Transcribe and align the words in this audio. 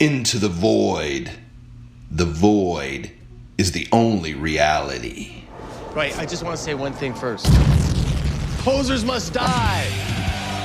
into 0.00 0.38
the 0.38 0.48
void. 0.48 1.30
The 2.10 2.26
void 2.26 3.10
is 3.56 3.72
the 3.72 3.88
only 3.92 4.34
reality. 4.34 5.42
Right, 5.94 6.16
I 6.18 6.26
just 6.26 6.42
want 6.42 6.56
to 6.56 6.62
say 6.62 6.74
one 6.74 6.92
thing 6.92 7.14
first. 7.14 7.46
Posers 8.58 9.04
must 9.04 9.32
die! 9.32 9.86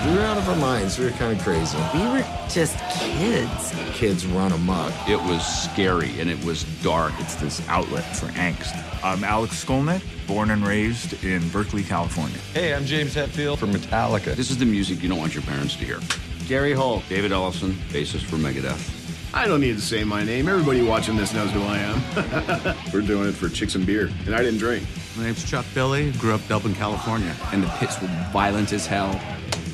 We 0.06 0.16
were 0.16 0.24
out 0.24 0.38
of 0.38 0.50
our 0.50 0.56
minds. 0.56 0.98
We 0.98 1.06
were 1.06 1.12
kind 1.12 1.38
of 1.38 1.44
crazy. 1.44 1.78
We 1.94 2.00
were 2.08 2.26
just 2.50 2.78
kids. 3.00 3.74
Kids 3.94 4.26
run 4.26 4.52
amok. 4.52 4.92
It 5.08 5.20
was 5.20 5.46
scary 5.46 6.20
and 6.20 6.30
it 6.30 6.44
was 6.44 6.64
dark. 6.82 7.14
It's 7.20 7.36
this 7.36 7.66
outlet 7.70 8.04
for 8.16 8.26
angst. 8.34 8.76
I'm 9.04 9.24
Alex 9.24 9.64
Skolnick, 9.64 10.02
born 10.28 10.50
and 10.50 10.66
raised 10.66 11.24
in 11.24 11.48
Berkeley, 11.50 11.84
California. 11.84 12.40
Hey, 12.54 12.74
I'm 12.74 12.86
James 12.86 13.16
Hetfield 13.16 13.60
from 13.60 13.72
Metallica. 13.72 14.36
This 14.36 14.50
is 14.50 14.58
the 14.58 14.66
music 14.66 15.02
you 15.02 15.08
don't 15.08 15.20
want 15.20 15.36
your 15.36 15.44
parents 15.44 15.76
to 15.76 15.86
hear. 15.86 16.00
Gary 16.48 16.74
Holt. 16.74 17.04
David 17.08 17.32
Ellefson, 17.32 17.74
bassist 17.92 18.24
for 18.24 18.38
Megadeth. 18.38 19.01
I 19.34 19.48
don't 19.48 19.62
need 19.62 19.78
to 19.78 19.82
say 19.82 20.04
my 20.04 20.24
name. 20.24 20.50
Everybody 20.50 20.82
watching 20.82 21.16
this 21.16 21.34
knows 21.34 21.52
who 21.52 21.62
I 21.62 21.78
am. 21.78 22.76
We're 22.94 23.02
doing 23.02 23.30
it 23.30 23.32
for 23.32 23.48
chicks 23.48 23.76
and 23.76 23.86
beer, 23.86 24.12
and 24.26 24.36
I 24.36 24.40
didn't 24.40 24.60
drink. 24.60 24.86
My 25.16 25.24
name's 25.24 25.50
Chuck 25.50 25.66
Billy. 25.74 26.12
Grew 26.14 26.34
up 26.34 26.46
Dublin, 26.50 26.76
California. 26.76 27.34
And 27.54 27.64
the 27.64 27.70
pits 27.80 28.02
were 28.02 28.10
violent 28.34 28.74
as 28.74 28.86
hell. 28.86 29.14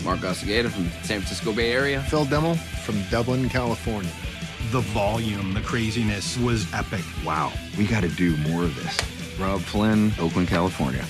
Mark 0.04 0.20
Osegueda 0.20 0.70
from 0.70 0.84
San 1.02 1.22
Francisco 1.22 1.54
Bay 1.54 1.72
Area. 1.72 2.02
Phil 2.04 2.26
Demmel 2.26 2.58
from 2.84 3.02
Dublin, 3.10 3.50
California. 3.50 4.12
The 4.72 4.82
volume, 4.82 5.56
the 5.56 5.62
craziness 5.62 6.38
was 6.38 6.72
epic. 6.72 7.04
Wow, 7.26 7.52
we 7.80 7.88
got 7.88 8.02
to 8.02 8.10
do 8.10 8.38
more 8.38 8.64
of 8.64 8.76
this. 8.76 9.40
Robb 9.40 9.62
Flynn, 9.62 10.12
Oakland, 10.20 10.50
California. 10.50 11.04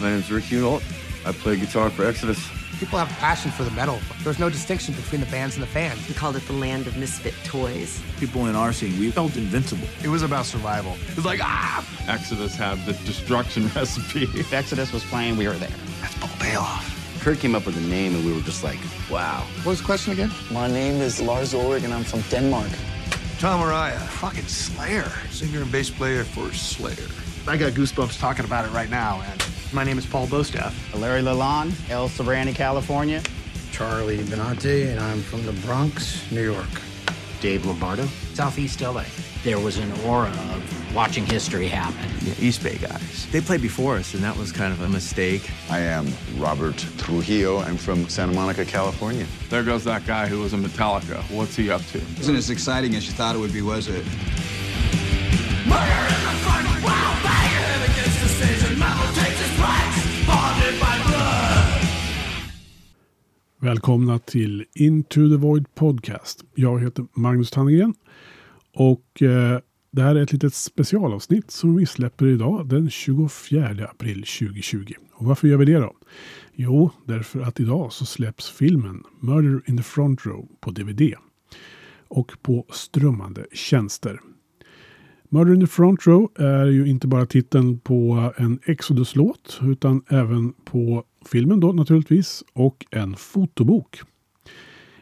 My 0.00 0.10
name's 0.10 0.30
Rick 0.30 0.44
Hunolt. 0.44 0.82
I 1.26 1.32
play 1.32 1.56
guitar 1.56 1.90
for 1.90 2.06
Exodus. 2.06 2.48
People 2.80 2.98
have 2.98 3.10
a 3.10 3.20
passion 3.20 3.50
for 3.50 3.62
the 3.62 3.70
metal. 3.72 3.98
There's 4.24 4.38
no 4.38 4.48
distinction 4.48 4.94
between 4.94 5.20
the 5.20 5.26
bands 5.26 5.54
and 5.54 5.62
the 5.62 5.66
fans. 5.66 6.08
We 6.08 6.14
called 6.14 6.36
it 6.36 6.46
the 6.46 6.54
land 6.54 6.86
of 6.86 6.96
misfit 6.96 7.34
toys. 7.44 8.02
People 8.18 8.46
in 8.46 8.56
our 8.56 8.72
scene, 8.72 8.98
we 8.98 9.10
felt 9.10 9.36
invincible. 9.36 9.86
It 10.02 10.08
was 10.08 10.22
about 10.22 10.46
survival. 10.46 10.96
It 11.10 11.14
was 11.14 11.26
like, 11.26 11.40
ah! 11.42 11.86
Exodus 12.08 12.56
had 12.56 12.82
the 12.86 12.94
destruction 13.04 13.68
recipe. 13.76 14.22
If 14.22 14.54
Exodus 14.54 14.94
was 14.94 15.04
playing, 15.04 15.36
we 15.36 15.46
were 15.46 15.58
there. 15.58 15.68
That's 16.00 16.14
Paul 16.20 16.30
Baloff. 16.38 17.20
Kurt 17.20 17.38
came 17.38 17.54
up 17.54 17.66
with 17.66 17.76
a 17.76 17.82
name 17.82 18.14
and 18.14 18.24
we 18.24 18.32
were 18.32 18.40
just 18.40 18.64
like, 18.64 18.78
wow. 19.10 19.46
What 19.56 19.66
was 19.66 19.80
the 19.80 19.84
question 19.84 20.14
again? 20.14 20.32
My 20.50 20.66
name 20.66 21.02
is 21.02 21.20
Lars 21.20 21.52
Ulrich 21.52 21.84
and 21.84 21.92
I'm 21.92 22.02
from 22.02 22.22
Denmark. 22.30 22.70
Tom 23.40 23.60
Araya, 23.60 23.98
fucking 23.98 24.46
Slayer. 24.46 25.12
Singer 25.30 25.60
and 25.60 25.70
bass 25.70 25.90
player 25.90 26.24
for 26.24 26.50
Slayer. 26.54 27.08
I 27.46 27.58
got 27.58 27.72
goosebumps 27.72 28.18
talking 28.18 28.46
about 28.46 28.64
it 28.64 28.70
right 28.70 28.88
now, 28.88 29.18
man. 29.18 29.36
My 29.72 29.84
name 29.84 29.98
is 29.98 30.06
Paul 30.06 30.26
Bostaph. 30.26 30.74
Larry 30.98 31.22
Lalonde, 31.22 31.72
El 31.90 32.08
Sobrante, 32.08 32.52
California. 32.52 33.22
Charlie 33.70 34.18
Benante, 34.18 34.90
and 34.90 34.98
I'm 34.98 35.22
from 35.22 35.46
the 35.46 35.52
Bronx, 35.64 36.28
New 36.32 36.42
York. 36.42 36.66
Dave 37.40 37.64
Lombardo, 37.64 38.06
Southeast 38.34 38.80
LA. 38.80 39.04
There 39.44 39.60
was 39.60 39.78
an 39.78 39.92
aura 40.04 40.28
of 40.28 40.94
watching 40.94 41.24
history 41.24 41.68
happen. 41.68 42.10
Yeah, 42.20 42.34
East 42.40 42.64
Bay 42.64 42.78
guys. 42.78 43.28
They 43.30 43.40
played 43.40 43.62
before 43.62 43.96
us, 43.96 44.12
and 44.12 44.24
that 44.24 44.36
was 44.36 44.50
kind 44.50 44.72
of 44.72 44.80
a 44.82 44.88
mistake. 44.88 45.48
I 45.70 45.78
am 45.78 46.08
Robert 46.36 46.76
Trujillo. 46.98 47.60
I'm 47.60 47.76
from 47.76 48.08
Santa 48.08 48.32
Monica, 48.32 48.64
California. 48.64 49.24
There 49.50 49.62
goes 49.62 49.84
that 49.84 50.04
guy 50.04 50.26
who 50.26 50.40
was 50.40 50.52
in 50.52 50.62
Metallica. 50.64 51.22
What's 51.30 51.54
he 51.54 51.70
up 51.70 51.82
to? 51.92 51.98
Isn't 52.18 52.34
as 52.34 52.50
exciting 52.50 52.96
as 52.96 53.06
you 53.06 53.12
thought 53.12 53.36
it 53.36 53.38
would 53.38 53.52
be, 53.52 53.62
was 53.62 53.86
it? 53.86 54.04
Murder 55.64 56.04
in 56.10 56.22
the 56.26 56.36
front, 56.42 56.84
wow, 56.84 57.39
Välkomna 63.62 64.18
till 64.18 64.64
Into 64.74 65.28
the 65.28 65.36
Void 65.36 65.74
Podcast. 65.74 66.44
Jag 66.54 66.80
heter 66.80 67.06
Magnus 67.12 67.50
Tannegren 67.50 67.94
och 68.74 69.22
eh, 69.22 69.58
det 69.90 70.02
här 70.02 70.14
är 70.14 70.22
ett 70.22 70.32
litet 70.32 70.54
specialavsnitt 70.54 71.50
som 71.50 71.76
vi 71.76 71.86
släpper 71.86 72.26
idag 72.26 72.68
den 72.68 72.90
24 72.90 73.88
april 73.90 74.16
2020. 74.16 74.92
Och 75.12 75.26
varför 75.26 75.48
gör 75.48 75.56
vi 75.56 75.64
det 75.64 75.78
då? 75.78 75.96
Jo, 76.52 76.90
därför 77.04 77.40
att 77.40 77.60
idag 77.60 77.92
så 77.92 78.06
släpps 78.06 78.50
filmen 78.50 79.02
Murder 79.20 79.62
in 79.66 79.76
the 79.76 79.82
Front 79.82 80.26
Row 80.26 80.48
på 80.60 80.70
DVD 80.70 81.14
och 82.08 82.32
på 82.42 82.66
strömmande 82.70 83.46
tjänster. 83.52 84.20
Murder 85.32 85.54
in 85.54 85.60
the 85.60 85.66
Front 85.66 86.06
Row 86.06 86.30
är 86.38 86.66
ju 86.66 86.86
inte 86.86 87.08
bara 87.08 87.26
titeln 87.26 87.78
på 87.78 88.32
en 88.36 88.58
Exodus-låt 88.66 89.60
utan 89.62 90.02
även 90.08 90.52
på 90.52 91.04
filmen 91.26 91.60
då 91.60 91.72
naturligtvis 91.72 92.44
och 92.52 92.86
en 92.90 93.16
fotobok. 93.16 94.00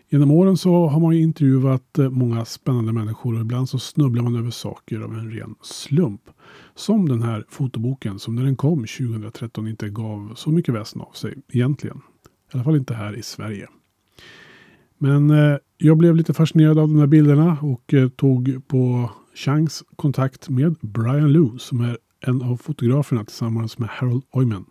Genom 0.08 0.30
åren 0.30 0.56
så 0.56 0.86
har 0.86 1.00
man 1.00 1.12
intervjuat 1.12 1.98
eh, 1.98 2.10
många 2.10 2.44
spännande 2.44 2.92
människor 2.92 3.34
och 3.34 3.40
ibland 3.40 3.68
så 3.68 3.78
snubblar 3.78 4.22
man 4.22 4.36
över 4.36 4.50
saker 4.50 5.00
av 5.00 5.14
en 5.14 5.30
ren 5.30 5.54
slump. 5.62 6.22
Som 6.74 7.08
den 7.08 7.22
här 7.22 7.44
fotoboken 7.48 8.18
som 8.18 8.34
när 8.34 8.42
den 8.42 8.56
kom 8.56 8.78
2013 8.78 9.68
inte 9.68 9.88
gav 9.88 10.34
så 10.34 10.50
mycket 10.50 10.74
väsen 10.74 11.00
av 11.00 11.12
sig 11.12 11.34
egentligen. 11.52 11.96
I 11.96 12.00
alla 12.54 12.64
fall 12.64 12.76
inte 12.76 12.94
här 12.94 13.16
i 13.16 13.22
Sverige. 13.22 13.68
Men 14.98 15.30
eh, 15.30 15.56
jag 15.76 15.96
blev 15.96 16.16
lite 16.16 16.34
fascinerad 16.34 16.78
av 16.78 16.88
de 16.88 16.98
här 16.98 17.06
bilderna 17.06 17.58
och 17.62 17.94
eh, 17.94 18.08
tog 18.08 18.68
på 18.68 19.10
chans 19.34 19.84
kontakt 19.96 20.48
med 20.48 20.76
Brian 20.80 21.32
Lou 21.32 21.58
som 21.58 21.80
är 21.80 21.98
en 22.20 22.42
av 22.42 22.56
fotograferna 22.56 23.24
tillsammans 23.24 23.78
med 23.78 23.88
Harold 23.88 24.22
Oyman. 24.30 24.64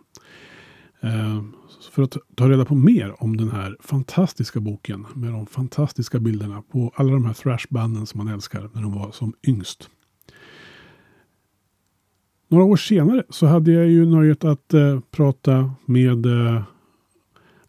Eh, 1.01 1.43
för 1.91 2.03
att 2.03 2.17
ta 2.35 2.49
reda 2.49 2.65
på 2.65 2.75
mer 2.75 3.23
om 3.23 3.37
den 3.37 3.51
här 3.51 3.77
fantastiska 3.79 4.59
boken 4.59 5.05
med 5.15 5.31
de 5.31 5.45
fantastiska 5.45 6.19
bilderna 6.19 6.61
på 6.61 6.91
alla 6.95 7.11
de 7.11 7.25
här 7.25 7.33
thrashbanden 7.33 8.05
som 8.05 8.17
man 8.17 8.33
älskar 8.33 8.69
när 8.73 8.81
de 8.81 8.93
var 8.93 9.11
som 9.11 9.33
yngst. 9.47 9.89
Några 12.49 12.63
år 12.63 12.77
senare 12.77 13.23
så 13.29 13.45
hade 13.45 13.71
jag 13.71 13.87
ju 13.87 14.05
nöjet 14.05 14.43
att 14.43 14.73
eh, 14.73 14.99
prata 15.11 15.71
med 15.85 16.25
eh, 16.25 16.63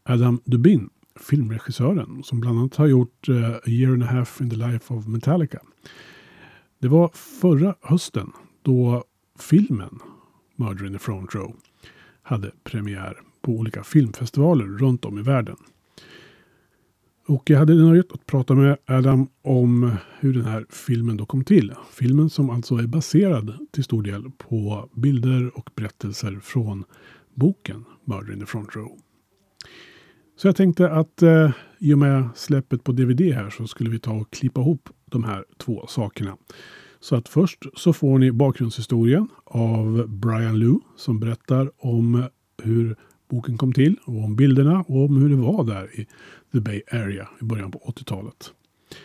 Adam 0.02 0.40
Dubin, 0.44 0.90
filmregissören 1.20 2.22
som 2.24 2.40
bland 2.40 2.58
annat 2.58 2.76
har 2.76 2.86
gjort 2.86 3.28
eh, 3.28 3.54
A 3.54 3.60
year 3.66 3.92
and 3.92 4.02
a 4.02 4.06
half 4.06 4.40
in 4.40 4.50
the 4.50 4.56
life 4.56 4.94
of 4.94 5.06
Metallica. 5.06 5.58
Det 6.78 6.88
var 6.88 7.08
förra 7.14 7.74
hösten 7.82 8.32
då 8.62 9.04
filmen 9.38 9.98
Murder 10.56 10.86
in 10.86 10.92
the 10.92 10.98
Front 10.98 11.34
Row 11.34 11.56
hade 12.22 12.50
premiär 12.64 13.16
på 13.42 13.52
olika 13.52 13.84
filmfestivaler 13.84 14.64
runt 14.64 15.04
om 15.04 15.18
i 15.18 15.22
världen. 15.22 15.56
Och 17.26 17.50
jag 17.50 17.58
hade 17.58 17.74
nöjet 17.74 18.12
att 18.12 18.26
prata 18.26 18.54
med 18.54 18.76
Adam 18.86 19.28
om 19.42 19.96
hur 20.20 20.34
den 20.34 20.44
här 20.44 20.66
filmen 20.70 21.16
då 21.16 21.26
kom 21.26 21.44
till. 21.44 21.74
Filmen 21.92 22.30
som 22.30 22.50
alltså 22.50 22.76
är 22.76 22.86
baserad 22.86 23.58
till 23.72 23.84
stor 23.84 24.02
del 24.02 24.30
på 24.38 24.88
bilder 24.94 25.58
och 25.58 25.70
berättelser 25.74 26.40
från 26.42 26.84
boken 27.34 27.84
Murder 28.04 28.32
in 28.32 28.40
the 28.40 28.46
Front 28.46 28.76
Row. 28.76 28.98
Så 30.38 30.48
jag 30.48 30.56
tänkte 30.56 30.90
att 30.90 31.22
eh, 31.22 31.50
i 31.78 31.94
och 31.94 31.98
med 31.98 32.28
släppet 32.34 32.84
på 32.84 32.92
DVD 32.92 33.20
här 33.20 33.50
så 33.50 33.66
skulle 33.66 33.90
vi 33.90 33.98
ta 33.98 34.12
och 34.12 34.30
klippa 34.30 34.60
ihop 34.60 34.88
de 35.04 35.24
här 35.24 35.44
två 35.56 35.86
sakerna. 35.88 36.36
Så 37.00 37.16
att 37.16 37.28
först 37.28 37.64
så 37.74 37.92
får 37.92 38.18
ni 38.18 38.32
bakgrundshistorien 38.32 39.28
av 39.44 40.08
Brian 40.08 40.58
Lou 40.58 40.80
som 40.96 41.20
berättar 41.20 41.70
om 41.78 42.24
hur 42.62 42.96
boken 43.30 43.58
kom 43.58 43.72
till 43.72 43.96
och 44.04 44.24
om 44.24 44.36
bilderna 44.36 44.84
och 44.88 45.04
om 45.04 45.16
hur 45.16 45.28
det 45.28 45.36
var 45.36 45.64
där 45.64 46.00
i 46.00 46.06
The 46.52 46.60
Bay 46.60 46.82
Area 46.92 47.28
i 47.40 47.44
början 47.44 47.70
på 47.70 47.78
80-talet. 47.78 48.52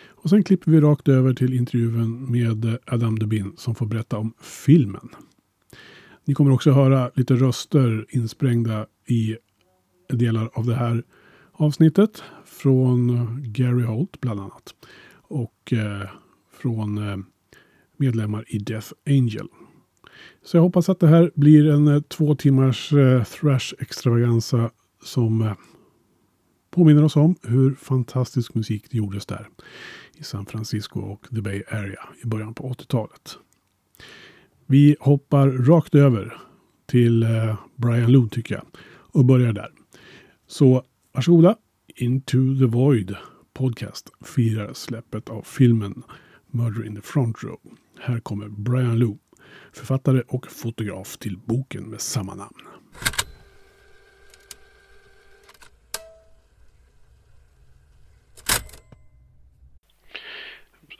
Och 0.08 0.30
sen 0.30 0.44
klipper 0.44 0.72
vi 0.72 0.82
rakt 0.82 1.08
över 1.08 1.34
till 1.34 1.54
intervjun 1.54 2.32
med 2.32 2.78
Adam 2.86 3.20
Dubin 3.20 3.54
som 3.58 3.76
får 3.76 3.86
berätta 3.86 4.18
om 4.18 4.34
filmen. 4.42 5.10
Ni 6.26 6.34
kommer 6.34 6.52
också 6.52 6.72
höra 6.72 7.12
lite 7.14 7.34
röster 7.36 8.06
insprängda 8.10 8.86
i 9.08 9.38
delar 10.10 10.50
av 10.54 10.66
det 10.66 10.76
här 10.76 11.04
avsnittet 11.64 12.24
från 12.46 13.38
Gary 13.44 13.84
Holt 13.84 14.22
bland 14.22 14.40
annat. 14.40 14.76
Och 15.22 15.74
eh, 15.74 16.10
från 16.54 16.98
eh, 16.98 17.18
medlemmar 17.98 18.46
i 18.48 18.58
Death 18.58 18.92
Angel. 19.08 19.48
Så 20.44 20.58
jag 20.58 20.62
hoppas 20.62 20.90
att 20.90 21.00
det 21.00 21.08
här 21.08 21.32
blir 21.36 21.70
en 21.70 21.88
eh, 21.88 22.02
två 22.02 22.36
timmars 22.36 22.94
eh, 22.94 23.24
thrash 23.24 23.74
extravaganza 23.80 24.72
som 25.04 25.42
eh, 25.42 25.54
påminner 26.72 27.04
oss 27.04 27.16
om 27.16 27.36
hur 27.44 27.76
fantastisk 27.76 28.54
musik 28.54 28.86
det 28.92 28.98
gjordes 28.98 29.26
där 29.26 29.48
i 30.18 30.24
San 30.24 30.46
Francisco 30.46 31.00
och 31.00 31.28
The 31.30 31.42
Bay 31.42 31.64
Area 31.72 32.10
i 32.24 32.28
början 32.28 32.54
på 32.54 32.74
80-talet. 32.74 33.38
Vi 34.66 34.96
hoppar 35.00 35.48
rakt 35.48 35.96
över 35.96 36.38
till 36.86 37.24
eh, 37.24 37.56
Brian 37.76 38.12
Loon 38.12 38.30
tycker 38.30 38.56
jag 38.56 38.66
och 38.90 39.26
börjar 39.26 39.54
där. 39.54 39.70
Så 40.48 40.84
varsågoda. 41.14 41.58
Into 41.96 42.38
the 42.60 42.66
Void 42.66 43.16
Podcast 43.54 44.10
firar 44.26 44.74
släppet 44.74 45.30
av 45.30 45.42
filmen 45.42 46.04
Murder 46.52 46.86
in 46.86 46.96
the 46.96 47.02
Front 47.02 47.44
Row. 47.44 47.60
Här 48.00 48.20
kommer 48.20 48.48
Brian 48.50 49.00
Lou, 49.00 49.18
författare 49.74 50.22
och 50.28 50.52
fotograf 50.52 51.18
till 51.18 51.38
boken 51.38 51.84
med 51.84 52.02
samma 52.02 52.36
namn. 52.36 52.58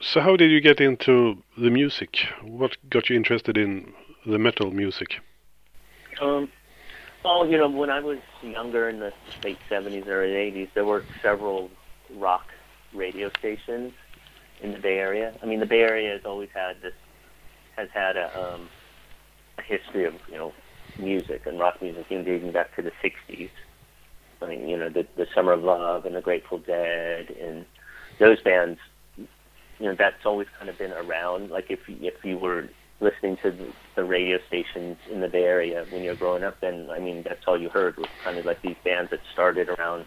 So 0.00 0.20
how 0.20 0.36
did 0.36 0.50
you 0.50 0.60
get 0.60 0.80
into 0.80 1.36
the 1.56 1.70
music? 1.70 2.08
What 2.42 2.70
got 2.82 3.10
you 3.10 3.16
interested 3.16 3.56
in 3.56 3.92
the 4.24 4.38
metal 4.38 4.72
music? 4.72 5.08
Um, 6.20 6.48
well, 7.24 7.46
you 7.46 7.56
know, 7.56 7.68
when 7.68 7.90
I 7.90 8.00
was 8.00 8.18
younger 8.42 8.88
in 8.88 9.00
the 9.00 9.12
late 9.42 9.58
70s, 9.70 10.06
early 10.06 10.32
80s, 10.32 10.68
there 10.74 10.84
were 10.84 11.04
several 11.22 11.70
rock 12.14 12.46
radio 12.92 13.30
stations 13.38 13.92
in 14.60 14.72
the 14.72 14.78
Bay 14.78 14.98
Area. 14.98 15.34
I 15.42 15.46
mean, 15.46 15.60
the 15.60 15.66
Bay 15.66 15.80
Area 15.80 16.12
has 16.12 16.20
always 16.24 16.50
had 16.54 16.82
this, 16.82 16.92
has 17.76 17.88
had 17.92 18.16
a, 18.16 18.26
um, 18.38 18.68
a 19.58 19.62
history 19.62 20.04
of, 20.04 20.14
you 20.30 20.36
know, 20.36 20.52
music 20.98 21.42
and 21.46 21.58
rock 21.58 21.80
music, 21.80 22.06
even 22.10 22.24
dating 22.24 22.52
back 22.52 22.76
to 22.76 22.82
the 22.82 22.92
60s. 23.02 23.50
I 24.42 24.46
mean, 24.46 24.68
you 24.68 24.76
know, 24.76 24.90
the, 24.90 25.06
the 25.16 25.26
Summer 25.34 25.52
of 25.52 25.64
Love 25.64 26.04
and 26.04 26.14
the 26.14 26.20
Grateful 26.20 26.58
Dead 26.58 27.30
and 27.30 27.64
those 28.20 28.40
bands, 28.42 28.78
you 29.16 29.26
know, 29.86 29.96
that's 29.98 30.26
always 30.26 30.46
kind 30.58 30.68
of 30.68 30.76
been 30.78 30.92
around. 30.92 31.50
Like 31.50 31.70
if, 31.70 31.80
if 31.88 32.22
you 32.22 32.36
were 32.36 32.68
listening 33.00 33.38
to 33.42 33.50
the 33.94 34.04
radio 34.04 34.38
stations 34.48 34.96
in 35.10 35.20
the 35.20 35.28
Bay 35.28 35.44
Area 35.44 35.86
when 35.90 36.02
you're 36.02 36.16
growing 36.16 36.42
up, 36.42 36.60
then 36.60 36.88
I 36.90 36.98
mean 36.98 37.22
that's 37.22 37.44
all 37.46 37.60
you 37.60 37.68
heard 37.68 37.96
was 37.96 38.08
kind 38.22 38.38
of 38.38 38.44
like 38.44 38.62
these 38.62 38.76
bands 38.84 39.10
that 39.10 39.20
started 39.32 39.68
around 39.68 40.06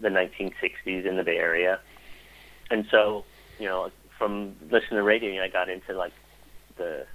the 0.00 0.08
1960s 0.08 1.06
in 1.06 1.16
the 1.16 1.22
Bay 1.22 1.36
Area, 1.36 1.80
and 2.70 2.86
so 2.90 3.24
you 3.58 3.66
know 3.66 3.90
from 4.18 4.54
listening 4.70 4.98
to 4.98 5.02
radio, 5.02 5.42
I 5.42 5.48
got 5.48 5.68
into 5.68 5.94
like 5.94 6.12
the 6.76 7.06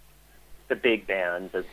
the 0.68 0.76
big 0.76 1.08
bands 1.08 1.54
of 1.56 1.66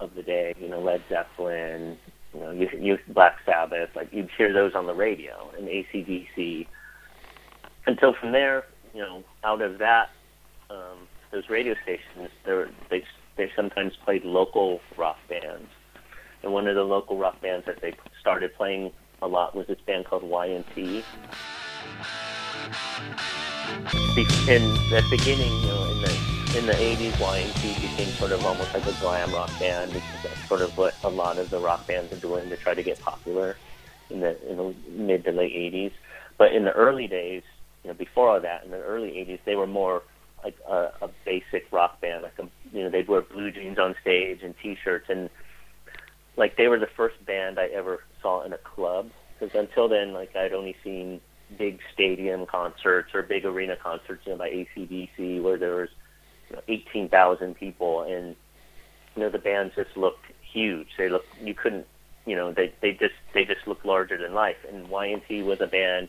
of 0.00 0.14
the 0.14 0.22
day, 0.22 0.54
you 0.58 0.68
know 0.68 0.80
Led 0.80 1.02
Zeppelin, 1.08 1.98
you 2.34 2.40
know 2.40 2.50
you, 2.50 2.68
you 2.78 2.98
Black 3.08 3.36
Sabbath, 3.44 3.90
like 3.94 4.08
you'd 4.12 4.30
hear 4.36 4.52
those 4.52 4.74
on 4.74 4.86
the 4.86 4.94
radio 4.94 5.50
and 5.56 5.68
ACDC. 5.68 6.66
Until 7.86 8.12
from 8.12 8.32
there, 8.32 8.64
you 8.94 9.00
know, 9.00 9.24
out 9.42 9.62
of 9.62 9.78
that. 9.78 10.10
Um, 10.68 11.08
those 11.32 11.48
radio 11.48 11.74
stations, 11.82 12.30
they 12.44 13.02
they 13.36 13.50
sometimes 13.56 13.96
played 14.04 14.24
local 14.24 14.80
rock 14.96 15.18
bands, 15.28 15.68
and 16.42 16.52
one 16.52 16.66
of 16.66 16.74
the 16.74 16.84
local 16.84 17.18
rock 17.18 17.40
bands 17.40 17.66
that 17.66 17.80
they 17.80 17.94
started 18.20 18.54
playing 18.54 18.92
a 19.22 19.26
lot 19.26 19.54
was 19.54 19.66
this 19.66 19.80
band 19.86 20.06
called 20.06 20.22
Y&T. 20.22 21.04
In 24.48 24.62
the 24.90 25.04
beginning, 25.10 25.52
you 25.60 25.68
know, 25.68 25.84
in 25.90 26.00
the 26.02 26.30
in 26.58 26.66
the 26.66 26.72
80s, 26.72 27.20
Y&T 27.20 27.74
became 27.74 28.08
sort 28.14 28.32
of 28.32 28.44
almost 28.44 28.74
like 28.74 28.84
a 28.84 28.92
glam 29.00 29.32
rock 29.32 29.50
band, 29.60 29.92
which 29.94 30.02
is 30.02 30.48
sort 30.48 30.60
of 30.60 30.76
what 30.76 30.94
a 31.04 31.08
lot 31.08 31.38
of 31.38 31.48
the 31.50 31.60
rock 31.60 31.86
bands 31.86 32.12
are 32.12 32.16
doing 32.16 32.48
to 32.48 32.56
try 32.56 32.74
to 32.74 32.82
get 32.82 33.00
popular 33.00 33.56
in 34.10 34.20
the 34.20 34.50
in 34.50 34.56
the 34.56 34.74
mid 34.90 35.24
to 35.24 35.32
late 35.32 35.54
80s. 35.54 35.92
But 36.38 36.52
in 36.52 36.64
the 36.64 36.72
early 36.72 37.06
days, 37.06 37.42
you 37.84 37.88
know, 37.88 37.94
before 37.94 38.28
all 38.28 38.40
that, 38.40 38.64
in 38.64 38.70
the 38.70 38.82
early 38.82 39.10
80s, 39.10 39.38
they 39.44 39.54
were 39.54 39.66
more 39.66 40.02
like 40.44 40.56
a, 40.68 40.90
a 41.02 41.10
basic 41.24 41.66
rock 41.72 42.00
band. 42.00 42.22
Like 42.22 42.38
a, 42.38 42.48
you 42.72 42.84
know, 42.84 42.90
they'd 42.90 43.08
wear 43.08 43.22
blue 43.22 43.50
jeans 43.50 43.78
on 43.78 43.94
stage 44.00 44.42
and 44.42 44.54
T-shirts, 44.62 45.06
and 45.08 45.30
like 46.36 46.56
they 46.56 46.68
were 46.68 46.78
the 46.78 46.86
first 46.86 47.24
band 47.24 47.58
I 47.58 47.66
ever 47.66 48.02
saw 48.22 48.42
in 48.42 48.52
a 48.52 48.58
club. 48.58 49.10
Because 49.38 49.54
until 49.54 49.88
then, 49.88 50.12
like 50.12 50.34
I'd 50.36 50.52
only 50.52 50.76
seen 50.84 51.20
big 51.58 51.80
stadium 51.92 52.46
concerts 52.46 53.14
or 53.14 53.22
big 53.22 53.44
arena 53.44 53.76
concerts, 53.76 54.22
you 54.26 54.32
know, 54.32 54.38
by 54.38 54.50
ACDC, 54.50 55.42
where 55.42 55.58
there 55.58 55.76
was 55.76 55.88
you 56.48 56.56
know, 56.56 56.62
18,000 56.68 57.54
people, 57.54 58.02
and 58.02 58.36
you 59.16 59.22
know 59.22 59.30
the 59.30 59.38
bands 59.38 59.74
just 59.74 59.96
looked 59.96 60.26
huge. 60.42 60.88
They 60.96 61.08
looked 61.08 61.28
you 61.42 61.54
couldn't, 61.54 61.86
you 62.26 62.36
know, 62.36 62.52
they 62.52 62.72
they 62.80 62.92
just 62.92 63.14
they 63.34 63.44
just 63.44 63.66
looked 63.66 63.84
larger 63.84 64.16
than 64.16 64.34
life. 64.34 64.58
And 64.70 64.88
Y&T 64.88 65.42
was 65.42 65.60
a 65.60 65.66
band 65.66 66.08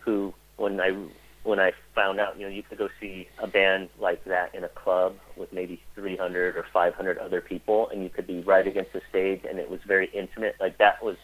who, 0.00 0.32
when 0.56 0.80
I 0.80 0.96
when 1.46 1.60
I 1.60 1.72
found 1.94 2.18
out, 2.18 2.38
you 2.38 2.44
know, 2.44 2.52
you 2.52 2.62
could 2.62 2.78
go 2.78 2.88
see 3.00 3.28
a 3.38 3.46
band 3.46 3.88
like 4.00 4.24
that 4.24 4.54
in 4.54 4.64
a 4.64 4.68
club 4.68 5.14
with 5.36 5.52
maybe 5.52 5.80
300 5.94 6.56
or 6.56 6.66
500 6.72 7.18
other 7.18 7.40
people, 7.40 7.88
and 7.90 8.02
you 8.02 8.10
could 8.10 8.26
be 8.26 8.40
right 8.40 8.66
against 8.66 8.92
the 8.92 9.00
stage, 9.08 9.42
and 9.48 9.58
it 9.58 9.70
was 9.70 9.80
very 9.86 10.10
intimate. 10.12 10.56
Like 10.58 10.78
that 10.78 11.02
was 11.02 11.16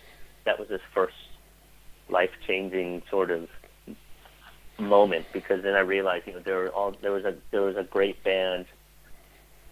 that 0.44 0.58
was 0.58 0.68
his 0.68 0.80
first 0.94 1.14
life-changing 2.08 3.02
sort 3.10 3.30
of 3.30 3.48
moment 4.78 5.26
because 5.32 5.62
then 5.62 5.74
I 5.74 5.80
realized, 5.80 6.26
you 6.26 6.34
know, 6.34 6.40
there 6.40 6.56
were 6.56 6.68
all 6.68 6.94
there 7.02 7.12
was 7.12 7.24
a 7.24 7.34
there 7.50 7.62
was 7.62 7.76
a 7.76 7.84
great 7.84 8.22
band 8.22 8.66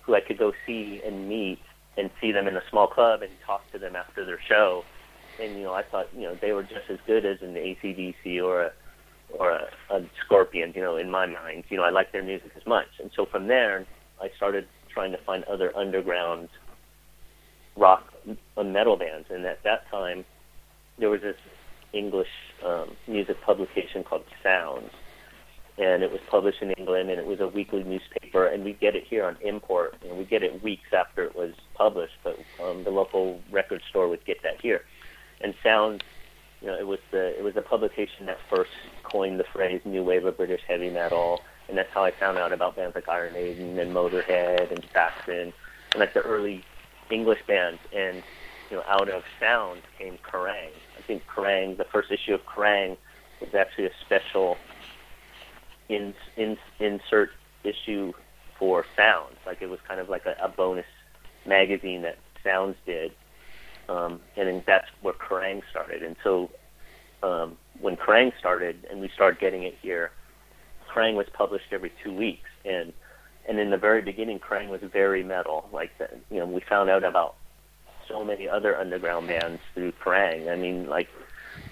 who 0.03 0.15
I 0.17 0.21
could 0.21 0.39
go 0.39 0.53
see 0.67 1.01
and 1.05 1.29
meet 1.29 1.61
and 1.97 2.11
see 2.21 2.33
them 2.33 2.49
in 2.49 2.57
a 2.57 2.63
small 2.71 2.89
club 2.89 3.23
and 3.23 3.31
talk 3.47 3.63
to 3.73 3.79
them 3.79 3.95
after 3.95 4.25
their 4.25 4.41
show, 4.49 4.85
and 5.41 5.57
you 5.57 5.63
know, 5.63 5.75
I 5.75 5.85
thought, 5.85 6.09
you 6.13 6.23
know, 6.23 6.37
they 6.41 6.53
were 6.53 6.65
just 6.65 6.91
as 6.91 6.99
good 7.07 7.25
as 7.25 7.41
an 7.41 7.55
ACDC 7.55 8.43
or 8.43 8.63
a 8.63 8.73
or 9.39 9.51
a, 9.51 9.69
a 9.91 10.05
Scorpion, 10.25 10.73
you 10.75 10.83
know, 10.83 10.97
in 10.97 11.11
my 11.11 11.27
mind. 11.27 11.65
You 11.69 11.77
know, 11.77 11.85
I 11.85 11.91
like 11.91 12.13
their 12.13 12.23
music 12.23 12.53
as 12.57 12.67
much. 12.67 12.89
And 13.01 13.11
so 13.15 13.27
from 13.27 13.47
there, 13.47 13.87
I 14.21 14.31
started 14.37 14.67
trying 14.89 15.13
to 15.13 15.19
find 15.19 15.45
other 15.45 15.77
underground 15.77 16.49
rock 17.77 18.13
uh, 18.57 18.63
metal 18.63 18.97
bands. 18.97 19.29
And 19.31 19.45
at 19.47 19.63
that 19.63 19.89
time, 19.91 20.25
there 20.99 21.11
was 21.11 21.23
this 21.23 21.37
English 21.93 22.29
um, 22.65 22.97
music 23.07 23.41
publication 23.43 24.05
called 24.05 24.25
Sounds. 24.43 24.91
And 25.79 26.03
it 26.03 26.13
was 26.13 26.21
published 26.29 26.61
in 26.61 26.73
England, 26.73 27.09
and 27.09 27.19
it 27.19 27.27
was 27.27 27.41
a 27.41 27.49
weekly 27.49 27.83
newspaper, 27.83 28.45
and 28.45 28.65
we 28.65 28.75
get 28.75 28.95
it 28.97 29.05
here 29.05 29.25
on 29.25 29.39
import, 29.41 29.97
and 30.07 30.19
we 30.19 30.25
get 30.25 30.43
it 30.43 30.63
weeks 30.63 30.93
after 30.93 31.23
it 31.23 31.35
was 31.35 31.55
published. 31.73 32.13
But 32.23 32.39
um, 32.63 32.85
the 32.85 32.91
local 32.91 33.41
record 33.51 33.81
store 33.89 34.07
would 34.09 34.23
get 34.27 34.43
that 34.43 34.61
here, 34.61 34.85
and 35.41 35.55
Sounds 35.63 36.03
you 36.61 36.67
know, 36.67 36.79
it 36.79 36.87
was 36.87 36.99
the 37.11 37.39
it 37.39 37.43
was 37.43 37.57
a 37.57 37.63
publication 37.63 38.27
that 38.27 38.39
first 38.49 38.71
coined 39.11 39.41
the 39.41 39.45
phrase 39.53 39.81
"new 39.85 40.03
wave 40.03 40.25
of 40.25 40.37
British 40.37 40.63
heavy 40.67 40.91
metal," 40.91 41.43
and 41.69 41.77
that's 41.77 41.91
how 41.93 42.05
I 42.05 42.11
found 42.11 42.39
out 42.39 42.53
about 42.53 42.77
bands 42.77 42.95
like 42.95 43.09
Iron 43.09 43.35
Maiden 43.35 43.79
and 43.79 43.95
Motorhead 43.95 44.71
and 44.71 44.83
Saxon, 44.93 45.53
and 45.93 46.01
like 46.01 46.15
the 46.15 46.21
early 46.21 46.65
English 47.11 47.41
bands. 47.47 47.81
And 47.93 48.23
you 48.71 48.77
know, 48.77 48.83
out 48.87 49.09
of 49.09 49.23
Sound 49.41 49.83
came 49.99 50.19
Kerrang. 50.19 50.71
I 50.97 51.03
think 51.03 51.23
Kerrang, 51.27 51.77
the 51.77 51.85
first 51.85 52.11
issue 52.11 52.35
of 52.35 52.41
Kerrang, 52.47 52.97
was 53.41 53.55
actually 53.55 53.87
a 53.87 53.91
special 54.05 54.57
in, 55.89 56.15
in, 56.37 56.57
insert 56.79 57.31
issue 57.65 58.13
for 58.59 58.85
Sounds. 58.97 59.37
Like 59.45 59.61
it 59.61 59.69
was 59.69 59.81
kind 59.89 60.01
of 60.01 60.09
like 60.09 60.27
a, 60.27 60.37
a 60.43 60.49
bonus 60.49 60.87
magazine 61.47 62.03
that 62.03 62.19
Sounds 62.45 62.77
did 62.87 63.13
um, 63.91 64.21
and 64.37 64.63
that's 64.67 64.87
where 65.03 65.15
Kerrang 65.15 65.63
started. 65.71 66.03
And 66.03 66.17
so 66.23 66.51
um, 67.23 67.57
when 67.81 67.97
Kerrang 67.97 68.33
started 68.39 68.87
and 68.91 69.01
we 69.01 69.09
started 69.09 69.41
getting 69.41 69.63
it 69.63 69.77
here, 69.81 70.11
Kerrang 70.89 71.15
was 71.15 71.27
published 71.33 71.73
every 71.73 71.93
two 72.03 72.13
weeks, 72.13 72.51
and 72.65 72.93
and 73.49 73.59
in 73.59 73.71
the 73.71 73.79
very 73.79 74.03
beginning, 74.03 74.39
Kerrang 74.39 74.69
was 74.69 74.81
very 74.83 75.23
metal. 75.23 75.69
Like 75.73 75.97
the, 75.99 76.09
you 76.31 76.39
know, 76.39 76.47
we 76.47 76.61
found 76.61 76.91
out 76.91 77.05
about 77.05 77.37
so 78.09 78.25
many 78.25 78.49
other 78.49 78.77
underground 78.77 79.29
bands 79.29 79.61
through 79.75 79.93
Kerrang. 79.93 80.51
I 80.51 80.57
mean, 80.57 80.89
like 80.89 81.09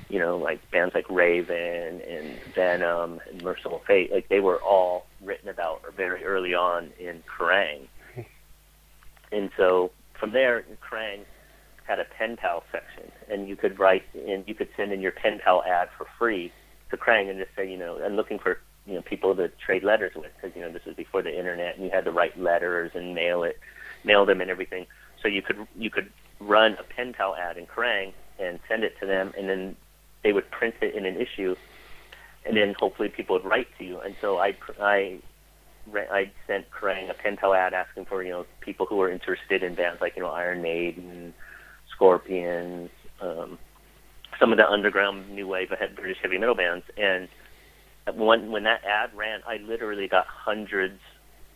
you 0.09 0.19
know, 0.19 0.39
like 0.39 0.71
bands 0.71 0.95
like 0.95 1.09
Raven 1.11 2.01
and 2.01 2.39
Venom 2.55 3.21
and 3.29 3.43
Mercyful 3.43 3.83
Fate. 3.87 4.13
Like 4.13 4.29
they 4.29 4.41
were 4.41 4.61
all 4.63 5.07
written 5.23 5.49
about 5.49 5.83
very 5.97 6.25
early 6.25 6.55
on 6.55 6.91
in 6.99 7.23
Kerrang. 7.27 7.89
and 9.33 9.51
so 9.57 9.91
from 10.19 10.33
there, 10.33 10.65
Kerrang 10.83 11.25
had 11.89 11.99
a 11.99 12.05
pen 12.05 12.37
pal 12.37 12.63
section, 12.71 13.11
and 13.31 13.49
you 13.49 13.57
could 13.57 13.79
write 13.79 14.05
and 14.15 14.45
you 14.47 14.55
could 14.55 14.69
send 14.77 14.93
in 14.93 15.01
your 15.01 15.13
pen 15.13 15.41
pal 15.43 15.65
ad 15.65 15.89
for 15.97 16.07
free 16.19 16.53
to 16.91 16.97
Kerrang 16.97 17.31
and 17.31 17.39
just 17.39 17.55
say, 17.57 17.69
you 17.69 17.79
know, 17.79 17.99
I'm 18.05 18.15
looking 18.15 18.39
for 18.39 18.61
you 18.87 18.95
know 18.95 19.03
people 19.03 19.35
to 19.37 19.49
trade 19.49 19.83
letters 19.83 20.15
with 20.15 20.31
because 20.37 20.55
you 20.55 20.63
know 20.63 20.71
this 20.71 20.85
was 20.85 20.95
before 20.95 21.23
the 21.23 21.37
internet 21.37 21.77
and 21.77 21.85
you 21.85 21.91
had 21.91 22.05
to 22.05 22.13
write 22.13 22.39
letters 22.39 22.93
and 22.95 23.15
mail 23.15 23.43
it, 23.43 23.59
mail 24.05 24.27
them 24.27 24.41
and 24.41 24.51
everything. 24.51 24.87
So 25.23 25.29
you 25.29 25.43
could 25.43 25.67
you 25.77 25.91
could 25.91 26.11
run 26.41 26.77
a 26.79 26.83
pen 26.83 27.15
pal 27.15 27.35
ad 27.35 27.57
in 27.57 27.67
Kerrang 27.67 28.13
and 28.39 28.61
send 28.69 28.85
it 28.85 28.99
to 29.01 29.07
them, 29.07 29.33
and 29.37 29.49
then 29.49 29.77
they 30.23 30.33
would 30.33 30.51
print 30.51 30.77
it 30.81 30.95
in 30.95 31.07
an 31.07 31.17
issue, 31.17 31.57
and 32.45 32.57
then 32.57 32.75
hopefully 32.79 33.09
people 33.09 33.37
would 33.37 33.45
write 33.45 33.69
to 33.79 33.85
you. 33.85 33.99
And 34.01 34.15
so 34.21 34.39
I 34.39 34.55
I 34.81 35.19
I 35.95 36.31
sent 36.47 36.71
Kerrang 36.71 37.09
a 37.09 37.15
pen 37.15 37.39
pal 37.39 37.55
ad 37.55 37.73
asking 37.73 38.05
for 38.05 38.23
you 38.23 38.31
know 38.31 38.47
people 38.61 38.85
who 38.85 38.97
were 38.97 39.11
interested 39.11 39.63
in 39.63 39.75
bands 39.75 40.03
like 40.03 40.17
you 40.17 40.23
know 40.23 40.31
Iron 40.31 40.61
Maiden 40.61 41.33
Scorpions, 41.99 42.91
um, 43.21 43.59
some 44.39 44.53
of 44.53 44.59
the 44.59 44.69
underground 44.69 45.31
new 45.31 45.49
wave 45.49 45.73
British 45.97 46.19
heavy 46.23 46.39
metal 46.39 46.55
bands. 46.55 46.85
And 46.97 47.29
when 48.15 48.53
when 48.53 48.63
that 48.63 48.85
ad 48.85 49.11
ran, 49.17 49.41
I 49.47 49.57
literally 49.57 50.07
got 50.07 50.27
hundreds 50.27 51.01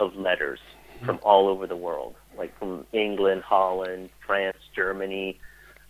of 0.00 0.16
letters 0.16 0.58
from 1.04 1.20
all 1.22 1.48
over 1.48 1.66
the 1.66 1.76
world, 1.76 2.14
like 2.36 2.56
from 2.58 2.86
England, 2.92 3.42
Holland, 3.42 4.10
France, 4.26 4.56
Germany, 4.74 5.38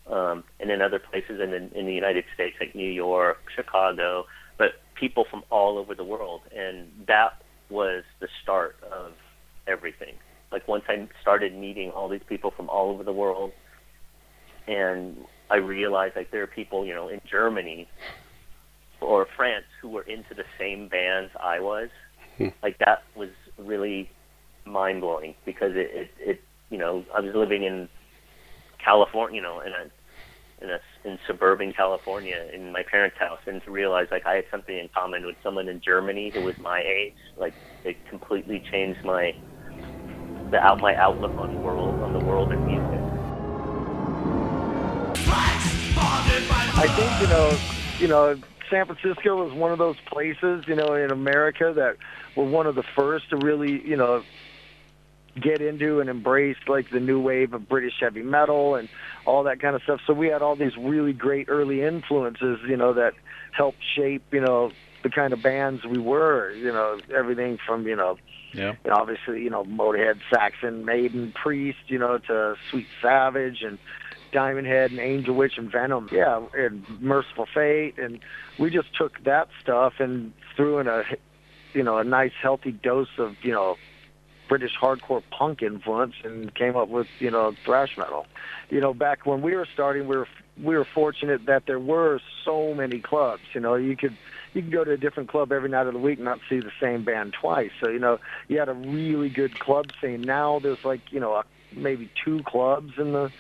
um, 0.07 0.45
and 0.61 0.69
then 0.69 0.83
other 0.83 0.99
places 0.99 1.41
in 1.41 1.51
the, 1.51 1.79
in 1.79 1.87
the 1.87 1.95
United 1.95 2.25
States, 2.35 2.57
like 2.61 2.75
New 2.75 2.91
York, 2.91 3.39
Chicago, 3.55 4.27
but 4.59 4.73
people 4.95 5.25
from 5.31 5.43
all 5.51 5.79
over 5.79 5.95
the 5.95 6.05
world. 6.05 6.43
And 6.55 6.89
that 7.07 7.43
was 7.71 8.05
the 8.21 8.29
start 8.43 8.77
of 8.91 9.13
everything. 9.67 10.15
Like 10.51 10.67
once 10.69 10.85
I 10.89 11.09
started 11.21 11.55
meeting 11.55 11.91
all 11.91 12.09
these 12.09 12.23
people 12.27 12.51
from 12.51 12.69
all 12.69 12.91
over 12.91 13.03
the 13.03 13.13
world, 13.13 13.53
and 14.67 15.17
I 15.51 15.57
realized 15.57 16.17
like 16.17 16.31
there 16.31 16.43
are 16.43 16.49
people, 16.49 16.87
you 16.87 16.95
know, 16.95 17.09
in 17.09 17.21
Germany 17.31 17.89
or 19.01 19.27
France 19.37 19.67
who 19.81 19.89
were 19.89 20.03
into 20.03 20.35
the 20.35 20.45
same 20.59 20.89
bands 20.89 21.33
I 21.41 21.61
was, 21.61 21.89
hmm. 22.39 22.49
like 22.63 22.79
that 22.79 23.03
was 23.15 23.31
really 23.59 24.11
mind 24.65 25.01
blowing 25.01 25.35
because 25.45 25.73
it, 25.75 25.91
it 25.93 26.11
it 26.19 26.41
you 26.71 26.79
know 26.79 27.05
I 27.15 27.21
was 27.21 27.35
living 27.35 27.65
in 27.65 27.89
California, 28.83 29.37
you 29.37 29.43
know, 29.43 29.61
in 29.61 29.73
a 29.73 29.91
in 30.63 30.71
a 30.71 30.81
in 31.05 31.19
suburban 31.27 31.73
California 31.73 32.49
in 32.53 32.73
my 32.73 32.83
parents' 32.83 33.17
house, 33.19 33.41
and 33.47 33.63
to 33.65 33.71
realize 33.71 34.07
like 34.11 34.25
I 34.27 34.37
had 34.37 34.45
something 34.51 34.77
in 34.77 34.89
common 34.89 35.27
with 35.27 35.37
someone 35.43 35.69
in 35.69 35.81
Germany 35.81 36.31
who 36.31 36.43
was 36.43 36.57
my 36.59 36.81
age, 36.81 37.15
like 37.37 37.55
it 37.85 37.97
completely 38.09 38.63
changed 38.71 39.05
my 39.05 39.35
the 40.51 40.59
out 40.59 40.81
my 40.81 40.95
outlook 40.97 41.33
on 41.39 41.63
world 41.63 42.01
on 42.03 42.13
the 42.13 42.25
world 42.25 42.53
of 42.53 42.61
music. 42.61 42.82
I 46.83 46.89
think 46.89 47.21
you 47.21 47.29
know, 47.29 47.61
you 47.99 48.09
know, 48.09 48.41
San 48.69 48.87
Francisco 48.87 49.45
was 49.45 49.53
one 49.53 49.71
of 49.71 49.79
those 49.79 49.97
places, 50.07 50.65
you 50.67 50.75
know, 50.75 50.95
in 50.95 51.13
America 51.13 51.73
that 51.77 51.97
were 52.35 52.45
one 52.45 52.67
of 52.67 52.75
the 52.75 52.83
first 52.97 53.31
to 53.31 53.37
really, 53.37 53.87
you 53.87 53.97
know, 53.97 54.23
get 55.41 55.61
into 55.61 56.01
and 56.01 56.11
embrace 56.11 56.57
like 56.67 56.91
the 56.91 56.99
new 57.01 57.21
wave 57.21 57.55
of 57.55 57.69
British 57.69 57.95
heavy 58.01 58.23
metal 58.23 58.75
and 58.75 58.89
all 59.25 59.45
that 59.45 59.61
kind 59.61 59.77
of 59.77 59.83
stuff. 59.83 60.01
So 60.07 60.13
we 60.13 60.27
had 60.27 60.43
all 60.43 60.57
these 60.57 60.77
really 60.77 61.13
great 61.13 61.49
early 61.49 61.83
influences, 61.83 62.59
you 62.69 62.77
know, 62.77 62.95
that 62.95 63.15
helped 63.53 63.79
shape, 63.95 64.25
you 64.33 64.41
know, 64.41 64.73
the 65.03 65.11
kind 65.11 65.33
of 65.33 65.43
bands 65.43 65.85
we 65.85 65.99
were, 65.99 66.53
you 66.53 66.73
know, 66.73 66.99
everything 67.15 67.59
from, 67.67 67.87
you 67.87 67.97
know, 67.97 68.19
yeah. 68.53 68.75
obviously, 68.91 69.43
you 69.43 69.51
know, 69.51 69.65
Motorhead, 69.65 70.21
Saxon, 70.33 70.85
Maiden, 70.85 71.33
Priest, 71.33 71.79
you 71.87 71.99
know, 71.99 72.19
to 72.19 72.57
Sweet 72.71 72.87
Savage 73.01 73.63
and 73.63 73.79
Diamond 74.33 74.67
Head 74.67 74.91
and 74.91 75.01
Angel 75.01 75.35
Witch 75.35 75.59
and 75.59 75.71
Venom. 75.71 76.09
Yeah, 76.11 76.43
and 76.57 76.85
Mercyful 77.01 77.47
Fate 77.55 77.99
and 77.99 78.19
we 78.59 78.71
just 78.71 78.95
took 78.97 79.23
that 79.25 79.49
stuff 79.63 79.95
and 79.99 80.33
threw 80.57 80.79
in 80.79 80.87
a 80.89 81.05
you 81.75 81.83
know, 81.83 81.99
a 81.99 82.05
nice 82.05 82.33
healthy 82.41 82.73
dose 82.73 83.19
of, 83.19 83.35
you 83.43 83.53
know, 83.53 83.77
British 84.49 84.73
hardcore 84.81 85.23
punk 85.31 85.63
influence 85.63 86.15
and 86.25 86.55
came 86.55 86.77
up 86.77 86.89
with, 86.89 87.07
you 87.19 87.31
know, 87.31 87.55
thrash 87.65 87.97
metal. 87.97 88.27
You 88.71 88.81
know, 88.81 88.93
back 88.93 89.25
when 89.25 89.41
we 89.41 89.55
were 89.55 89.67
starting, 89.73 90.07
we 90.07 90.17
were 90.17 90.29
we 90.63 90.77
were 90.77 90.85
fortunate 90.85 91.47
that 91.47 91.65
there 91.67 91.79
were 91.79 92.21
so 92.45 92.75
many 92.75 93.01
clubs. 93.01 93.43
You 93.55 93.61
know, 93.61 93.75
you 93.77 93.97
could 93.97 94.17
you 94.53 94.63
could 94.63 94.73
go 94.73 94.85
to 94.85 94.93
a 94.93 94.97
different 94.99 95.31
club 95.31 95.53
every 95.53 95.71
night 95.71 95.87
of 95.87 95.95
the 95.95 95.99
week 95.99 96.19
and 96.19 96.27
not 96.27 96.41
see 96.51 96.61
the 96.61 96.73
same 96.81 97.05
band 97.05 97.35
twice. 97.41 97.71
So 97.81 97.89
you 97.89 97.99
know, 97.99 98.19
you 98.49 98.59
had 98.59 98.69
a 98.69 98.75
really 98.75 99.31
good 99.31 99.59
club 99.59 99.87
scene. 100.01 100.21
Now 100.21 100.59
there's 100.59 100.85
like 100.85 101.01
you 101.11 101.21
know 101.21 101.43
maybe 101.75 102.11
two 102.23 102.43
clubs 102.45 102.93
in 102.99 103.13
the 103.13 103.31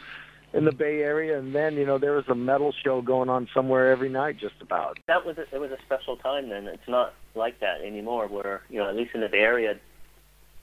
in 0.54 0.64
the 0.64 0.73
Bay 0.73 1.00
Area, 1.00 1.38
and 1.38 1.54
then 1.54 1.75
you 1.75 1.87
know 1.87 1.99
there 1.99 2.12
was 2.12 2.25
a 2.28 2.35
metal 2.35 2.73
show 2.85 3.00
going 3.00 3.28
on 3.28 3.49
somewhere 3.54 3.90
every 3.90 4.09
night, 4.09 4.38
just 4.38 4.61
about. 4.61 4.99
That 5.06 5.25
was 5.25 5.38
a, 5.38 5.42
it 5.54 5.61
was 5.61 5.71
a 5.71 5.78
special 5.85 6.16
time 6.16 6.49
then. 6.49 6.66
It's 6.66 6.88
not 6.88 7.14
like 7.35 7.61
that 7.61 7.80
anymore. 7.80 8.28
Where 8.28 8.62
you 8.68 8.78
know 8.78 8.88
at 8.88 8.97
least 8.97 9.14
in 9.14 9.21
the 9.21 9.28
Bay 9.28 9.38
Area, 9.38 9.78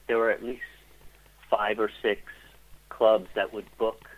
there 0.06 0.18
were 0.18 0.30
at 0.30 0.42
least 0.42 0.62
five 1.50 1.78
or 1.78 1.90
six 2.02 2.22
clubs 2.88 3.26
that 3.34 3.52
would 3.52 3.66
book 3.78 4.08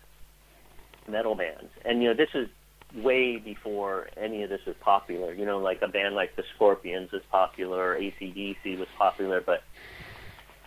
metal 1.09 1.35
bands, 1.35 1.71
and 1.85 2.03
you 2.03 2.09
know 2.09 2.15
this 2.15 2.31
is 2.35 2.49
way 2.95 3.39
before 3.39 4.09
any 4.19 4.43
of 4.43 4.51
this 4.51 4.61
was 4.67 4.77
popular. 4.81 5.33
You 5.33 5.47
know, 5.47 5.59
like 5.59 5.81
a 5.81 5.89
band 5.89 6.15
like 6.15 6.37
the 6.37 6.45
Scorpions 6.55 7.11
was 7.13 7.23
popular, 7.31 7.99
ACDC 7.99 8.79
was 8.79 8.89
popular, 8.99 9.41
but 9.41 9.63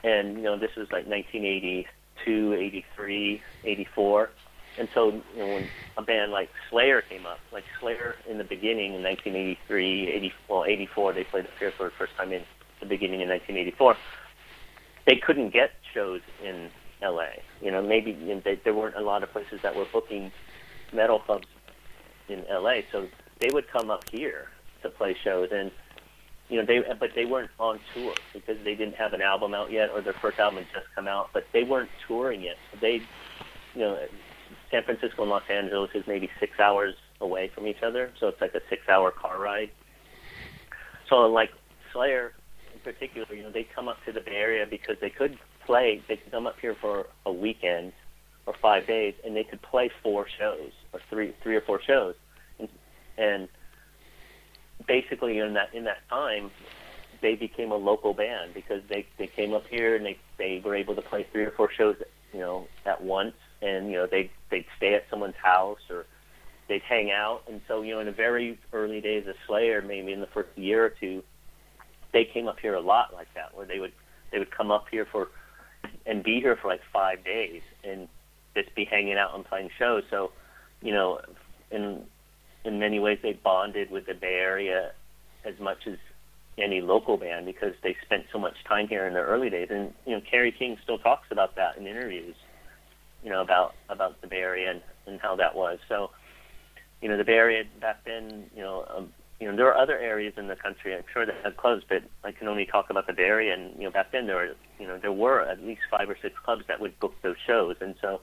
and 0.03 0.37
you 0.37 0.43
know 0.43 0.57
this 0.57 0.75
was 0.75 0.87
like 0.91 1.05
1982, 1.05 2.53
83, 2.53 3.41
84 3.63 4.29
and 4.77 4.89
so 4.93 5.11
you 5.33 5.39
know, 5.39 5.47
when 5.47 5.69
a 5.97 6.01
band 6.01 6.31
like 6.31 6.49
Slayer 6.69 7.01
came 7.01 7.25
up, 7.25 7.39
like 7.51 7.63
Slayer 7.79 8.15
in 8.29 8.37
the 8.37 8.43
beginning 8.43 8.93
in 8.93 9.03
1983, 9.03 10.07
80, 10.09 10.33
well 10.49 10.65
84, 10.65 11.13
they 11.13 11.23
played 11.23 11.47
here 11.59 11.71
for 11.77 11.85
the 11.85 11.95
first 11.97 12.13
time 12.17 12.31
in 12.31 12.43
the 12.79 12.85
beginning 12.85 13.21
in 13.21 13.29
1984. 13.29 13.95
They 15.05 15.15
couldn't 15.17 15.53
get 15.53 15.71
shows 15.93 16.21
in 16.43 16.69
LA. 17.01 17.27
You 17.61 17.71
know, 17.71 17.81
maybe 17.81 18.11
you 18.11 18.35
know, 18.35 18.41
they, 18.43 18.59
there 18.63 18.73
weren't 18.73 18.95
a 18.95 19.01
lot 19.01 19.23
of 19.23 19.31
places 19.31 19.59
that 19.63 19.75
were 19.75 19.85
booking 19.91 20.31
metal 20.93 21.19
clubs 21.19 21.47
in 22.27 22.43
LA, 22.49 22.79
so 22.91 23.07
they 23.39 23.51
would 23.51 23.69
come 23.71 23.89
up 23.89 24.01
here 24.11 24.47
to 24.81 24.89
play 24.89 25.15
shows 25.23 25.49
and 25.51 25.71
you 26.49 26.59
know 26.59 26.65
they 26.65 26.81
but 26.99 27.09
they 27.15 27.25
weren't 27.25 27.49
on 27.59 27.79
tour 27.93 28.13
because 28.33 28.57
they 28.63 28.75
didn't 28.75 28.95
have 28.95 29.13
an 29.13 29.21
album 29.21 29.53
out 29.53 29.71
yet 29.71 29.89
or 29.89 30.01
their 30.01 30.13
first 30.13 30.37
album 30.39 30.63
had 30.63 30.67
just 30.73 30.93
come 30.93 31.07
out 31.07 31.29
but 31.33 31.43
they 31.53 31.63
weren't 31.63 31.89
touring 32.07 32.41
yet 32.41 32.55
so 32.71 32.77
they 32.79 33.01
you 33.73 33.81
know 33.81 33.97
San 34.75 34.83
Francisco 34.83 35.21
and 35.21 35.31
Los 35.31 35.43
Angeles 35.49 35.89
is 35.93 36.03
maybe 36.05 36.29
six 36.37 36.59
hours 36.59 36.95
away 37.21 37.49
from 37.55 37.65
each 37.65 37.81
other, 37.81 38.11
so 38.19 38.27
it's 38.27 38.41
like 38.41 38.53
a 38.55 38.61
six-hour 38.69 39.11
car 39.11 39.39
ride. 39.39 39.69
So, 41.09 41.15
like 41.31 41.51
Slayer 41.93 42.33
in 42.73 42.79
particular, 42.81 43.33
you 43.33 43.43
know, 43.43 43.51
they 43.51 43.63
come 43.63 43.87
up 43.87 44.03
to 44.05 44.11
the 44.11 44.19
Bay 44.19 44.35
Area 44.35 44.65
because 44.69 44.97
they 44.99 45.09
could 45.09 45.37
play. 45.65 46.01
They 46.09 46.17
could 46.17 46.31
come 46.31 46.45
up 46.45 46.59
here 46.59 46.75
for 46.75 47.07
a 47.25 47.31
weekend 47.31 47.93
or 48.45 48.53
five 48.61 48.85
days, 48.85 49.13
and 49.23 49.33
they 49.33 49.45
could 49.45 49.61
play 49.61 49.89
four 50.03 50.25
shows 50.37 50.71
or 50.91 50.99
three, 51.09 51.33
three 51.41 51.55
or 51.55 51.61
four 51.61 51.81
shows, 51.81 52.15
and, 52.59 52.67
and 53.17 53.47
basically 54.85 55.39
in 55.39 55.53
that 55.53 55.73
in 55.73 55.85
that 55.85 55.99
time, 56.09 56.51
they 57.21 57.35
became 57.35 57.71
a 57.71 57.77
local 57.77 58.13
band 58.13 58.53
because 58.53 58.81
they 58.89 59.05
they 59.17 59.27
came 59.27 59.53
up 59.53 59.65
here 59.67 59.95
and 59.95 60.05
they 60.05 60.17
they 60.37 60.61
were 60.65 60.75
able 60.75 60.95
to 60.95 61.01
play 61.01 61.25
three 61.31 61.45
or 61.45 61.51
four 61.51 61.71
shows, 61.71 61.95
you 62.33 62.39
know, 62.41 62.67
at 62.85 63.01
once 63.01 63.35
and 63.65 63.89
you 63.89 63.97
know 63.97 64.07
they'd 64.09 64.29
they'd 64.51 64.65
stay 64.77 64.93
at 64.93 65.05
someone's 65.09 65.35
house 65.41 65.79
or 65.89 66.05
they'd 66.67 66.81
hang 66.83 67.11
out. 67.11 67.41
And 67.49 67.61
so 67.67 67.81
you 67.81 67.93
know 67.93 67.99
in 67.99 68.05
the 68.05 68.11
very 68.11 68.59
early 68.71 69.01
days 69.01 69.27
of 69.27 69.35
Slayer, 69.47 69.81
maybe 69.81 70.13
in 70.13 70.21
the 70.21 70.27
first 70.27 70.49
year 70.55 70.85
or 70.85 70.89
two, 70.89 71.23
they 72.13 72.25
came 72.25 72.47
up 72.47 72.59
here 72.59 72.75
a 72.75 72.81
lot 72.81 73.13
like 73.13 73.27
that, 73.33 73.55
where 73.55 73.65
they 73.65 73.79
would 73.79 73.93
they 74.31 74.39
would 74.39 74.51
come 74.51 74.71
up 74.71 74.85
here 74.89 75.07
for 75.11 75.29
and 76.05 76.23
be 76.23 76.39
here 76.39 76.55
for 76.55 76.67
like 76.67 76.81
five 76.93 77.23
days 77.23 77.61
and 77.83 78.07
just 78.55 78.73
be 78.75 78.85
hanging 78.85 79.17
out 79.17 79.35
and 79.35 79.43
playing 79.45 79.69
shows. 79.77 80.03
So 80.09 80.31
you 80.81 80.93
know 80.93 81.19
in 81.71 82.03
in 82.63 82.79
many 82.79 82.99
ways 82.99 83.19
they 83.21 83.33
bonded 83.33 83.89
with 83.89 84.05
the 84.05 84.13
Bay 84.13 84.37
Area 84.39 84.91
as 85.43 85.59
much 85.59 85.87
as 85.87 85.97
any 86.57 86.79
local 86.79 87.17
band 87.17 87.45
because 87.45 87.73
they 87.83 87.97
spent 88.05 88.25
so 88.31 88.39
much 88.39 88.55
time 88.67 88.87
here 88.87 89.05
in 89.05 89.13
their 89.13 89.25
early 89.25 89.49
days. 89.49 89.67
And 89.69 89.93
you 90.05 90.13
know, 90.13 90.21
Kerry 90.21 90.51
King 90.51 90.77
still 90.83 90.97
talks 90.97 91.27
about 91.31 91.55
that 91.57 91.77
in 91.77 91.85
interviews 91.85 92.35
you 93.25 93.31
know, 93.31 93.41
about 93.41 93.73
about 93.89 94.21
the 94.21 94.27
Bay 94.27 94.37
Area 94.37 94.69
and, 94.69 94.81
and 95.07 95.19
how 95.19 95.35
that 95.35 95.55
was. 95.55 95.79
So, 95.89 96.11
you 97.01 97.09
know, 97.09 97.17
the 97.17 97.23
Bay 97.23 97.33
Area 97.33 97.63
back 97.81 98.05
then, 98.05 98.45
you 98.55 98.61
know, 98.61 98.85
um, 98.95 99.13
you 99.41 99.49
know, 99.49 99.57
there 99.57 99.67
are 99.67 99.75
other 99.75 99.97
areas 99.97 100.35
in 100.37 100.47
the 100.47 100.55
country, 100.55 100.95
I'm 100.95 101.03
sure 101.11 101.25
that 101.25 101.35
have 101.43 101.57
clubs, 101.57 101.83
but 101.89 102.03
I 102.23 102.31
can 102.31 102.47
only 102.47 102.65
talk 102.65 102.89
about 102.89 103.07
the 103.07 103.13
Bay 103.13 103.23
Area. 103.23 103.53
And 103.53 103.75
you 103.77 103.85
know, 103.85 103.91
back 103.91 104.11
then 104.11 104.27
there 104.27 104.35
were, 104.35 104.55
you 104.79 104.87
know, 104.87 104.99
there 104.99 105.11
were 105.11 105.41
at 105.41 105.61
least 105.61 105.81
five 105.89 106.07
or 106.07 106.17
six 106.21 106.35
clubs 106.45 106.63
that 106.67 106.79
would 106.79 106.97
book 106.99 107.15
those 107.23 107.35
shows, 107.45 107.77
and 107.81 107.95
so 107.99 108.21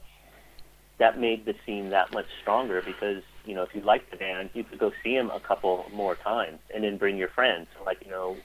that 0.99 1.19
made 1.19 1.45
the 1.45 1.53
scene 1.65 1.89
that 1.89 2.13
much 2.13 2.27
stronger 2.41 2.81
because 2.81 3.23
you 3.45 3.53
know, 3.53 3.63
if 3.63 3.75
you 3.75 3.81
liked 3.81 4.09
the 4.09 4.15
band, 4.15 4.51
you 4.53 4.63
could 4.63 4.79
go 4.79 4.93
see 5.03 5.17
them 5.17 5.29
a 5.31 5.39
couple 5.41 5.85
more 5.93 6.15
times, 6.15 6.59
and 6.73 6.85
then 6.85 6.97
bring 6.97 7.17
your 7.17 7.27
friends. 7.27 7.67
Like, 7.85 7.97
you 8.05 8.09
know, 8.09 8.37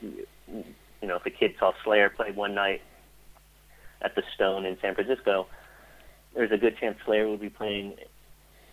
you 0.51 1.07
know, 1.07 1.15
if 1.15 1.25
a 1.25 1.29
kid 1.29 1.55
saw 1.57 1.71
Slayer 1.85 2.09
play 2.09 2.31
one 2.31 2.53
night 2.53 2.81
at 4.01 4.13
the 4.15 4.23
Stone 4.35 4.65
in 4.65 4.77
San 4.81 4.93
Francisco 4.95 5.47
there's 6.35 6.51
a 6.51 6.57
good 6.57 6.77
chance 6.77 6.97
Slayer 7.05 7.29
would 7.29 7.41
be 7.41 7.49
playing 7.49 7.95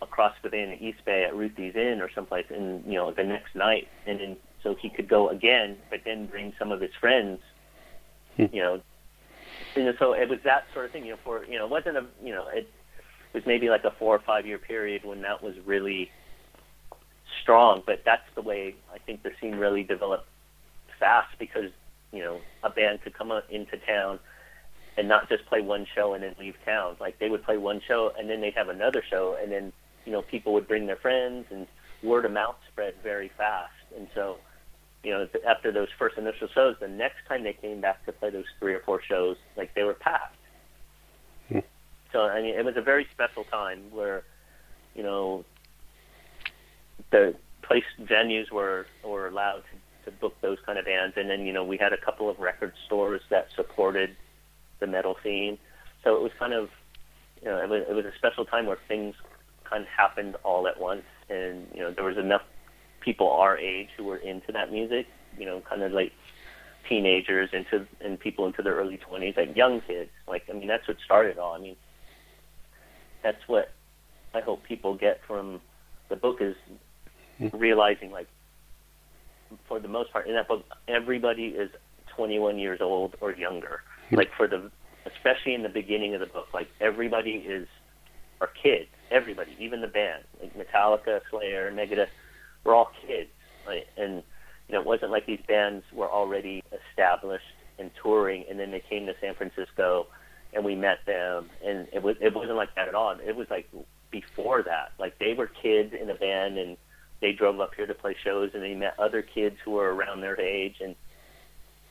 across 0.03 0.35
the 0.43 0.51
bay 0.51 0.63
in 0.63 0.71
the 0.71 0.85
East 0.85 1.05
Bay 1.05 1.25
at 1.25 1.35
Ruthie's 1.35 1.75
Inn 1.75 2.01
or 2.01 2.11
someplace, 2.15 2.47
and 2.51 2.85
you 2.85 2.95
know 2.95 3.13
the 3.13 3.25
next 3.25 3.55
night, 3.55 3.89
and 4.07 4.21
then 4.21 4.37
so 4.63 4.75
he 4.75 4.91
could 4.91 5.09
go 5.09 5.29
again, 5.29 5.77
but 5.91 6.01
then 6.05 6.27
bring 6.27 6.53
some 6.59 6.73
of 6.73 6.81
his 6.81 6.91
friends, 7.01 7.41
hmm. 8.37 8.47
you 8.53 8.63
know. 8.63 8.81
You 9.75 9.85
know, 9.85 9.93
so 9.99 10.13
it 10.13 10.29
was 10.29 10.39
that 10.45 10.65
sort 10.73 10.87
of 10.87 10.91
thing. 10.93 11.05
You 11.05 11.13
know, 11.13 11.19
for 11.25 11.45
you 11.45 11.59
know, 11.59 11.67
it 11.67 11.71
wasn't 11.71 11.97
a 11.97 12.07
you 12.23 12.35
know, 12.35 12.47
it 12.49 12.69
was 13.33 13.45
maybe 13.47 13.69
like 13.69 13.85
a 13.85 13.91
four 13.91 14.15
or 14.15 14.19
five 14.19 14.47
year 14.47 14.59
period 14.59 15.05
when 15.05 15.23
that 15.23 15.43
was 15.43 15.55
really 15.65 16.11
strong. 17.43 17.83
But 17.87 18.03
that's 18.05 18.29
the 18.35 18.43
way 18.43 18.75
I 18.93 18.99
think 18.99 19.23
the 19.23 19.31
scene 19.41 19.57
really 19.57 19.83
developed 19.83 20.27
fast 20.99 21.39
because 21.39 21.71
you 22.13 22.23
know 22.23 22.41
a 22.63 22.71
band 22.71 23.03
could 23.03 23.15
come 23.15 23.33
into 23.51 23.77
town 23.79 24.19
and 24.97 25.09
not 25.09 25.29
just 25.29 25.45
play 25.47 25.61
one 25.61 25.87
show 25.95 26.15
and 26.15 26.23
then 26.23 26.35
leave 26.39 26.55
town. 26.65 26.97
Like 27.01 27.19
they 27.19 27.29
would 27.29 27.45
play 27.45 27.57
one 27.57 27.81
show 27.87 28.13
and 28.19 28.29
then 28.29 28.41
they'd 28.41 28.55
have 28.55 28.69
another 28.69 29.03
show 29.09 29.37
and 29.41 29.53
then 29.53 29.73
you 30.05 30.13
know 30.13 30.23
people 30.23 30.53
would 30.55 30.67
bring 30.67 30.87
their 30.87 30.97
friends 30.97 31.47
and 31.51 31.67
word 32.03 32.25
of 32.25 32.33
mouth 32.33 32.57
spread 32.71 32.95
very 33.03 33.31
fast. 33.37 33.73
And 33.97 34.09
so 34.15 34.39
you 35.03 35.11
know 35.11 35.29
after 35.47 35.71
those 35.71 35.89
first 35.99 36.17
initial 36.17 36.49
shows, 36.49 36.77
the 36.81 36.89
next 36.89 37.27
time 37.29 37.43
they 37.43 37.53
came 37.53 37.81
back 37.81 38.05
to 38.07 38.13
play 38.13 38.31
those 38.31 38.47
three 38.59 38.75
or 38.75 38.81
four 38.81 39.03
shows, 39.03 39.37
like 39.57 39.75
they 39.75 39.83
were 39.83 39.95
packed. 39.95 40.37
Hmm. 41.49 41.61
So 42.13 42.23
I 42.23 42.41
mean 42.43 42.55
it 42.55 42.65
was 42.65 42.77
a 42.77 42.83
very 42.83 43.07
special 43.13 43.45
time 43.45 43.83
where 43.91 44.23
you 44.95 45.03
know 45.03 45.45
the 47.11 47.35
place 47.63 47.85
venues 48.01 48.51
were 48.51 48.87
were 49.05 49.29
allowed 49.29 49.63
to, 50.05 50.11
to 50.11 50.17
book 50.17 50.35
those 50.41 50.59
kind 50.65 50.79
of 50.79 50.87
bands 50.87 51.15
and 51.17 51.29
then 51.29 51.45
you 51.45 51.53
know 51.53 51.65
we 51.65 51.77
had 51.77 51.93
a 51.93 51.99
couple 51.99 52.31
of 52.31 52.39
record 52.39 52.73
stores 52.87 53.21
that 53.29 53.49
supported 53.55 54.17
the 54.81 54.87
metal 54.87 55.17
scene. 55.23 55.59
So 56.05 56.17
it 56.17 56.23
was 56.23 56.33
kind 56.39 56.53
of, 56.53 56.71
you 57.43 57.49
know, 57.49 57.59
it 57.59 57.69
was, 57.69 57.85
it 57.89 57.93
was 57.95 58.05
a 58.05 58.13
special 58.17 58.45
time 58.45 58.67
where 58.67 58.79
things 58.89 59.15
kind 59.65 59.83
of 59.83 59.89
happened 59.89 60.37
all 60.45 60.69
at 60.69 60.81
once, 60.81 61.05
and 61.29 61.67
you 61.75 61.81
know, 61.81 61.91
there 61.91 62.05
was 62.05 62.17
enough 62.17 62.43
people 63.01 63.31
our 63.31 63.57
age 63.59 63.89
who 63.97 64.05
were 64.05 64.17
into 64.17 64.53
that 64.53 64.71
music, 64.71 65.07
you 65.39 65.47
know, 65.47 65.61
kind 65.69 65.83
of 65.83 65.93
like 65.93 66.13
teenagers 66.89 67.51
into 67.53 67.87
and 68.01 68.19
people 68.19 68.47
into 68.47 68.63
their 68.63 68.75
early 68.75 68.99
20s, 68.99 69.37
like 69.37 69.57
young 69.57 69.81
kids. 69.81 70.11
Like 70.29 70.45
I 70.49 70.53
mean, 70.53 70.69
that's 70.69 70.87
what 70.87 70.97
started 71.05 71.39
all. 71.39 71.55
I 71.55 71.59
mean, 71.59 71.77
that's 73.23 73.43
what 73.47 73.73
I 74.35 74.41
hope 74.41 74.63
people 74.65 74.95
get 74.95 75.21
from 75.27 75.61
the 76.09 76.17
book 76.17 76.39
is 76.41 76.55
hmm. 77.39 77.49
realizing 77.53 78.11
like 78.11 78.29
for 79.69 79.79
the 79.79 79.89
most 79.89 80.13
part 80.13 80.27
in 80.27 80.35
that 80.35 80.49
book 80.49 80.65
everybody 80.89 81.47
is 81.47 81.71
21 82.17 82.59
years 82.59 82.81
old 82.81 83.17
or 83.21 83.33
younger 83.33 83.83
like 84.13 84.31
for 84.37 84.47
the 84.47 84.71
especially 85.07 85.55
in 85.55 85.63
the 85.63 85.69
beginning 85.69 86.15
of 86.15 86.21
the 86.21 86.27
book 86.27 86.47
like 86.53 86.69
everybody 86.81 87.33
is 87.33 87.69
are 88.41 88.51
kids 88.63 88.89
everybody 89.11 89.57
even 89.59 89.81
the 89.81 89.87
band 89.87 90.25
like 90.41 90.53
metallica 90.57 91.21
slayer 91.31 91.71
megadeth 91.73 92.09
we're 92.67 92.75
all 92.75 92.91
kids. 93.07 93.31
And 93.97 94.23
you 94.69 94.75
know 94.75 94.81
it 94.81 94.87
wasn't 94.87 95.13
like 95.13 95.27
these 95.27 95.41
bands 95.49 95.85
were 95.93 96.11
already 96.11 96.63
established 96.91 97.45
and 97.79 97.91
touring 98.03 98.45
and 98.51 98.59
then 98.59 98.71
they 98.71 98.83
came 98.89 99.07
to 99.07 99.15
san 99.21 99.35
francisco 99.35 100.07
and 100.53 100.65
we 100.65 100.75
met 100.75 100.99
them 101.07 101.49
and 101.65 101.87
it 101.93 102.03
was 102.03 102.17
it 102.21 102.35
wasn't 102.35 102.57
like 102.57 102.75
that 102.75 102.89
at 102.89 102.95
all. 102.95 103.17
It 103.25 103.37
was 103.37 103.47
like 103.51 103.69
before 104.11 104.63
that. 104.65 104.93
Like 104.99 105.19
they 105.19 105.35
were 105.35 105.47
kids 105.47 105.93
in 106.01 106.11
a 106.11 106.15
band 106.15 106.59
and 106.59 106.77
they 107.21 107.33
drove 107.33 107.61
up 107.61 107.75
here 107.75 107.87
to 107.87 107.95
play 107.95 108.17
shows 108.23 108.51
and 108.55 108.63
they 108.63 108.75
met 108.75 108.99
other 108.99 109.23
kids 109.23 109.57
who 109.65 109.73
were 109.73 109.95
around 109.95 110.21
their 110.21 110.41
age 110.41 110.77
and 110.81 110.95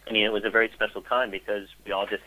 I 0.07 0.11
mean 0.11 0.25
it 0.25 0.31
was 0.31 0.43
a 0.45 0.49
very 0.49 0.69
special 0.73 1.01
time 1.01 1.31
because 1.31 1.67
we 1.85 1.91
all 1.91 2.05
just 2.05 2.23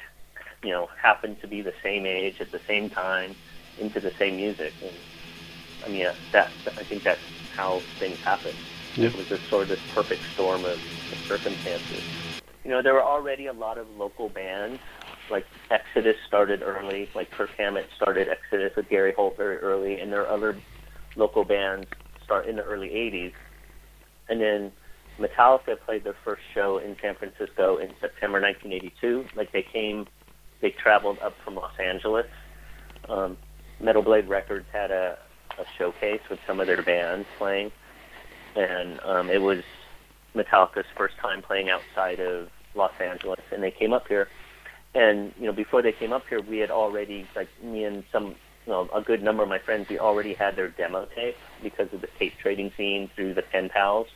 you 0.62 0.70
know 0.70 0.88
happened 1.00 1.38
to 1.42 1.48
be 1.48 1.62
the 1.62 1.72
same 1.82 2.06
age 2.06 2.36
at 2.40 2.52
the 2.52 2.60
same 2.66 2.90
time 2.90 3.36
into 3.78 4.00
the 4.00 4.12
same 4.18 4.36
music 4.36 4.74
and 4.82 4.96
I 5.84 5.88
mean 5.88 6.06
that 6.32 6.52
I 6.76 6.84
think 6.84 7.04
that's 7.04 7.20
how 7.54 7.84
things 7.98 8.18
happen. 8.24 8.54
Yeah. 8.96 9.08
It 9.08 9.16
was 9.16 9.28
just 9.28 9.42
sort 9.48 9.64
of 9.64 9.68
this 9.68 9.78
perfect 9.88 10.22
storm 10.32 10.64
of 10.64 10.80
circumstances. 11.26 12.02
You 12.64 12.70
know, 12.70 12.82
there 12.82 12.94
were 12.94 13.04
already 13.04 13.46
a 13.46 13.52
lot 13.52 13.78
of 13.78 13.86
local 13.96 14.28
bands. 14.28 14.80
Like 15.30 15.44
Exodus 15.70 16.16
started 16.26 16.62
early, 16.62 17.10
like 17.14 17.30
Kirk 17.30 17.50
Hammett 17.56 17.86
started 17.96 18.28
Exodus 18.28 18.72
with 18.76 18.88
Gary 18.88 19.12
Holt 19.14 19.36
very 19.36 19.58
early, 19.58 20.00
and 20.00 20.12
there 20.12 20.22
are 20.22 20.34
other 20.34 20.60
local 21.16 21.44
bands 21.44 21.86
start 22.24 22.46
in 22.48 22.56
the 22.56 22.62
early 22.62 22.88
80s. 22.88 23.32
And 24.28 24.40
then 24.40 24.72
Metallica 25.18 25.78
played 25.84 26.04
their 26.04 26.16
first 26.24 26.42
show 26.54 26.78
in 26.78 26.96
San 27.00 27.14
Francisco 27.14 27.78
in 27.78 27.92
September 28.00 28.40
1982. 28.40 29.26
Like 29.36 29.52
they 29.52 29.62
came, 29.62 30.06
they 30.60 30.70
traveled 30.70 31.18
up 31.20 31.34
from 31.44 31.56
Los 31.56 31.78
Angeles. 31.78 32.26
Um, 33.08 33.36
Metal 33.80 34.02
Blade 34.02 34.28
Records 34.28 34.66
had 34.72 34.90
a, 34.90 35.18
a 35.58 35.64
showcase 35.76 36.20
with 36.30 36.38
some 36.46 36.60
of 36.60 36.66
their 36.66 36.82
bands 36.82 37.26
playing, 37.38 37.70
and 38.56 39.00
um, 39.00 39.30
it 39.30 39.40
was 39.40 39.62
Metallica's 40.34 40.86
first 40.96 41.16
time 41.18 41.42
playing 41.42 41.68
outside 41.70 42.20
of 42.20 42.48
Los 42.74 42.92
Angeles, 43.00 43.40
and 43.52 43.62
they 43.62 43.70
came 43.70 43.92
up 43.92 44.06
here. 44.08 44.28
And 44.94 45.32
you 45.38 45.46
know, 45.46 45.52
before 45.52 45.82
they 45.82 45.92
came 45.92 46.12
up 46.12 46.26
here, 46.28 46.40
we 46.40 46.58
had 46.58 46.70
already 46.70 47.26
like 47.34 47.48
me 47.62 47.84
and 47.84 48.04
some 48.10 48.36
you 48.68 48.74
know, 48.74 48.88
a 48.94 49.00
good 49.00 49.22
number 49.22 49.42
of 49.42 49.48
my 49.48 49.58
friends, 49.58 49.88
we 49.88 49.98
already 49.98 50.34
had 50.34 50.54
their 50.54 50.68
demo 50.68 51.08
tape 51.14 51.36
because 51.62 51.90
of 51.94 52.02
the 52.02 52.08
tape 52.18 52.34
trading 52.38 52.70
scene 52.76 53.08
through 53.16 53.32
the 53.32 53.40
pen 53.40 53.70
pals. 53.70 54.08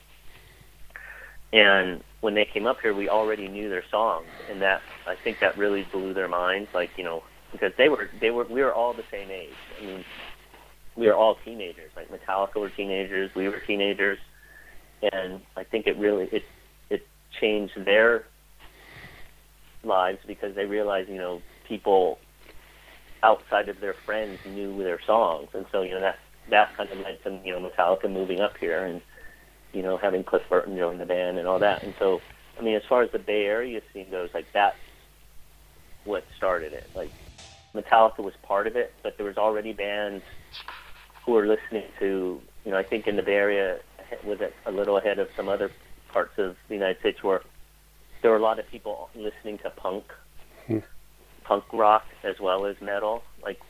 And 1.52 2.02
when 2.20 2.34
they 2.34 2.46
came 2.46 2.66
up 2.66 2.80
here, 2.80 2.94
we 2.94 3.08
already 3.08 3.48
knew 3.48 3.68
their 3.68 3.84
songs, 3.90 4.26
and 4.48 4.62
that 4.62 4.80
I 5.06 5.16
think 5.22 5.40
that 5.40 5.58
really 5.58 5.86
blew 5.92 6.14
their 6.14 6.28
minds. 6.28 6.70
Like 6.72 6.90
you 6.96 7.04
know, 7.04 7.22
because 7.52 7.72
they 7.76 7.88
were 7.88 8.08
they 8.20 8.30
were 8.30 8.44
we 8.44 8.62
were 8.62 8.72
all 8.72 8.94
the 8.94 9.04
same 9.10 9.30
age. 9.30 9.50
I 9.78 9.84
mean, 9.84 10.04
we 10.96 11.06
were 11.06 11.14
all 11.14 11.36
teenagers. 11.44 11.90
Like 11.94 12.08
Metallica 12.10 12.56
were 12.56 12.70
teenagers, 12.70 13.30
we 13.34 13.48
were 13.48 13.60
teenagers, 13.66 14.18
and 15.12 15.40
I 15.56 15.64
think 15.64 15.86
it 15.86 15.98
really 15.98 16.28
it 16.32 16.44
it 16.88 17.06
changed 17.40 17.84
their 17.84 18.24
lives 19.84 20.18
because 20.26 20.54
they 20.54 20.64
realized 20.64 21.10
you 21.10 21.18
know 21.18 21.42
people 21.68 22.18
outside 23.22 23.68
of 23.68 23.80
their 23.80 23.94
friends 24.06 24.38
knew 24.46 24.82
their 24.82 25.00
songs, 25.06 25.48
and 25.52 25.66
so 25.70 25.82
you 25.82 25.90
know 25.90 26.00
that 26.00 26.18
that 26.50 26.74
kind 26.76 26.90
of 26.90 26.98
led 26.98 27.22
to 27.24 27.40
you 27.44 27.52
know 27.52 27.68
Metallica 27.68 28.10
moving 28.10 28.40
up 28.40 28.56
here 28.58 28.84
and 28.84 29.02
you 29.72 29.82
know 29.82 29.96
having 29.96 30.24
Cliff 30.24 30.42
Burton 30.48 30.76
join 30.76 30.98
the 30.98 31.06
band 31.06 31.38
and 31.38 31.48
all 31.48 31.58
that. 31.58 31.82
And 31.82 31.94
so 31.98 32.20
I 32.58 32.62
mean, 32.62 32.74
as 32.74 32.82
far 32.88 33.02
as 33.02 33.10
the 33.10 33.18
Bay 33.18 33.46
Area 33.46 33.80
scene 33.92 34.10
goes, 34.10 34.30
like 34.34 34.46
that's 34.52 34.76
what 36.04 36.24
started 36.36 36.72
it. 36.72 36.88
Like 36.94 37.10
Metallica 37.74 38.18
was 38.18 38.34
part 38.42 38.66
of 38.66 38.76
it, 38.76 38.92
but 39.02 39.16
there 39.16 39.26
was 39.26 39.36
already 39.36 39.72
bands 39.72 40.24
who 41.24 41.32
were 41.32 41.46
listening 41.46 41.84
to 41.98 42.40
you 42.64 42.70
know 42.70 42.76
I 42.76 42.82
think 42.82 43.06
in 43.06 43.16
the 43.16 43.22
Bay 43.22 43.36
Area 43.36 43.80
was 44.24 44.38
a 44.66 44.72
little 44.72 44.96
ahead 44.96 45.18
of 45.18 45.28
some 45.36 45.48
other 45.48 45.70
parts 46.12 46.38
of 46.38 46.56
the 46.68 46.74
United 46.74 47.00
States 47.00 47.22
where 47.22 47.42
there 48.20 48.30
were 48.30 48.36
a 48.36 48.42
lot 48.42 48.58
of 48.58 48.68
people 48.68 49.08
listening 49.14 49.58
to 49.58 49.70
punk 49.70 50.04
hmm. 50.66 50.78
punk 51.44 51.64
rock 51.72 52.04
as 52.22 52.38
well 52.40 52.66
as 52.66 52.80
metal. 52.80 53.22
Like 53.42 53.60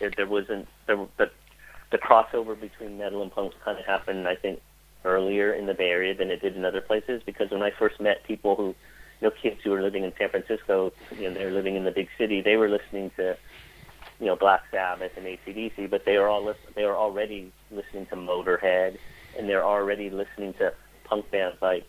there, 0.00 0.10
there 0.16 0.26
wasn't 0.26 0.68
there, 0.86 1.06
the 1.16 1.30
the 1.90 1.98
crossover 1.98 2.58
between 2.58 2.98
metal 2.98 3.22
and 3.22 3.30
punk 3.30 3.52
kind 3.64 3.78
of 3.78 3.86
happened, 3.86 4.26
I 4.26 4.34
think, 4.34 4.60
earlier 5.04 5.52
in 5.52 5.66
the 5.66 5.74
Bay 5.74 5.90
Area 5.90 6.14
than 6.14 6.30
it 6.30 6.40
did 6.40 6.56
in 6.56 6.64
other 6.64 6.80
places. 6.80 7.22
Because 7.24 7.50
when 7.50 7.62
I 7.62 7.70
first 7.70 8.00
met 8.00 8.24
people 8.24 8.56
who, 8.56 8.66
you 9.20 9.28
know, 9.28 9.30
kids 9.30 9.60
who 9.62 9.70
were 9.70 9.82
living 9.82 10.04
in 10.04 10.12
San 10.18 10.28
Francisco, 10.28 10.92
you 11.16 11.28
know, 11.28 11.34
they 11.34 11.44
were 11.44 11.50
living 11.50 11.76
in 11.76 11.84
the 11.84 11.90
big 11.90 12.08
city, 12.18 12.40
they 12.40 12.56
were 12.56 12.68
listening 12.68 13.10
to, 13.16 13.36
you 14.20 14.26
know, 14.26 14.36
Black 14.36 14.62
Sabbath 14.70 15.12
and 15.16 15.26
ACDC, 15.26 15.90
but 15.90 16.04
they 16.04 16.18
were 16.18 16.28
all 16.28 16.44
listen, 16.44 16.72
they 16.74 16.84
were 16.84 16.96
already 16.96 17.52
listening 17.70 18.06
to 18.06 18.16
Motorhead, 18.16 18.98
and 19.38 19.48
they're 19.48 19.64
already 19.64 20.10
listening 20.10 20.54
to 20.54 20.72
punk 21.04 21.30
bands 21.30 21.58
like 21.60 21.86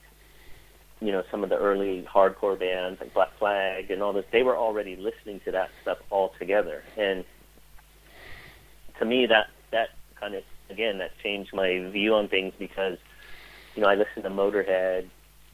you 1.02 1.12
know 1.12 1.24
some 1.30 1.44
of 1.44 1.50
the 1.50 1.58
early 1.58 2.08
hardcore 2.12 2.58
bands 2.58 3.00
like 3.00 3.14
Black 3.14 3.38
Flag 3.38 3.92
and 3.92 4.02
all 4.02 4.14
this. 4.14 4.26
They 4.32 4.44
were 4.44 4.58
already 4.58 4.96
listening 4.96 5.40
to 5.42 5.52
that 5.52 5.70
stuff 5.82 5.98
all 6.10 6.34
together, 6.40 6.84
and 6.98 7.26
to 9.00 9.06
me 9.06 9.26
that 9.26 9.48
that 9.72 9.90
kind 10.20 10.36
of 10.36 10.44
again 10.70 10.98
that 11.00 11.12
changed 11.24 11.54
my 11.54 11.90
view 11.92 12.16
on 12.16 12.28
things 12.28 12.54
because 12.58 12.98
you 13.76 13.82
know 13.82 13.90
I 13.90 13.96
listened 13.96 14.24
to 14.24 14.30
Motorhead, 14.30 15.10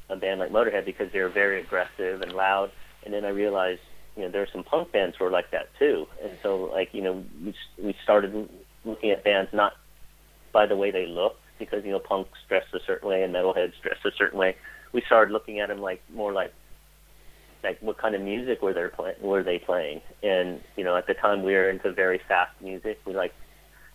a 0.09 0.15
band 0.15 0.39
like 0.39 0.51
Motorhead 0.51 0.85
because 0.85 1.11
they're 1.11 1.29
very 1.29 1.61
aggressive 1.61 2.21
and 2.21 2.33
loud, 2.33 2.71
and 3.05 3.13
then 3.13 3.25
I 3.25 3.29
realized 3.29 3.81
you 4.15 4.23
know 4.23 4.29
there 4.29 4.41
are 4.41 4.49
some 4.51 4.63
punk 4.63 4.91
bands 4.91 5.15
who 5.17 5.25
are 5.25 5.31
like 5.31 5.51
that 5.51 5.69
too, 5.79 6.07
and 6.23 6.37
so 6.43 6.69
like 6.73 6.89
you 6.93 7.01
know 7.01 7.23
we 7.43 7.55
we 7.81 7.95
started 8.03 8.49
looking 8.85 9.11
at 9.11 9.23
bands 9.23 9.51
not 9.53 9.73
by 10.51 10.65
the 10.65 10.75
way 10.75 10.91
they 10.91 11.05
look 11.05 11.37
because 11.59 11.85
you 11.85 11.91
know 11.91 11.99
punks 11.99 12.39
dress 12.47 12.63
a 12.73 12.79
certain 12.85 13.07
way 13.07 13.23
and 13.23 13.33
metalheads 13.33 13.73
dress 13.83 13.97
a 14.03 14.09
certain 14.17 14.39
way 14.39 14.55
we 14.91 15.01
started 15.05 15.31
looking 15.31 15.59
at 15.59 15.69
them 15.69 15.79
like 15.79 16.01
more 16.13 16.33
like 16.33 16.51
like 17.63 17.79
what 17.81 17.97
kind 17.97 18.15
of 18.15 18.21
music 18.21 18.61
were 18.61 18.73
they 18.73 18.87
play, 18.87 19.13
were 19.21 19.43
they 19.43 19.59
playing? 19.59 20.01
And 20.23 20.61
you 20.75 20.83
know, 20.83 20.95
at 20.95 21.07
the 21.07 21.13
time 21.13 21.43
we 21.43 21.53
were 21.53 21.69
into 21.69 21.91
very 21.91 22.19
fast 22.27 22.51
music. 22.61 22.99
We 23.05 23.13
like, 23.13 23.33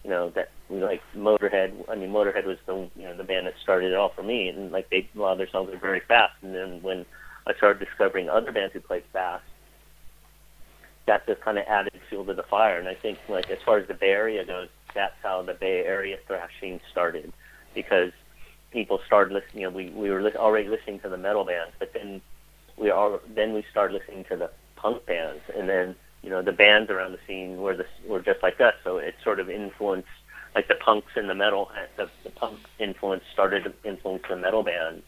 you 0.04 0.10
know, 0.10 0.30
that 0.30 0.50
like 0.68 1.02
Motorhead. 1.16 1.72
I 1.88 1.94
mean, 1.94 2.10
Motorhead 2.10 2.44
was 2.44 2.58
the 2.66 2.88
you 2.96 3.04
know 3.04 3.16
the 3.16 3.24
band 3.24 3.46
that 3.46 3.54
started 3.62 3.92
it 3.92 3.96
all 3.96 4.10
for 4.10 4.22
me. 4.22 4.48
And 4.48 4.72
like 4.72 4.90
they, 4.90 5.08
a 5.14 5.18
lot 5.18 5.32
of 5.32 5.38
their 5.38 5.48
songs 5.48 5.72
are 5.72 5.78
very 5.78 6.00
fast. 6.00 6.34
And 6.42 6.54
then 6.54 6.82
when 6.82 7.06
I 7.46 7.54
started 7.54 7.84
discovering 7.84 8.28
other 8.28 8.52
bands 8.52 8.72
who 8.72 8.80
played 8.80 9.04
fast, 9.12 9.44
that 11.06 11.26
just 11.26 11.40
kind 11.40 11.58
of 11.58 11.64
added 11.68 11.92
fuel 12.08 12.24
to 12.24 12.34
the 12.34 12.42
fire. 12.42 12.78
And 12.78 12.88
I 12.88 12.94
think 12.94 13.18
like 13.28 13.50
as 13.50 13.58
far 13.64 13.78
as 13.78 13.86
the 13.88 13.94
Bay 13.94 14.10
Area 14.10 14.44
goes, 14.44 14.68
that's 14.94 15.14
how 15.22 15.42
the 15.42 15.54
Bay 15.54 15.84
Area 15.84 16.18
thrashing 16.26 16.80
started, 16.90 17.32
because 17.74 18.12
people 18.72 19.00
started 19.06 19.32
listening. 19.32 19.62
You 19.62 19.70
know, 19.70 19.76
we 19.76 19.90
we 19.90 20.10
were 20.10 20.22
li- 20.22 20.36
already 20.36 20.68
listening 20.68 21.00
to 21.00 21.08
the 21.08 21.16
metal 21.16 21.44
bands, 21.44 21.72
but 21.78 21.92
then 21.92 22.20
we 22.76 22.90
all 22.90 23.20
then 23.34 23.54
we 23.54 23.64
started 23.70 23.94
listening 23.94 24.24
to 24.24 24.36
the 24.36 24.50
punk 24.74 25.06
bands, 25.06 25.42
and 25.56 25.68
then 25.68 25.94
you 26.22 26.30
know 26.30 26.42
the 26.42 26.52
bands 26.52 26.90
around 26.90 27.12
the 27.12 27.18
scene 27.26 27.58
were 27.58 27.76
the 27.76 27.86
were 28.06 28.20
just 28.20 28.42
like 28.42 28.60
us. 28.60 28.74
So 28.82 28.98
it 28.98 29.14
sort 29.22 29.38
of 29.38 29.48
influenced 29.48 30.08
like 30.54 30.68
the 30.68 30.74
punks 30.74 31.12
and 31.16 31.28
the 31.28 31.34
metal. 31.34 31.70
The, 31.96 32.08
the 32.24 32.30
punk 32.30 32.58
influence 32.78 33.24
started 33.32 33.64
to 33.64 33.72
influence 33.88 34.24
the 34.28 34.36
metal 34.36 34.62
bands 34.62 35.04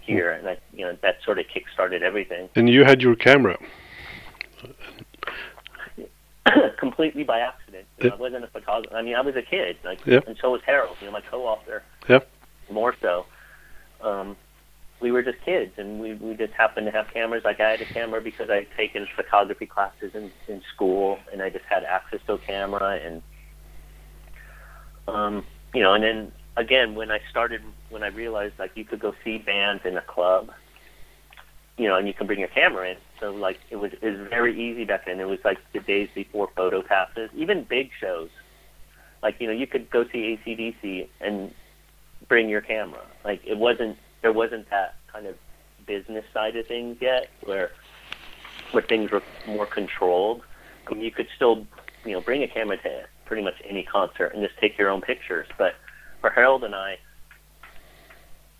here, 0.00 0.30
and 0.30 0.46
that 0.46 0.62
you 0.72 0.84
know 0.84 0.96
that 1.02 1.16
sort 1.24 1.38
of 1.38 1.46
kick-started 1.52 2.02
everything. 2.02 2.48
And 2.56 2.68
you 2.68 2.84
had 2.84 3.02
your 3.02 3.14
camera. 3.14 3.58
completely 6.78 7.24
by 7.24 7.40
accident. 7.40 7.86
You 7.98 8.08
know, 8.08 8.16
I 8.16 8.18
wasn't 8.18 8.44
a 8.44 8.48
photographer. 8.48 8.96
I 8.96 9.02
mean, 9.02 9.14
I 9.14 9.20
was 9.20 9.36
a 9.36 9.42
kid, 9.42 9.76
like, 9.84 10.04
Yeah. 10.06 10.20
and 10.26 10.36
so 10.40 10.50
was 10.50 10.62
Harald. 10.64 10.96
You 11.00 11.06
know, 11.06 11.12
my 11.12 11.20
co-author. 11.20 11.82
Yeah. 12.08 12.20
More 12.70 12.94
so. 13.00 13.26
Um, 14.00 14.36
we 15.00 15.12
were 15.12 15.22
just 15.22 15.40
kids, 15.44 15.72
and 15.76 16.00
we 16.00 16.14
we 16.14 16.34
just 16.34 16.52
happened 16.52 16.86
to 16.86 16.92
have 16.92 17.08
cameras. 17.12 17.44
Like 17.44 17.60
I 17.60 17.70
had 17.70 17.80
a 17.80 17.84
camera 17.84 18.20
because 18.20 18.50
I 18.50 18.56
had 18.56 18.66
taken 18.76 19.06
photography 19.14 19.66
classes 19.66 20.12
in 20.14 20.30
in 20.48 20.60
school, 20.74 21.18
and 21.32 21.40
I 21.40 21.50
just 21.50 21.64
had 21.66 21.84
access 21.84 22.20
to 22.26 22.34
a 22.34 22.38
camera, 22.38 22.98
and 23.04 23.22
um, 25.08 25.44
you 25.74 25.82
know, 25.82 25.94
and 25.94 26.04
then 26.04 26.32
again 26.56 26.94
when 26.94 27.10
I 27.10 27.20
started, 27.30 27.62
when 27.90 28.02
I 28.02 28.08
realized 28.08 28.54
like 28.58 28.72
you 28.74 28.84
could 28.84 29.00
go 29.00 29.14
see 29.24 29.38
bands 29.38 29.82
in 29.84 29.96
a 29.96 30.02
club, 30.02 30.50
you 31.76 31.88
know, 31.88 31.96
and 31.96 32.06
you 32.06 32.14
can 32.14 32.26
bring 32.26 32.38
your 32.38 32.48
camera 32.48 32.90
in. 32.90 32.96
So 33.20 33.30
like 33.30 33.58
it 33.70 33.76
was 33.76 33.92
it 34.00 34.18
was 34.18 34.28
very 34.28 34.58
easy 34.58 34.84
back 34.84 35.06
then. 35.06 35.20
It 35.20 35.28
was 35.28 35.38
like 35.44 35.58
the 35.72 35.80
days 35.80 36.08
before 36.14 36.48
photo 36.54 36.82
passes, 36.82 37.30
even 37.34 37.64
big 37.64 37.90
shows. 38.00 38.30
Like 39.22 39.36
you 39.40 39.46
know, 39.46 39.52
you 39.52 39.66
could 39.66 39.90
go 39.90 40.04
see 40.04 40.38
ACDC 40.46 41.08
and 41.20 41.52
bring 42.28 42.48
your 42.48 42.60
camera. 42.60 43.04
Like 43.24 43.40
it 43.46 43.58
wasn't 43.58 43.96
there 44.22 44.32
wasn't 44.32 44.68
that 44.70 44.96
kind 45.12 45.26
of 45.26 45.36
business 45.86 46.24
side 46.32 46.56
of 46.56 46.66
things 46.66 46.98
yet, 47.00 47.28
where 47.44 47.70
where 48.72 48.82
things 48.82 49.10
were 49.10 49.22
more 49.46 49.66
controlled. 49.66 50.42
I 50.86 50.94
mean, 50.94 51.02
you 51.02 51.10
could 51.10 51.28
still, 51.34 51.66
you 52.04 52.12
know, 52.12 52.20
bring 52.20 52.42
a 52.42 52.48
camera 52.48 52.76
to 52.78 53.04
pretty 53.28 53.42
much 53.44 53.54
any 53.68 53.84
concert 53.84 54.32
and 54.34 54.42
just 54.42 54.58
take 54.58 54.76
your 54.78 54.88
own 54.88 55.00
pictures. 55.00 55.46
But 55.56 55.74
for 56.20 56.30
Harald 56.30 56.64
and 56.64 56.74
I, 56.74 56.98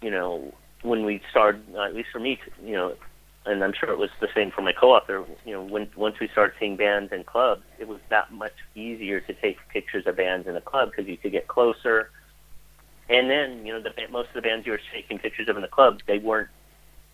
you 0.00 0.10
know, 0.10 0.54
when 0.82 1.04
we 1.04 1.20
started, 1.30 1.62
at 1.74 1.94
least 1.94 2.10
for 2.12 2.20
me, 2.20 2.38
you 2.62 2.74
know, 2.74 2.94
and 3.46 3.64
I'm 3.64 3.72
sure 3.72 3.90
it 3.90 3.98
was 3.98 4.10
the 4.20 4.28
same 4.34 4.50
for 4.50 4.60
my 4.62 4.72
co-author. 4.72 5.24
You 5.46 5.54
know, 5.54 5.62
when 5.62 5.88
once 5.96 6.20
we 6.20 6.28
started 6.28 6.54
seeing 6.60 6.76
bands 6.76 7.12
in 7.12 7.24
clubs, 7.24 7.62
it 7.78 7.88
was 7.88 7.98
that 8.10 8.30
much 8.30 8.52
easier 8.74 9.20
to 9.20 9.32
take 9.32 9.56
pictures 9.72 10.06
of 10.06 10.16
bands 10.16 10.46
in 10.46 10.54
a 10.54 10.60
club 10.60 10.90
because 10.90 11.08
you 11.08 11.16
could 11.16 11.32
get 11.32 11.48
closer. 11.48 12.10
And 13.08 13.30
then, 13.30 13.64
you 13.64 13.72
know, 13.72 13.80
the 13.80 13.90
most 14.10 14.28
of 14.28 14.34
the 14.34 14.42
bands 14.42 14.66
you 14.66 14.72
were 14.72 14.80
taking 14.92 15.18
pictures 15.18 15.48
of 15.48 15.56
in 15.56 15.62
the 15.62 15.68
club, 15.68 16.00
they 16.06 16.18
weren't 16.18 16.50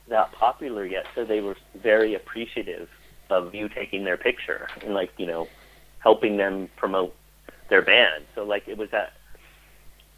that 0.08 0.32
popular 0.32 0.84
yet, 0.84 1.06
so 1.14 1.24
they 1.24 1.40
were 1.40 1.56
very 1.76 2.14
appreciative 2.14 2.88
of 3.30 3.54
you 3.54 3.68
taking 3.68 4.04
their 4.04 4.16
picture 4.16 4.68
and 4.82 4.92
like, 4.92 5.10
you 5.16 5.26
know, 5.26 5.48
helping 6.00 6.36
them 6.36 6.68
promote 6.76 7.14
their 7.68 7.82
band. 7.82 8.24
So 8.34 8.44
like 8.44 8.68
it 8.68 8.78
was 8.78 8.90
that 8.90 9.12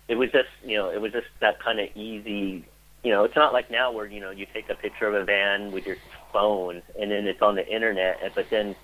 it 0.09 0.16
was 0.16 0.30
just, 0.30 0.48
you 0.64 0.76
know, 0.76 0.90
it 0.90 1.00
was 1.00 1.12
just 1.12 1.26
that 1.40 1.61
kind 1.61 1.80
of 1.80 1.88
easy 1.96 2.64
you 3.06 3.12
know, 3.12 3.22
it's 3.22 3.37
not 3.37 3.52
like 3.52 3.70
now 3.70 3.92
where 3.92 4.06
you 4.06 4.20
know 4.20 4.32
you 4.32 4.46
take 4.52 4.68
a 4.68 4.74
picture 4.74 5.06
of 5.06 5.14
a 5.14 5.24
van 5.24 5.70
with 5.70 5.87
your 5.87 5.96
phone 6.32 6.82
and 7.00 7.09
then 7.09 7.28
it's 7.28 7.40
on 7.40 7.54
the 7.54 7.64
internet, 7.64 8.18
but 8.35 8.50
then 8.50 8.74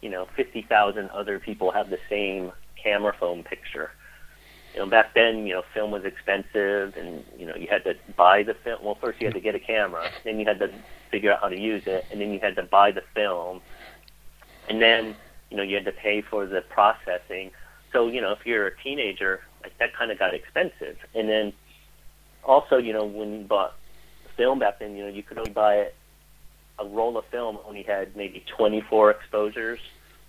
you 0.00 0.08
know 0.08 0.28
fifty 0.36 0.62
thousand 0.62 1.10
other 1.10 1.40
people 1.40 1.72
have 1.72 1.90
the 1.90 1.98
same 2.08 2.52
camera 2.80 3.12
phone 3.18 3.42
picture. 3.42 3.90
You 4.72 4.80
know, 4.80 4.86
back 4.86 5.14
then, 5.14 5.48
you 5.48 5.54
know, 5.54 5.62
film 5.74 5.90
was 5.90 6.04
expensive, 6.04 6.96
and 6.96 7.24
you 7.36 7.44
know 7.44 7.56
you 7.56 7.66
had 7.68 7.82
to 7.84 7.96
buy 8.16 8.44
the 8.44 8.54
film. 8.54 8.84
Well, 8.84 8.94
first 9.00 9.20
you 9.20 9.26
had 9.26 9.34
to 9.34 9.40
get 9.40 9.56
a 9.56 9.58
camera, 9.58 10.10
then 10.22 10.38
you 10.38 10.46
had 10.46 10.60
to 10.60 10.70
figure 11.10 11.32
out 11.32 11.40
how 11.40 11.48
to 11.48 11.58
use 11.58 11.82
it, 11.86 12.04
and 12.12 12.20
then 12.20 12.30
you 12.30 12.38
had 12.38 12.54
to 12.54 12.62
buy 12.62 12.92
the 12.92 13.02
film, 13.14 13.62
and 14.68 14.80
then 14.80 15.16
you 15.50 15.56
know 15.56 15.64
you 15.64 15.74
had 15.74 15.86
to 15.86 15.92
pay 15.92 16.22
for 16.22 16.46
the 16.46 16.60
processing. 16.60 17.50
So 17.96 18.08
you 18.08 18.20
know, 18.20 18.32
if 18.32 18.44
you're 18.44 18.66
a 18.66 18.76
teenager, 18.82 19.40
like 19.62 19.72
that 19.78 19.96
kind 19.96 20.10
of 20.10 20.18
got 20.18 20.34
expensive, 20.34 20.98
and 21.14 21.30
then 21.30 21.54
also, 22.44 22.76
you 22.76 22.92
know, 22.92 23.06
when 23.06 23.32
you 23.32 23.44
bought 23.46 23.74
film 24.36 24.58
back 24.58 24.80
then, 24.80 24.96
you 24.96 25.04
know, 25.04 25.08
you 25.08 25.22
could 25.22 25.38
only 25.38 25.50
buy 25.50 25.76
it. 25.76 25.94
A 26.78 26.84
roll 26.84 27.16
of 27.16 27.24
film 27.30 27.56
only 27.66 27.82
had 27.82 28.14
maybe 28.14 28.44
24 28.54 29.12
exposures 29.12 29.78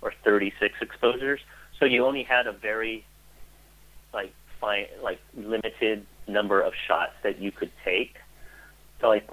or 0.00 0.14
36 0.24 0.76
exposures, 0.80 1.40
so 1.78 1.84
you 1.84 2.06
only 2.06 2.22
had 2.22 2.46
a 2.46 2.52
very 2.52 3.04
like 4.14 4.32
fine, 4.58 4.86
like 5.02 5.20
limited 5.36 6.06
number 6.26 6.62
of 6.62 6.72
shots 6.86 7.12
that 7.22 7.38
you 7.38 7.52
could 7.52 7.70
take. 7.84 8.16
So 9.02 9.10
like, 9.10 9.28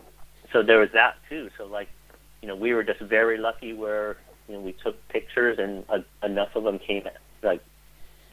so 0.51 0.61
there 0.61 0.79
was 0.79 0.89
that 0.93 1.15
too. 1.29 1.51
So 1.57 1.67
like, 1.67 1.87
you 2.41 2.49
know, 2.49 2.55
we 2.57 2.73
were 2.73 2.83
just 2.83 2.99
very 2.99 3.37
lucky 3.37 3.71
where 3.71 4.17
you 4.49 4.55
know 4.55 4.59
we 4.59 4.73
took 4.73 5.07
pictures 5.07 5.57
and 5.57 5.85
uh, 5.87 5.99
enough 6.21 6.53
of 6.57 6.65
them 6.65 6.79
came 6.79 7.03
like 7.41 7.61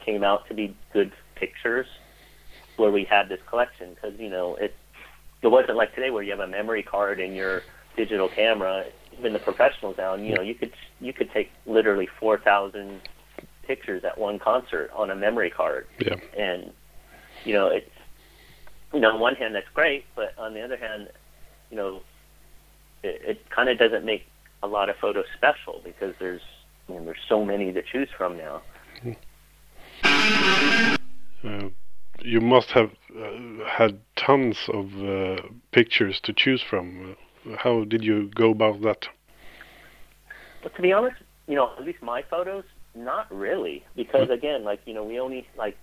came 0.05 0.23
out 0.23 0.47
to 0.47 0.53
be 0.53 0.75
good 0.91 1.11
pictures 1.35 1.87
where 2.77 2.91
we 2.91 3.03
had 3.03 3.29
this 3.29 3.39
collection 3.47 3.93
because 3.93 4.19
you 4.19 4.29
know 4.29 4.55
it 4.55 4.75
it 5.41 5.47
wasn't 5.47 5.77
like 5.77 5.93
today 5.93 6.09
where 6.09 6.23
you 6.23 6.31
have 6.31 6.39
a 6.39 6.47
memory 6.47 6.83
card 6.83 7.19
in 7.19 7.33
your 7.33 7.63
digital 7.95 8.29
camera. 8.29 8.85
Even 9.17 9.33
the 9.33 9.39
professionals 9.39 9.95
now, 9.97 10.15
you 10.15 10.33
know, 10.33 10.41
you 10.41 10.55
could 10.55 10.73
you 10.99 11.13
could 11.13 11.31
take 11.31 11.51
literally 11.65 12.07
four 12.19 12.37
thousand 12.39 13.01
pictures 13.63 14.03
at 14.03 14.17
one 14.17 14.39
concert 14.39 14.89
on 14.95 15.11
a 15.11 15.15
memory 15.15 15.49
card. 15.49 15.85
Yeah. 15.99 16.15
And 16.37 16.71
you 17.43 17.53
know, 17.53 17.67
it's 17.67 17.89
you 18.93 18.99
know, 18.99 19.11
on 19.11 19.19
one 19.19 19.35
hand 19.35 19.53
that's 19.53 19.67
great, 19.73 20.05
but 20.15 20.33
on 20.37 20.53
the 20.53 20.61
other 20.61 20.77
hand, 20.77 21.09
you 21.69 21.77
know, 21.77 22.01
it, 23.03 23.21
it 23.23 23.49
kind 23.49 23.69
of 23.69 23.77
doesn't 23.77 24.05
make 24.05 24.25
a 24.61 24.67
lot 24.67 24.89
of 24.89 24.95
photos 24.95 25.25
special 25.35 25.81
because 25.83 26.15
there's 26.19 26.41
you 26.87 26.95
know, 26.95 27.05
there's 27.05 27.17
so 27.27 27.43
many 27.45 27.71
to 27.73 27.81
choose 27.81 28.09
from 28.17 28.37
now. 28.37 28.61
Hmm. 29.01 29.11
Uh, 31.43 31.69
you 32.21 32.39
must 32.39 32.69
have 32.71 32.91
uh, 33.17 33.65
had 33.67 33.99
tons 34.15 34.57
of 34.69 34.85
uh, 35.03 35.41
pictures 35.71 36.19
to 36.23 36.33
choose 36.33 36.61
from. 36.61 37.15
How 37.57 37.83
did 37.83 38.03
you 38.03 38.29
go 38.33 38.51
about 38.51 38.81
that? 38.81 39.07
But 40.61 40.75
to 40.75 40.81
be 40.81 40.93
honest, 40.93 41.17
you 41.47 41.55
know, 41.55 41.71
at 41.77 41.83
least 41.83 42.01
my 42.01 42.23
photos, 42.29 42.63
not 42.95 43.33
really, 43.33 43.83
because 43.95 44.29
again, 44.29 44.63
like 44.63 44.79
you 44.85 44.93
know, 44.93 45.03
we 45.03 45.19
only 45.19 45.45
like 45.57 45.75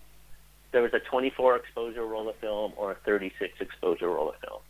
there 0.73 0.83
was 0.83 0.95
a 0.95 1.01
24 1.01 1.57
exposure 1.57 2.07
roll 2.07 2.29
of 2.29 2.37
film 2.37 2.73
or 2.77 2.93
a 2.93 2.97
36 3.05 3.53
exposure 3.61 4.09
roll 4.09 4.31
of 4.31 4.37
film. 4.37 4.61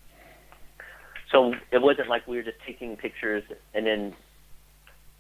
So 1.31 1.55
it 1.71 1.81
wasn't 1.81 2.09
like 2.09 2.27
we 2.27 2.37
were 2.37 2.43
just 2.43 2.59
taking 2.67 2.97
pictures 2.97 3.45
and 3.75 3.87
then 3.87 4.15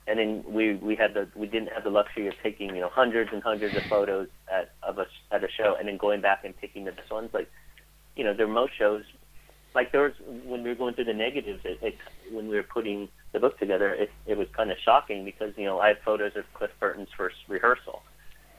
and 0.06 0.18
then 0.18 0.44
we 0.46 0.74
we 0.74 0.96
had 0.96 1.14
the 1.14 1.28
we 1.36 1.46
didn't 1.46 1.68
have 1.72 1.84
the 1.84 1.90
luxury 1.90 2.26
of 2.26 2.34
taking 2.42 2.74
you 2.74 2.80
know 2.80 2.88
hundreds 2.88 3.30
and 3.32 3.42
hundreds 3.42 3.76
of 3.76 3.82
photos 3.84 4.28
at 4.52 4.72
of 4.82 4.98
a 4.98 5.06
at 5.30 5.44
a 5.44 5.48
show 5.50 5.76
and 5.78 5.88
then 5.88 5.96
going 5.96 6.20
back 6.20 6.44
and 6.44 6.56
picking 6.56 6.84
the 6.84 6.92
best 6.92 7.10
ones. 7.10 7.30
Like 7.32 7.48
you 8.16 8.24
know, 8.24 8.34
there 8.34 8.46
are 8.46 8.52
most 8.52 8.72
shows 8.78 9.02
like 9.74 9.92
there 9.92 10.02
was 10.02 10.12
when 10.44 10.62
we 10.62 10.68
were 10.68 10.74
going 10.74 10.94
through 10.94 11.04
the 11.04 11.14
negatives. 11.14 11.60
It, 11.64 11.78
it 11.82 11.94
when 12.32 12.48
we 12.48 12.56
were 12.56 12.62
putting 12.62 13.08
the 13.32 13.40
book 13.40 13.58
together, 13.58 13.94
it 13.94 14.10
it 14.26 14.36
was 14.36 14.48
kind 14.56 14.70
of 14.70 14.78
shocking 14.84 15.24
because 15.24 15.54
you 15.56 15.64
know 15.64 15.78
I 15.78 15.88
have 15.88 15.98
photos 16.04 16.32
of 16.36 16.44
Cliff 16.54 16.70
Burton's 16.80 17.08
first 17.16 17.36
rehearsal, 17.48 18.02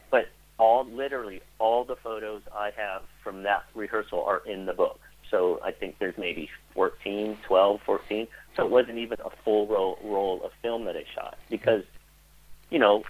but 0.10 0.26
all 0.58 0.86
literally 0.86 1.42
all 1.60 1.84
the 1.84 1.96
photos 1.96 2.42
I 2.56 2.72
have 2.78 3.02
from 3.24 3.44
that 3.44 3.64
rehearsal 3.76 4.24
are 4.24 4.42
in 4.46 4.66
the 4.66 4.74
book. 4.74 5.00
So 5.30 5.60
I 5.64 5.72
think 5.72 5.96
there's 6.00 6.18
maybe 6.18 6.50
14, 6.74 7.38
12, 7.48 7.80
14. 7.86 8.28
So 8.56 8.66
it 8.66 8.72
wasn't 8.72 8.98
even 8.98 9.20
a 9.22 9.30
full 9.44 9.68
roll, 9.68 9.98
roll 10.04 10.44
of 10.44 10.52
film 10.62 10.86
that 10.86 10.96
I 10.96 11.06
shot 11.16 11.38
because, 11.50 11.84
you 12.70 12.80
know, 12.80 13.04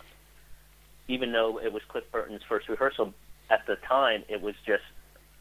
even 1.07 1.31
though 1.31 1.59
it 1.59 1.73
was 1.73 1.81
Cliff 1.87 2.03
Burton's 2.11 2.41
first 2.47 2.69
rehearsal, 2.69 3.13
at 3.49 3.65
the 3.67 3.75
time 3.87 4.23
it 4.29 4.41
was 4.41 4.55
just 4.65 4.83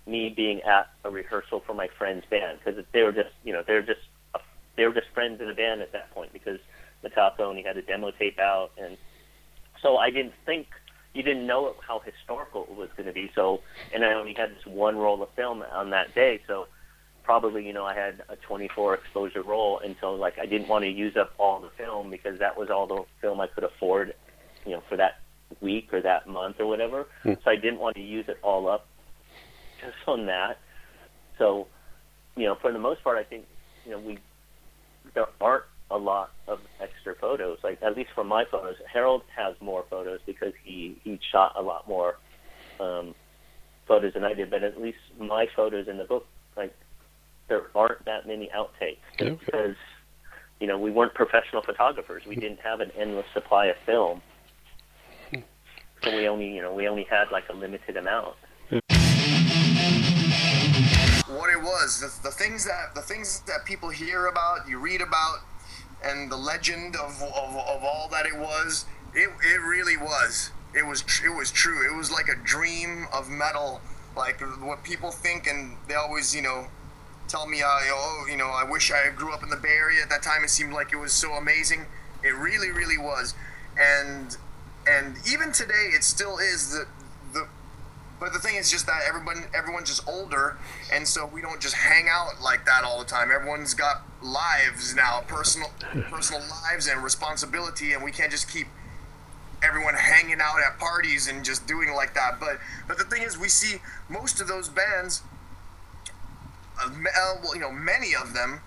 me 0.07 0.33
being 0.35 0.63
at 0.63 0.89
a 1.05 1.11
rehearsal 1.11 1.63
for 1.67 1.75
my 1.75 1.89
friend's 1.99 2.25
band 2.31 2.59
because 2.65 2.83
they 2.93 3.03
were 3.03 3.13
just, 3.13 3.31
you 3.45 3.53
know, 3.53 3.63
they 3.67 3.75
were 3.75 3.83
just 3.83 4.01
they 4.77 4.87
were 4.87 4.95
just 4.95 5.09
friends 5.13 5.41
in 5.41 5.47
the 5.47 5.55
band 5.55 5.83
at 5.83 5.93
that 5.93 6.11
point 6.13 6.33
because 6.33 6.59
Metallica 7.05 7.41
only 7.41 7.63
had 7.63 7.77
a 7.77 7.83
demo 7.83 8.11
tape 8.13 8.39
out, 8.39 8.71
and 8.79 8.97
so 9.83 9.97
I 9.97 10.11
didn't 10.11 10.33
think 10.47 10.69
you 11.13 11.23
didn't 11.23 11.47
know 11.47 11.75
how 11.87 12.01
historical 12.01 12.65
it 12.65 12.77
was 12.77 12.89
going 12.97 13.07
to 13.07 13.13
be. 13.13 13.31
So, 13.35 13.61
and 13.93 14.05
I 14.05 14.15
only 14.15 14.33
had 14.33 14.51
this 14.51 14.65
one 14.65 14.97
roll 14.97 15.23
of 15.23 15.29
film 15.31 15.63
on 15.73 15.91
that 15.91 16.15
day, 16.15 16.41
so 16.47 16.67
probably 17.23 17.67
you 17.67 17.73
know 17.73 17.85
I 17.85 17.95
had 17.95 18.23
a 18.29 18.37
24 18.37 18.95
exposure 18.95 19.43
roll, 19.43 19.81
and 19.81 19.97
so 20.01 20.15
like 20.15 20.39
I 20.39 20.47
didn't 20.47 20.69
want 20.69 20.85
to 20.85 20.91
use 20.91 21.17
up 21.17 21.33
all 21.39 21.61
the 21.61 21.71
film 21.77 22.11
because 22.11 22.39
that 22.39 22.57
was 22.57 22.71
all 22.71 22.87
the 22.87 23.05
film 23.21 23.41
I 23.41 23.47
could 23.47 23.65
afford, 23.65 24.15
you 24.65 24.73
know, 24.73 24.83
for 24.89 24.97
that 24.97 25.21
week 25.61 25.93
or 25.93 26.01
that 26.01 26.27
month 26.27 26.57
or 26.61 26.67
whatever. 26.67 27.07
Hmm. 27.23 27.35
So 27.45 27.51
I 27.51 27.57
didn't 27.57 27.81
want 27.81 27.97
to 27.97 28.03
use 28.03 28.27
it 28.29 28.39
all 28.43 28.69
up 28.69 28.87
just 29.81 29.97
on 30.07 30.27
that. 30.27 30.59
So, 31.39 31.67
you 32.37 32.45
know, 32.45 32.57
for 32.61 32.73
the 32.73 32.79
most 32.79 33.03
part, 33.03 33.19
I 33.19 33.25
think 33.25 33.47
you 33.85 33.93
know 33.93 33.99
we 33.99 34.19
there 35.15 35.27
aren't 35.41 35.65
a 35.91 35.99
lot 35.99 36.31
of 36.47 36.61
extra 36.81 37.15
photos. 37.15 37.59
Like 37.63 37.83
at 37.83 37.97
least 37.97 38.11
from 38.15 38.29
my 38.29 38.45
photos, 38.45 38.77
Harald 38.93 39.23
has 39.35 39.57
more 39.61 39.85
photos 39.91 40.21
because 40.27 40.53
he 40.63 41.01
he 41.03 41.19
shot 41.33 41.55
a 41.57 41.63
lot 41.63 41.89
more 41.89 42.19
um, 42.79 43.15
photos 43.87 44.15
than 44.15 44.25
I 44.25 44.35
did. 44.35 44.51
But 44.51 44.63
at 44.63 44.81
least 44.81 44.99
my 45.19 45.47
photos 45.55 45.89
in 45.89 45.99
the 45.99 46.05
book, 46.05 46.27
like 46.57 46.75
there 47.51 47.67
aren't 47.75 48.03
that 48.07 48.27
many 48.27 48.49
outtakes 48.57 48.97
Okay. 49.21 49.39
because 49.45 49.77
you 50.61 50.67
know 50.67 50.79
we 50.79 50.91
weren't 50.91 51.13
professional 51.13 51.61
photographers. 51.61 52.23
We 52.27 52.37
didn't 52.37 52.61
have 52.61 52.81
an 52.81 52.91
endless 52.97 53.27
supply 53.35 53.67
of 53.67 53.77
film, 53.85 54.23
so 56.03 56.17
we 56.17 56.27
only 56.27 56.49
you 56.55 56.63
know 56.63 56.73
we 56.73 56.89
only 56.89 57.05
had 57.05 57.31
like 57.31 57.45
a 57.51 57.53
limited 57.53 57.99
amount. 57.99 58.37
what 61.29 61.49
it 61.51 61.63
was, 61.63 62.01
the, 62.01 62.29
the 62.29 62.35
things 62.35 62.65
that 62.65 62.95
the 62.95 63.03
things 63.03 63.41
that 63.47 63.65
people 63.67 63.91
hear 63.91 64.27
about, 64.27 64.69
you 64.69 64.79
read 64.79 65.01
about, 65.01 65.39
and 66.05 66.31
the 66.31 66.37
legend 66.37 66.97
of, 66.97 67.21
of, 67.23 67.57
of 67.57 67.85
all 67.85 68.09
that 68.11 68.27
it 68.27 68.37
was, 68.37 68.85
it, 69.15 69.29
it 69.43 69.61
really 69.63 69.97
was. 69.97 70.51
It 70.75 70.87
was 70.87 71.03
tr- 71.03 71.27
it 71.27 71.37
was 71.37 71.51
true. 71.51 71.85
It 71.93 71.97
was 71.97 72.11
like 72.13 72.29
a 72.29 72.37
dream 72.45 73.07
of 73.13 73.29
metal, 73.29 73.81
like 74.17 74.41
what 74.61 74.85
people 74.85 75.11
think, 75.11 75.47
and 75.49 75.77
they 75.89 75.95
always 75.95 76.35
you 76.35 76.43
know 76.43 76.67
tell 77.31 77.47
me, 77.47 77.63
uh, 77.63 77.67
oh, 77.69 78.27
you 78.29 78.37
know, 78.37 78.49
I 78.49 78.65
wish 78.65 78.91
I 78.91 79.11
grew 79.15 79.33
up 79.33 79.43
in 79.43 79.51
the 79.51 79.57
Bay 79.57 79.69
Area 79.69 80.03
at 80.03 80.11
that 80.11 80.23
time. 80.23 80.43
It 80.45 80.51
seemed 80.51 80.73
like 80.73 80.93
it 80.93 80.97
was 80.97 81.13
so 81.13 81.33
amazing. 81.35 81.87
It 82.23 82.35
really, 82.35 82.71
really 82.71 82.99
was, 82.99 83.35
and 83.79 84.37
and 84.87 85.17
even 85.31 85.53
today, 85.53 85.91
it 85.95 86.05
still 86.05 86.39
is 86.39 86.73
the 86.73 86.87
the 87.33 87.49
but 88.19 88.33
the 88.35 88.39
thing 88.39 88.57
is 88.57 88.71
just 88.71 88.87
that 88.87 89.03
everyone 89.09 89.45
everyone's 89.55 89.89
just 89.89 90.07
older, 90.07 90.59
and 90.93 91.07
so 91.09 91.25
we 91.27 91.41
don't 91.41 91.61
just 91.61 91.77
hang 91.77 92.09
out 92.11 92.41
like 92.43 92.67
that 92.67 92.85
all 92.85 92.99
the 92.99 93.07
time. 93.07 93.31
Everyone's 93.33 93.73
got 93.75 94.03
lives 94.23 94.95
now, 94.95 95.23
personal 95.27 95.71
personal 96.11 96.43
lives 96.71 96.87
and 96.89 97.03
responsibility, 97.03 97.93
and 97.93 98.03
we 98.05 98.11
can't 98.13 98.31
just 98.31 98.51
keep 98.51 98.67
everyone 99.63 99.95
hanging 99.95 100.41
out 100.41 100.57
at 100.67 100.79
parties 100.79 101.29
and 101.29 101.45
just 101.45 101.67
doing 101.67 101.93
like 101.95 102.13
that. 102.15 102.39
But 102.39 102.59
but 102.87 102.99
the 102.99 103.05
thing 103.05 103.23
is, 103.23 103.39
we 103.39 103.49
see 103.49 103.79
most 104.11 104.41
of 104.41 104.49
those 104.49 104.69
bands, 104.69 105.23
uh, 106.05 106.11
me- 106.11 106.11
uh, 106.11 106.70
well, 106.70 106.70
Uh, 106.83 107.37
you 107.55 107.61
know, 107.61 107.73
many 107.73 108.15
of 108.15 108.35
them 108.35 108.61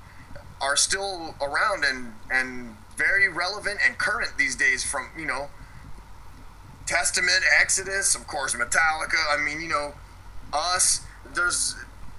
are 0.62 0.76
still 0.76 1.36
around 1.42 1.84
and 1.84 2.14
and 2.32 2.76
very 2.98 3.28
relevant 3.28 3.80
and 3.86 3.98
current 3.98 4.32
these 4.38 4.56
days. 4.56 4.84
From 4.84 5.10
you 5.18 5.26
know, 5.26 5.50
Testament, 6.86 7.44
Exodus, 7.60 8.16
of 8.16 8.28
course, 8.28 8.56
Metallica. 8.56 9.22
I 9.32 9.42
mean, 9.44 9.62
you 9.62 9.70
know, 9.70 9.94
us. 10.52 11.02
There's 11.34 11.76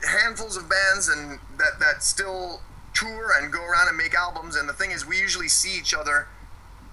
handfuls 0.09 0.57
of 0.57 0.69
bands 0.69 1.09
and 1.09 1.39
that 1.59 1.79
that 1.81 2.03
still 2.03 2.61
tour 2.95 3.33
and 3.37 3.53
go 3.53 3.65
around 3.65 3.89
and 3.89 3.97
make 3.97 4.15
albums. 4.15 4.57
And 4.57 4.69
the 4.69 4.73
thing 4.73 4.91
is, 4.91 5.07
we 5.07 5.19
usually 5.19 5.49
see 5.49 5.79
each 5.79 5.95
other 5.95 6.29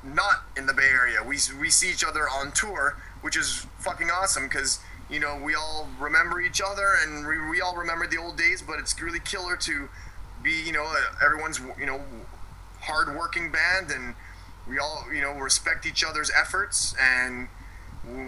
not 0.03 0.43
in 0.57 0.65
the 0.65 0.73
Bay 0.73 0.89
Area. 0.89 1.23
We 1.23 1.37
we 1.59 1.69
see 1.69 1.89
each 1.89 2.03
other 2.03 2.27
on 2.29 2.51
tour, 2.51 2.97
which 3.21 3.37
is 3.37 3.65
fucking 3.79 4.09
awesome 4.09 4.43
because 4.47 4.79
you 5.11 5.19
know 5.19 5.39
we 5.43 5.53
all 5.53 5.87
remember 5.99 6.39
each 6.39 6.61
other 6.65 6.95
and 7.03 7.27
we, 7.27 7.37
we 7.49 7.61
all 7.61 7.75
remember 7.75 8.07
the 8.07 8.17
old 8.17 8.37
days. 8.37 8.61
But 8.61 8.79
it's 8.79 8.99
really 8.99 9.19
killer 9.19 9.57
to 9.57 9.89
be 10.41 10.63
you 10.65 10.71
know 10.71 10.91
everyone's 11.23 11.59
you 11.77 11.85
know 11.85 12.01
hard 12.79 13.15
working 13.15 13.51
band 13.51 13.91
and 13.91 14.15
we 14.67 14.79
all 14.79 15.05
you 15.13 15.21
know 15.21 15.33
respect 15.33 15.85
each 15.85 16.03
other's 16.03 16.31
efforts 16.39 16.95
and 16.99 17.49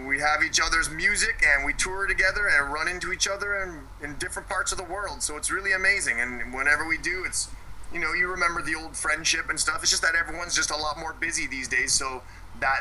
we 0.06 0.20
have 0.20 0.40
each 0.44 0.60
other's 0.60 0.88
music 0.88 1.42
and 1.44 1.64
we 1.64 1.72
tour 1.72 2.06
together 2.06 2.46
and 2.46 2.72
run 2.72 2.86
into 2.86 3.12
each 3.12 3.26
other 3.26 3.56
in, 3.56 3.80
in 4.06 4.16
different 4.18 4.48
parts 4.48 4.70
of 4.70 4.78
the 4.78 4.84
world. 4.84 5.20
So 5.20 5.36
it's 5.36 5.50
really 5.50 5.72
amazing. 5.72 6.20
And 6.20 6.54
whenever 6.54 6.86
we 6.86 6.98
do 6.98 7.24
it's 7.24 7.48
you 7.92 7.98
know 7.98 8.12
you 8.12 8.28
remember 8.28 8.62
the 8.62 8.74
old 8.74 8.96
friendship 8.96 9.48
and 9.48 9.58
stuff. 9.58 9.80
It's 9.82 9.90
just 9.90 10.02
that 10.02 10.14
everyone's 10.14 10.54
just 10.54 10.70
a 10.70 10.76
lot 10.76 10.98
more 10.98 11.14
busy 11.14 11.46
these 11.46 11.66
days. 11.66 11.92
So 11.92 12.22
that 12.60 12.80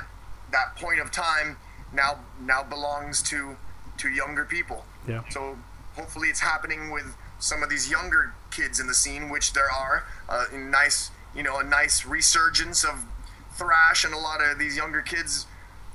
that 0.51 0.75
point 0.75 0.99
of 0.99 1.09
time 1.09 1.57
now 1.93 2.19
now 2.41 2.63
belongs 2.63 3.21
to 3.23 3.55
to 3.97 4.09
younger 4.09 4.45
people. 4.45 4.85
Yeah. 5.07 5.21
so 5.29 5.57
hopefully 5.95 6.29
it's 6.29 6.39
happening 6.39 6.89
with 6.91 7.15
some 7.39 7.61
of 7.61 7.69
these 7.69 7.91
younger 7.91 8.33
kids 8.51 8.79
in 8.79 8.87
the 8.87 8.93
scene 8.93 9.29
which 9.29 9.51
there 9.51 9.69
are 9.69 10.05
uh, 10.29 10.45
a 10.53 10.57
nice 10.57 11.11
you 11.35 11.43
know 11.43 11.59
a 11.59 11.63
nice 11.63 12.05
resurgence 12.05 12.85
of 12.85 13.03
thrash 13.55 14.05
and 14.05 14.13
a 14.13 14.17
lot 14.17 14.41
of 14.41 14.57
these 14.57 14.77
younger 14.77 15.01
kids 15.01 15.45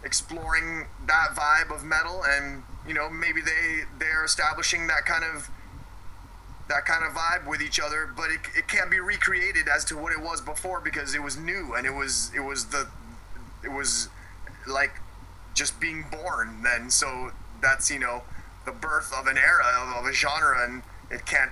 exploring 0.05 0.87
that 1.07 1.29
vibe 1.35 1.75
of 1.75 1.85
metal. 1.85 2.23
And 2.23 2.63
you 2.87 2.95
know 2.95 3.09
maybe 3.09 3.41
they 3.41 3.85
they're 3.99 4.25
establishing 4.25 4.87
that 4.89 5.05
kind 5.07 5.25
of 5.25 5.49
that 6.69 6.85
kind 6.85 7.03
of 7.03 7.15
vibe 7.15 7.49
with 7.49 7.63
each 7.63 7.81
other 7.81 8.11
but 8.15 8.31
it, 8.31 8.41
it 8.55 8.69
can't 8.69 8.91
be 8.91 9.01
recreated 9.01 9.67
as 9.69 9.87
to 9.87 9.97
what 9.97 10.13
it 10.13 10.21
was 10.21 10.43
before 10.43 10.83
because 10.83 11.15
it 11.15 11.23
was 11.23 11.35
new 11.35 11.73
and 11.75 11.87
it 11.87 11.95
was 11.95 12.31
it 12.37 12.41
was 12.41 12.67
the 12.67 12.87
it 13.65 13.73
was 13.73 14.11
like 14.67 15.01
just 15.55 15.81
being 15.81 16.05
born 16.11 16.63
then. 16.63 16.91
So 16.91 17.33
that's 17.61 17.91
you 17.91 17.99
know 17.99 18.23
the 18.67 18.73
birth 18.73 19.13
of 19.19 19.27
an 19.27 19.39
era 19.39 19.65
of, 19.81 20.05
of 20.05 20.11
a 20.11 20.13
genre 20.13 20.65
and 20.65 20.83
it 21.11 21.25
can't 21.27 21.51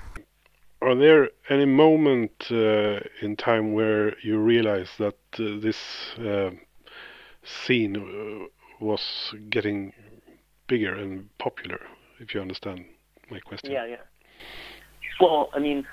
Are 0.83 0.95
there 0.95 1.31
any 1.49 1.65
moment 1.65 2.33
uh, 2.51 3.01
in 3.23 3.37
time 3.37 3.73
where 3.73 4.15
you 4.21 4.39
realize 4.39 4.91
that 4.99 5.17
uh, 5.39 5.59
this 5.61 5.79
uh, 6.19 6.51
scene 7.43 7.97
uh, 7.97 8.47
was 8.85 9.35
getting 9.49 9.93
bigger 10.67 10.95
and 10.95 11.29
popular? 11.39 11.81
If 12.19 12.35
you 12.35 12.41
understand 12.41 12.85
my 13.31 13.41
question. 13.41 13.73
Yeah, 13.73 13.87
yeah. 13.87 13.97
Well, 15.21 15.49
I 15.55 15.59
mean, 15.59 15.87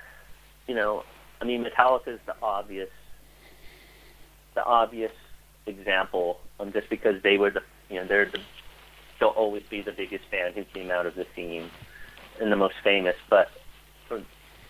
you 0.68 0.76
know, 0.76 1.04
I 1.42 1.46
mean, 1.46 1.64
Metallica 1.64 2.10
is 2.10 2.20
the 2.26 2.36
obvious, 2.42 2.90
the 4.56 4.64
obvious 4.64 5.12
example, 5.66 6.40
um, 6.60 6.72
just 6.74 6.90
because 6.90 7.22
they 7.24 7.38
were 7.38 7.52
the, 7.52 7.62
you 7.90 7.96
know, 7.96 8.08
they're 8.08 8.26
the, 8.26 8.40
they'll 9.24 9.30
always 9.30 9.64
be 9.70 9.82
the 9.82 9.94
biggest 9.94 10.30
band 10.32 10.54
who 10.54 10.66
came 10.66 10.92
out 10.92 11.06
of 11.06 11.16
the 11.16 11.26
scene 11.34 11.72
and 12.42 12.52
the 12.52 12.58
most 12.58 12.76
famous, 12.84 13.16
but 13.30 13.50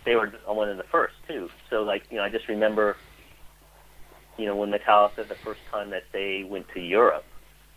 they 0.05 0.15
were 0.15 0.31
one 0.45 0.69
of 0.69 0.77
the 0.77 0.83
first 0.83 1.15
too. 1.27 1.49
So, 1.71 1.81
like, 1.81 2.03
you 2.11 2.17
know, 2.17 2.23
I 2.23 2.29
just 2.29 2.47
remember, 2.47 2.95
you 4.37 4.45
know, 4.45 4.55
when 4.55 4.69
Metallica 4.69 5.27
the 5.27 5.37
first 5.43 5.61
time 5.71 5.89
that 5.89 6.03
they 6.11 6.45
went 6.47 6.67
to 6.75 6.79
Europe, 6.79 7.25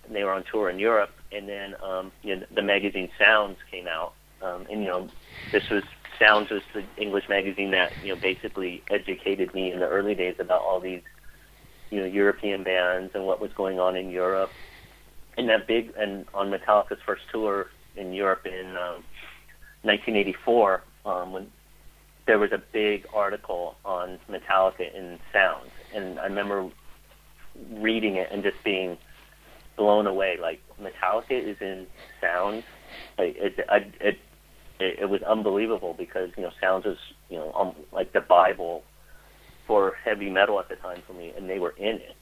and 0.04 0.14
they 0.14 0.22
were 0.22 0.32
on 0.32 0.44
tour 0.52 0.68
in 0.68 0.78
Europe, 0.78 1.12
and 1.32 1.48
then 1.48 1.76
um, 1.82 2.12
you 2.22 2.36
know, 2.36 2.44
the 2.54 2.62
magazine 2.62 3.08
Sounds 3.18 3.56
came 3.70 3.88
out, 3.88 4.12
um, 4.42 4.66
and 4.70 4.82
you 4.82 4.88
know, 4.88 5.08
this 5.52 5.70
was 5.70 5.82
Sounds 6.18 6.50
was 6.50 6.62
the 6.74 6.84
English 6.98 7.28
magazine 7.28 7.70
that 7.70 7.92
you 8.02 8.14
know 8.14 8.20
basically 8.20 8.82
educated 8.90 9.54
me 9.54 9.72
in 9.72 9.80
the 9.80 9.88
early 9.88 10.14
days 10.14 10.36
about 10.38 10.60
all 10.60 10.80
these 10.80 11.02
you 11.90 12.00
know 12.00 12.06
European 12.06 12.64
bands 12.64 13.12
and 13.14 13.24
what 13.24 13.40
was 13.40 13.52
going 13.54 13.80
on 13.80 13.96
in 13.96 14.10
Europe. 14.10 14.50
And 15.36 15.48
that 15.48 15.66
big 15.66 15.92
and 15.98 16.26
on 16.32 16.50
Metallica's 16.50 17.00
first 17.04 17.22
tour 17.30 17.66
in 17.96 18.12
Europe 18.12 18.46
in 18.46 18.70
um, 18.70 19.04
1984, 19.82 20.82
um, 21.04 21.32
when 21.32 21.50
there 22.26 22.38
was 22.38 22.52
a 22.52 22.62
big 22.72 23.06
article 23.14 23.76
on 23.84 24.18
Metallica 24.28 24.92
in 24.94 25.18
Sounds, 25.32 25.70
and 25.94 26.18
I 26.18 26.24
remember 26.24 26.68
reading 27.72 28.16
it 28.16 28.28
and 28.32 28.42
just 28.42 28.56
being 28.64 28.98
blown 29.76 30.06
away. 30.06 30.36
Like 30.40 30.60
Metallica 30.80 31.30
is 31.30 31.56
in 31.60 31.86
Sounds, 32.20 32.64
like 33.18 33.36
it, 33.36 33.64
I, 33.68 33.76
it, 34.00 34.18
it, 34.80 34.98
it 35.00 35.08
was 35.08 35.22
unbelievable 35.22 35.94
because 35.96 36.30
you 36.36 36.42
know 36.42 36.50
Sounds 36.60 36.84
was 36.84 36.98
you 37.28 37.36
know 37.36 37.52
um, 37.52 37.74
like 37.92 38.12
the 38.12 38.20
Bible 38.20 38.82
for 39.66 39.94
heavy 40.04 40.30
metal 40.30 40.58
at 40.60 40.68
the 40.68 40.76
time 40.76 41.02
for 41.06 41.12
me, 41.12 41.32
and 41.36 41.48
they 41.48 41.58
were 41.58 41.74
in 41.78 41.96
it. 41.96 42.16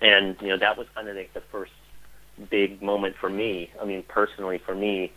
And 0.00 0.36
you 0.40 0.48
know 0.48 0.58
that 0.58 0.76
was 0.76 0.86
kind 0.94 1.08
of 1.08 1.16
like 1.16 1.32
the 1.32 1.42
first 1.50 1.72
big 2.50 2.82
moment 2.82 3.16
for 3.20 3.30
me. 3.30 3.70
I 3.80 3.84
mean, 3.84 4.04
personally 4.08 4.60
for 4.64 4.74
me, 4.74 5.12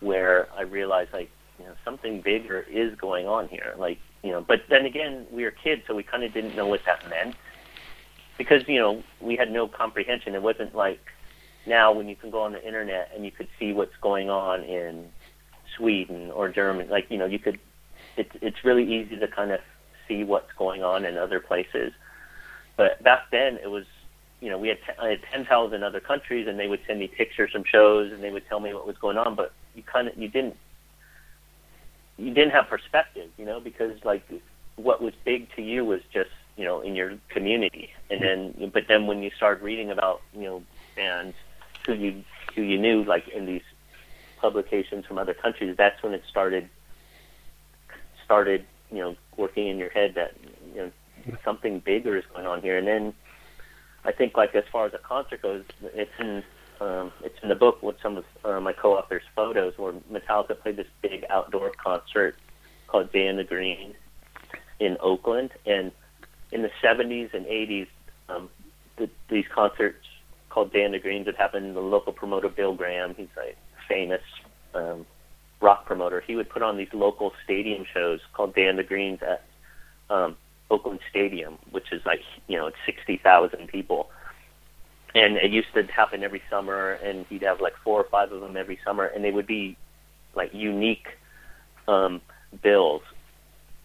where 0.00 0.48
I 0.56 0.62
realized 0.62 1.12
like 1.12 1.30
you 1.58 1.64
know 1.64 1.74
something 1.84 2.20
bigger 2.20 2.64
is 2.70 2.94
going 2.96 3.26
on 3.26 3.48
here. 3.48 3.74
Like 3.78 3.98
you 4.22 4.30
know, 4.30 4.44
but 4.46 4.60
then 4.68 4.84
again, 4.84 5.26
we 5.30 5.44
were 5.44 5.50
kids, 5.50 5.82
so 5.86 5.94
we 5.94 6.02
kind 6.02 6.24
of 6.24 6.32
didn't 6.32 6.56
know 6.56 6.66
what 6.66 6.80
that 6.86 7.08
meant 7.08 7.36
because 8.36 8.62
you 8.68 8.78
know 8.78 9.02
we 9.20 9.36
had 9.36 9.50
no 9.50 9.68
comprehension. 9.68 10.34
It 10.34 10.42
wasn't 10.42 10.74
like 10.74 11.00
now 11.66 11.92
when 11.92 12.08
you 12.08 12.16
can 12.16 12.30
go 12.30 12.42
on 12.42 12.52
the 12.52 12.64
internet 12.64 13.10
and 13.14 13.24
you 13.24 13.30
could 13.30 13.48
see 13.58 13.72
what's 13.72 13.96
going 14.00 14.30
on 14.30 14.62
in 14.62 15.08
Sweden 15.76 16.30
or 16.30 16.48
Germany. 16.48 16.88
Like 16.88 17.06
you 17.10 17.18
know, 17.18 17.26
you 17.26 17.38
could. 17.38 17.58
It's 18.16 18.30
it's 18.40 18.64
really 18.64 18.84
easy 18.84 19.16
to 19.16 19.28
kind 19.28 19.52
of 19.52 19.60
see 20.06 20.24
what's 20.24 20.50
going 20.56 20.82
on 20.82 21.04
in 21.04 21.18
other 21.18 21.40
places. 21.40 21.92
But 22.76 23.02
back 23.02 23.30
then, 23.30 23.58
it 23.62 23.70
was 23.70 23.84
you 24.40 24.50
know 24.50 24.58
we 24.58 24.68
had, 24.68 24.78
I 25.00 25.08
had 25.08 25.22
ten 25.30 25.44
pals 25.44 25.72
in 25.72 25.82
other 25.82 26.00
countries, 26.00 26.46
and 26.46 26.58
they 26.58 26.68
would 26.68 26.80
send 26.86 27.00
me 27.00 27.08
pictures 27.08 27.52
from 27.52 27.64
shows, 27.64 28.12
and 28.12 28.22
they 28.22 28.30
would 28.30 28.46
tell 28.48 28.60
me 28.60 28.72
what 28.72 28.86
was 28.86 28.96
going 28.98 29.18
on. 29.18 29.34
But 29.34 29.52
you 29.74 29.82
kind 29.82 30.08
of 30.08 30.16
you 30.16 30.28
didn't 30.28 30.56
you 32.16 32.34
didn't 32.34 32.50
have 32.50 32.68
perspective, 32.68 33.30
you 33.38 33.44
know, 33.44 33.60
because 33.60 34.04
like 34.04 34.22
what 34.76 35.02
was 35.02 35.14
big 35.24 35.48
to 35.56 35.62
you 35.62 35.84
was 35.84 36.00
just 36.12 36.30
you 36.56 36.64
know 36.64 36.80
in 36.80 36.94
your 36.94 37.14
community, 37.28 37.90
and 38.10 38.22
then 38.22 38.70
but 38.72 38.84
then 38.88 39.06
when 39.06 39.22
you 39.22 39.30
start 39.30 39.62
reading 39.62 39.90
about 39.90 40.20
you 40.34 40.42
know 40.42 40.62
bands 40.96 41.36
who 41.86 41.94
you 41.94 42.24
who 42.54 42.62
you 42.62 42.78
knew 42.78 43.04
like 43.04 43.28
in 43.28 43.46
these 43.46 43.62
publications 44.40 45.06
from 45.06 45.18
other 45.18 45.34
countries, 45.34 45.76
that's 45.76 46.02
when 46.02 46.12
it 46.12 46.22
started 46.28 46.68
started 48.24 48.64
you 48.90 48.98
know 48.98 49.16
working 49.36 49.68
in 49.68 49.78
your 49.78 49.90
head 49.90 50.14
that 50.14 50.34
you 50.74 50.80
know 50.80 50.92
something 51.44 51.80
bigger 51.80 52.16
is 52.16 52.24
going 52.34 52.46
on 52.46 52.62
here, 52.62 52.78
and 52.78 52.86
then 52.86 53.14
I 54.08 54.12
think 54.12 54.38
like 54.38 54.54
as 54.54 54.64
far 54.72 54.86
as 54.86 54.94
a 54.94 54.98
concert 54.98 55.42
goes, 55.42 55.64
it's 55.82 56.10
in 56.18 56.42
um, 56.80 57.12
it's 57.22 57.36
in 57.42 57.50
the 57.50 57.54
book 57.54 57.82
with 57.82 57.96
some 58.02 58.16
of 58.16 58.24
uh, 58.42 58.58
my 58.58 58.72
co-authors' 58.72 59.22
photos 59.36 59.76
where 59.76 59.92
Metallica 60.10 60.58
played 60.58 60.76
this 60.76 60.86
big 61.02 61.26
outdoor 61.28 61.72
concert 61.72 62.36
called 62.86 63.12
Day 63.12 63.26
in 63.26 63.36
the 63.36 63.44
Green 63.44 63.94
in 64.80 64.96
Oakland, 65.00 65.50
and 65.66 65.92
in 66.52 66.62
the 66.62 66.70
70s 66.82 67.34
and 67.34 67.44
80s, 67.44 67.88
um, 68.30 68.48
the, 68.96 69.10
these 69.28 69.44
concerts 69.54 70.06
called 70.48 70.72
Day 70.72 70.84
in 70.84 70.92
the 70.92 70.98
Greens 70.98 71.26
would 71.26 71.36
happen. 71.36 71.74
The 71.74 71.80
local 71.80 72.14
promoter 72.14 72.48
Bill 72.48 72.74
Graham, 72.74 73.14
he's 73.14 73.28
a 73.36 73.54
famous 73.88 74.22
um, 74.72 75.04
rock 75.60 75.84
promoter. 75.84 76.22
He 76.26 76.34
would 76.34 76.48
put 76.48 76.62
on 76.62 76.78
these 76.78 76.94
local 76.94 77.32
stadium 77.44 77.84
shows 77.92 78.20
called 78.32 78.54
Day 78.54 78.68
in 78.68 78.76
the 78.76 78.84
Greens 78.84 79.18
at 79.20 79.44
um, 80.08 80.36
Oakland 80.70 81.00
Stadium, 81.10 81.58
which 81.70 81.92
is 81.92 82.02
like 82.04 82.20
you 82.46 82.56
know 82.56 82.66
it's 82.66 82.76
60,000 82.86 83.68
people. 83.68 84.10
And 85.14 85.36
it 85.36 85.50
used 85.50 85.72
to 85.74 85.82
happen 85.84 86.22
every 86.22 86.42
summer 86.50 86.92
and 86.92 87.24
he'd 87.26 87.42
have 87.42 87.60
like 87.60 87.72
four 87.82 88.00
or 88.00 88.08
five 88.10 88.30
of 88.30 88.40
them 88.40 88.56
every 88.56 88.78
summer 88.84 89.06
and 89.06 89.24
they 89.24 89.30
would 89.30 89.46
be 89.46 89.76
like 90.34 90.52
unique 90.52 91.06
um 91.86 92.20
bills. 92.62 93.02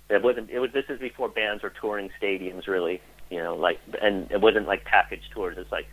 It 0.09 0.21
wasn't 0.21 0.49
it 0.49 0.59
was 0.59 0.71
this 0.73 0.85
is 0.89 0.99
before 0.99 1.29
bands 1.29 1.63
were 1.63 1.71
touring 1.81 2.09
stadiums 2.21 2.67
really 2.67 3.01
you 3.29 3.41
know 3.41 3.55
like 3.55 3.79
and 4.01 4.29
it 4.31 4.41
wasn't 4.41 4.67
like 4.67 4.83
package 4.83 5.23
tours. 5.33 5.57
It's 5.57 5.71
like 5.71 5.87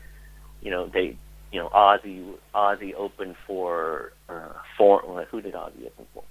you 0.61 0.71
know 0.71 0.91
they 0.93 1.17
you 1.53 1.61
know 1.61 1.69
ozzy 1.69 2.35
ozzy 2.55 2.95
opened 2.95 3.37
for 3.47 4.13
uh 4.29 4.53
for 4.77 5.27
who 5.31 5.41
did 5.41 5.55
ozzy 5.55 5.87
open 5.87 6.07
for? 6.13 6.25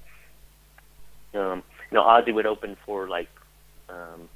Um 1.39 1.63
you 1.89 1.95
know 1.95 2.03
ozzy 2.03 2.33
would 2.33 2.45
open 2.45 2.75
for 2.85 3.07
like 3.07 3.29
um 3.87 4.27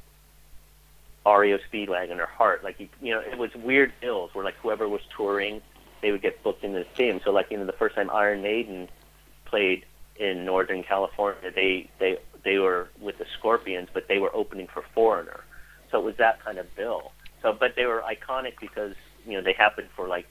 REO 1.26 1.58
Speedwagon 1.72 2.20
or 2.20 2.26
Heart. 2.26 2.64
Like 2.64 2.80
you, 2.80 2.90
you 3.02 3.14
know, 3.14 3.22
it 3.22 3.38
was 3.38 3.54
weird 3.56 3.94
bills 4.02 4.32
where 4.34 4.44
like 4.44 4.56
whoever 4.56 4.88
was 4.88 5.02
touring, 5.16 5.62
they 6.02 6.12
would 6.12 6.22
get 6.22 6.44
booked 6.44 6.64
into 6.64 6.80
the 6.80 6.86
stadium. 6.94 7.22
So 7.24 7.32
like 7.32 7.52
you 7.52 7.58
know, 7.58 7.66
the 7.66 7.74
first 7.74 7.96
time 7.96 8.10
Iron 8.10 8.42
Maiden 8.42 8.90
played 9.46 9.86
in 10.18 10.46
Northern 10.46 10.84
California, 10.84 11.52
they 11.54 11.90
they 12.00 12.18
they 12.44 12.58
were 12.58 12.90
with 13.00 13.18
the 13.18 13.26
Scorpions, 13.38 13.90
but 13.94 14.08
they 14.08 14.20
were 14.20 14.34
opening 14.36 14.68
for 14.68 14.84
Foreigner. 14.94 15.44
So 15.92 16.00
it 16.00 16.04
was 16.04 16.16
that 16.18 16.44
kind 16.44 16.58
of 16.58 16.74
bill. 16.76 17.12
So, 17.42 17.54
but 17.54 17.76
they 17.76 17.86
were 17.86 18.04
iconic 18.08 18.54
because 18.60 18.96
you 19.26 19.34
know 19.34 19.42
they 19.42 19.54
happened 19.54 19.90
for 19.96 20.08
like 20.08 20.28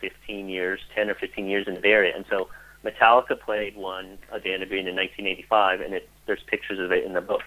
15 0.00 0.48
years, 0.48 0.80
10 0.94 1.10
or 1.10 1.14
15 1.14 1.46
years 1.46 1.66
in 1.68 1.74
the 1.74 1.80
Bay 1.80 1.92
Area, 1.92 2.14
and 2.14 2.24
so 2.28 2.48
Metallica 2.84 3.38
played 3.38 3.76
one 3.76 4.18
a 4.30 4.38
Dan 4.38 4.58
Green 4.68 4.86
in 4.86 4.94
1985, 4.94 5.80
and 5.80 5.94
it, 5.94 6.08
there's 6.26 6.42
pictures 6.46 6.78
of 6.78 6.92
it 6.92 7.04
in 7.04 7.14
the 7.14 7.20
book. 7.20 7.42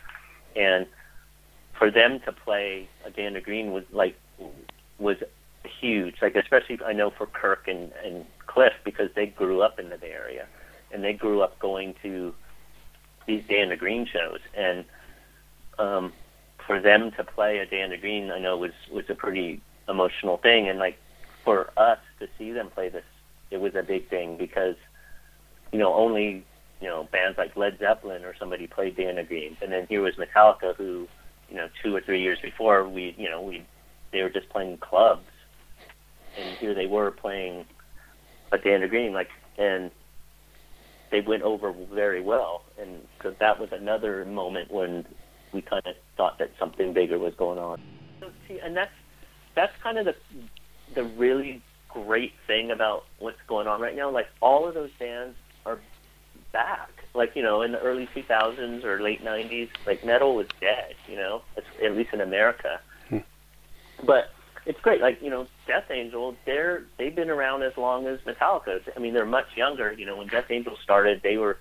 And 0.56 0.88
for 1.78 1.92
them 1.92 2.20
to 2.26 2.32
play 2.32 2.88
a 3.06 3.12
Dan 3.12 3.40
Green 3.44 3.72
was 3.72 3.84
like 3.92 4.16
was 5.00 5.18
huge. 5.80 6.16
Like 6.22 6.36
especially 6.36 6.80
I 6.86 6.94
know 6.94 7.12
for 7.12 7.26
Kirk 7.28 7.68
and 7.68 7.92
and 8.04 8.26
Cliff 8.48 8.74
because 8.84 9.10
they 9.16 9.28
grew 9.28 9.62
up 9.62 9.80
in 9.80 9.90
the 9.90 9.98
Bay 9.98 10.12
Area, 10.12 10.48
and 10.92 11.04
they 11.04 11.14
grew 11.14 11.42
up 11.42 11.60
going 11.60 11.96
to 12.04 12.34
these 13.26 13.44
Dan 13.48 13.76
Green 13.78 14.06
shows, 14.06 14.40
and 14.56 14.86
um, 15.78 16.14
for 16.66 16.80
them 16.80 17.12
to 17.18 17.24
play 17.24 17.60
a 17.60 17.66
Dan 17.66 17.98
Green, 18.00 18.32
I 18.32 18.40
know 18.40 18.58
was 18.58 18.72
was 18.92 19.06
a 19.10 19.16
pretty 19.16 19.62
emotional 19.88 20.38
thing, 20.38 20.68
and 20.68 20.80
like 20.80 20.98
for 21.44 21.70
us 21.78 22.00
to 22.20 22.28
see 22.38 22.52
them 22.52 22.70
play 22.70 22.90
this, 22.90 23.06
it 23.52 23.58
was 23.58 23.76
a 23.76 23.84
big 23.84 24.10
thing 24.10 24.38
because 24.38 24.76
you 25.72 25.80
know 25.80 25.94
only 25.94 26.46
you 26.82 26.88
know 26.88 27.08
bands 27.12 27.38
like 27.38 27.56
Led 27.56 27.78
Zeppelin 27.80 28.26
or 28.26 28.34
somebody 28.38 28.68
played 28.68 28.98
Dan 28.98 29.24
Green, 29.28 29.58
and 29.62 29.72
then 29.72 29.86
here 29.88 30.02
was 30.02 30.16
Metallica 30.16 30.76
who 30.76 31.08
you 31.50 31.56
know 31.56 31.68
two 31.84 31.96
or 31.96 32.02
three 32.02 32.22
years 32.22 32.40
before 32.42 32.88
we 32.88 33.16
you 33.18 33.30
know 33.30 33.42
we 33.42 33.66
they 34.12 34.22
were 34.22 34.30
just 34.30 34.50
playing 34.50 34.78
clubs, 34.78 35.28
and 36.38 36.58
here 36.58 36.74
they 36.74 36.88
were 36.88 37.12
playing 37.12 37.66
a 38.52 38.58
Dan 38.58 38.88
Green 38.88 39.14
like 39.14 39.30
and 39.58 39.92
they 41.12 41.22
went 41.22 41.44
over 41.44 41.74
very 41.94 42.22
well, 42.22 42.64
and 42.80 43.02
so 43.24 43.34
that 43.40 43.60
was 43.60 43.70
another 43.72 44.26
moment 44.26 44.72
when 44.72 45.06
we 45.54 45.62
kind 45.62 45.84
of 45.86 45.96
thought 46.18 46.38
that 46.40 46.52
something 46.60 46.94
bigger 46.94 47.18
was 47.18 47.34
going 47.36 47.58
on. 47.58 47.82
So, 48.20 48.30
see, 48.48 48.60
and 48.60 48.76
that's 48.76 48.92
that's 49.56 49.74
kind 49.82 49.98
of 49.98 50.06
the 50.06 50.16
the 50.96 51.04
really 51.04 51.62
great 51.90 52.34
thing 52.46 52.72
about 52.72 53.06
what's 53.20 53.40
going 53.48 53.68
on 53.68 53.82
right 53.82 53.96
now. 53.96 54.10
Like 54.10 54.28
all 54.42 54.68
of 54.68 54.74
those 54.74 54.92
bands 55.00 55.36
are 55.66 55.80
back. 56.52 56.90
Like 57.18 57.36
you 57.36 57.42
know, 57.42 57.62
in 57.64 57.72
the 57.72 57.80
early 57.80 58.08
2000s 58.16 58.84
or 58.84 59.02
late 59.02 59.24
90s, 59.24 59.70
like 59.86 60.06
metal 60.06 60.36
was 60.36 60.48
dead. 60.62 60.96
You 61.10 61.18
know, 61.18 61.42
at 61.84 61.96
least 61.96 62.14
in 62.14 62.22
America. 62.22 62.80
Hmm. 63.10 63.18
But 64.06 64.30
it's 64.66 64.80
great. 64.82 65.02
Like 65.02 65.22
you 65.22 65.30
know, 65.30 65.48
Death 65.66 65.90
Angel, 65.90 66.36
they're 66.46 66.84
they've 66.98 67.16
been 67.16 67.30
around 67.30 67.64
as 67.64 67.76
long 67.76 68.06
as 68.06 68.20
Metallica. 68.22 68.80
I 68.96 69.00
mean, 69.00 69.14
they're 69.14 69.26
much 69.26 69.48
younger. 69.56 69.92
You 69.92 70.06
know, 70.06 70.18
when 70.18 70.28
Death 70.28 70.52
Angel 70.52 70.78
started, 70.84 71.22
they 71.24 71.38
were 71.38 71.58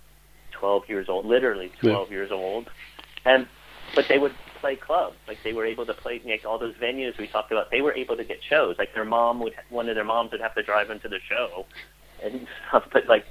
12 0.53 0.89
years 0.89 1.09
old, 1.09 1.25
literally 1.25 1.71
12 1.81 2.09
yeah. 2.09 2.15
years 2.15 2.31
old, 2.31 2.69
and 3.25 3.47
but 3.95 4.07
they 4.09 4.19
would 4.19 4.35
play 4.61 4.77
clubs. 4.77 5.17
Like 5.29 5.39
they 5.45 5.53
were 5.53 5.65
able 5.65 5.87
to 5.87 5.95
play 5.95 6.21
like 6.25 6.45
all 6.45 6.59
those 6.59 6.75
venues 6.75 7.17
we 7.19 7.29
talked 7.29 7.53
about. 7.53 7.71
They 7.71 7.81
were 7.81 7.95
able 7.95 8.17
to 8.17 8.25
get 8.25 8.39
shows. 8.43 8.77
Like 8.79 8.93
their 8.95 9.05
mom 9.05 9.41
would, 9.41 9.55
one 9.71 9.89
of 9.89 9.95
their 9.95 10.05
moms 10.05 10.33
would 10.33 10.41
have 10.41 10.55
to 10.55 10.63
drive 10.63 10.89
them 10.89 11.01
to 11.01 11.09
the 11.09 11.21
show, 11.29 11.67
and 12.23 12.47
stuff. 12.69 12.85
But 12.93 13.07
like, 13.07 13.25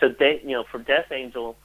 so 0.00 0.08
they, 0.18 0.40
you 0.42 0.52
know, 0.52 0.64
for 0.70 0.78
Death 0.78 1.12
Angel, 1.12 1.56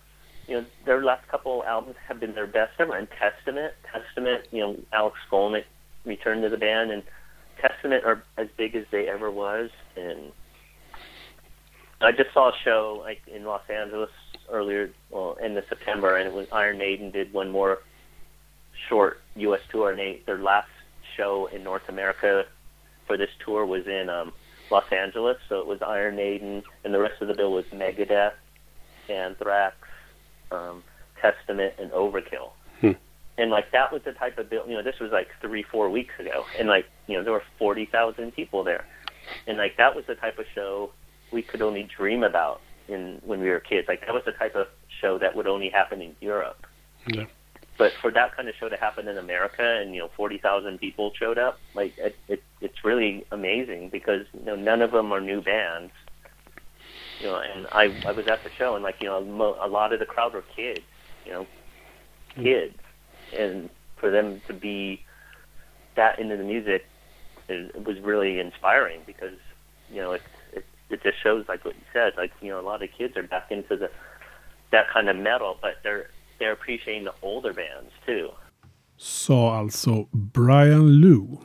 you 0.47 0.55
know, 0.55 0.65
their 0.85 1.03
last 1.03 1.27
couple 1.27 1.63
albums 1.63 1.95
have 2.07 2.19
been 2.19 2.35
their 2.35 2.47
best 2.47 2.73
ever. 2.77 2.95
And 2.95 3.07
Testament, 3.19 3.73
Testament, 3.91 4.45
you 4.51 4.59
know, 4.59 4.77
Alex 4.93 5.17
Skolnick 5.29 5.63
returned 6.05 6.43
to 6.43 6.49
the 6.49 6.57
band 6.57 6.91
and 6.91 7.03
Testament 7.59 8.03
are 8.05 8.23
as 8.37 8.47
big 8.57 8.75
as 8.75 8.85
they 8.91 9.07
ever 9.07 9.31
was, 9.31 9.69
and 9.95 10.31
I 12.01 12.11
just 12.11 12.33
saw 12.33 12.49
a 12.49 12.53
show 12.63 12.99
like 13.01 13.21
in 13.27 13.45
Los 13.45 13.61
Angeles 13.69 14.09
earlier, 14.51 14.91
well, 15.09 15.37
in 15.43 15.55
the 15.55 15.63
September, 15.69 16.17
and 16.17 16.27
it 16.27 16.33
was 16.33 16.47
Iron 16.51 16.77
Maiden 16.77 17.11
did 17.11 17.33
one 17.33 17.49
more 17.49 17.79
short 18.89 19.21
U.S. 19.35 19.61
tour, 19.71 19.89
and 19.89 19.99
they, 19.99 20.21
their 20.25 20.37
last 20.37 20.67
show 21.15 21.47
in 21.47 21.63
North 21.63 21.87
America 21.87 22.43
for 23.07 23.17
this 23.17 23.29
tour 23.43 23.65
was 23.65 23.87
in 23.87 24.09
um, 24.09 24.33
Los 24.71 24.91
Angeles. 24.91 25.38
So 25.49 25.60
it 25.60 25.67
was 25.67 25.82
Iron 25.82 26.15
Maiden, 26.15 26.63
and 26.84 26.93
the 26.93 26.99
rest 26.99 27.21
of 27.21 27.28
the 27.28 27.34
bill 27.34 27.51
was 27.51 27.65
Megadeth, 27.73 28.34
Anthrax, 29.10 29.75
um, 30.51 30.84
Testament, 31.21 31.73
and 31.80 31.91
Overkill. 31.91 32.51
Hmm 32.82 32.91
and 33.38 33.51
like 33.51 33.71
that 33.71 33.91
was 33.91 34.01
the 34.06 34.13
type 34.13 34.38
of 34.38 34.49
bill. 34.49 34.63
You 34.67 34.75
know, 34.75 34.84
this 34.84 34.99
was 34.99 35.12
like 35.12 35.28
three, 35.41 35.63
four 35.63 35.89
weeks 35.89 36.13
ago, 36.19 36.45
and 36.58 36.67
like 36.67 36.86
you 37.08 37.17
know 37.17 37.23
there 37.23 37.34
were 37.34 37.43
forty 37.58 37.86
thousand 37.86 38.34
people 38.34 38.63
there, 38.63 38.86
and 39.47 39.58
like 39.58 39.78
that 39.78 39.95
was 39.95 40.06
the 40.08 40.15
type 40.15 40.39
of 40.39 40.45
show 40.54 40.91
we 41.32 41.41
could 41.41 41.62
only 41.62 41.84
dream 41.84 42.23
about 42.23 42.62
in 42.88 43.21
when 43.25 43.41
we 43.41 43.49
were 43.49 43.60
kids. 43.60 43.88
Like 43.88 44.01
that 44.01 44.13
was 44.13 44.23
the 44.25 44.32
type 44.32 44.56
of 44.56 44.67
show 45.01 45.17
that 45.19 45.36
would 45.36 45.47
only 45.47 45.69
happen 45.69 46.01
in 46.01 46.15
Europe. 46.21 46.65
Yeah. 47.08 47.25
But 47.77 47.91
for 48.01 48.09
that 48.11 48.35
kind 48.35 48.47
of 48.47 48.55
show 48.55 48.69
to 48.69 48.77
happen 48.77 49.07
in 49.07 49.17
America, 49.17 49.63
and 49.81 49.93
you 49.93 49.99
know, 49.99 50.09
forty 50.15 50.38
thousand 50.38 50.79
people 50.79 51.11
showed 51.13 51.38
up, 51.38 51.59
like 51.73 51.97
it, 51.97 52.15
it, 52.27 52.43
it's 52.61 52.85
really 52.85 53.25
amazing 53.31 53.89
because 53.89 54.25
you 54.33 54.45
know 54.45 54.55
none 54.55 54.81
of 54.81 54.91
them 54.91 55.11
are 55.11 55.19
new 55.19 55.41
bands. 55.41 55.91
You 57.19 57.27
know, 57.27 57.38
and 57.38 57.67
I 57.71 57.93
I 58.05 58.13
was 58.13 58.27
at 58.27 58.43
the 58.43 58.49
show, 58.49 58.75
and 58.75 58.83
like 58.83 59.01
you 59.01 59.07
know, 59.07 59.23
mo- 59.23 59.57
a 59.61 59.67
lot 59.67 59.91
of 59.91 59.99
the 59.99 60.05
crowd 60.05 60.33
were 60.33 60.43
kids. 60.55 60.81
You 61.25 61.31
know, 61.33 61.47
hmm. 62.35 62.43
kids 62.43 62.75
and 63.33 63.69
for 63.97 64.11
them 64.11 64.41
to 64.47 64.53
be 64.53 65.03
that 65.95 66.19
into 66.19 66.38
the 66.38 66.43
music 66.43 66.85
it, 67.47 67.85
was 67.85 67.99
really 67.99 68.39
inspiring 68.39 69.01
because 69.05 69.38
you 69.91 70.01
know 70.01 70.11
it, 70.13 70.21
it 70.53 70.65
it 70.89 71.03
just 71.03 71.21
shows 71.21 71.45
like 71.47 71.63
what 71.63 71.75
you 71.75 71.81
said 71.93 72.13
like 72.17 72.31
you 72.41 72.49
know 72.49 72.59
a 72.59 72.63
lot 72.63 72.81
of 72.83 72.89
kids 72.97 73.15
are 73.15 73.23
back 73.23 73.51
into 73.51 73.75
the 73.75 73.89
that 74.71 74.89
kind 74.89 75.09
of 75.09 75.15
metal 75.15 75.57
but 75.61 75.75
they're 75.83 76.09
they're 76.39 76.53
appreciating 76.53 77.03
the 77.03 77.27
older 77.27 77.53
bands 77.53 77.93
too. 78.05 78.31
Sa 78.97 79.55
alltså 79.55 80.07
Brian 80.11 80.99
Lou 80.99 81.39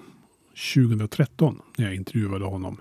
2013 0.74 1.60
när 1.78 1.84
jag 1.84 1.94
intervjuade 1.94 2.44
honom 2.44 2.80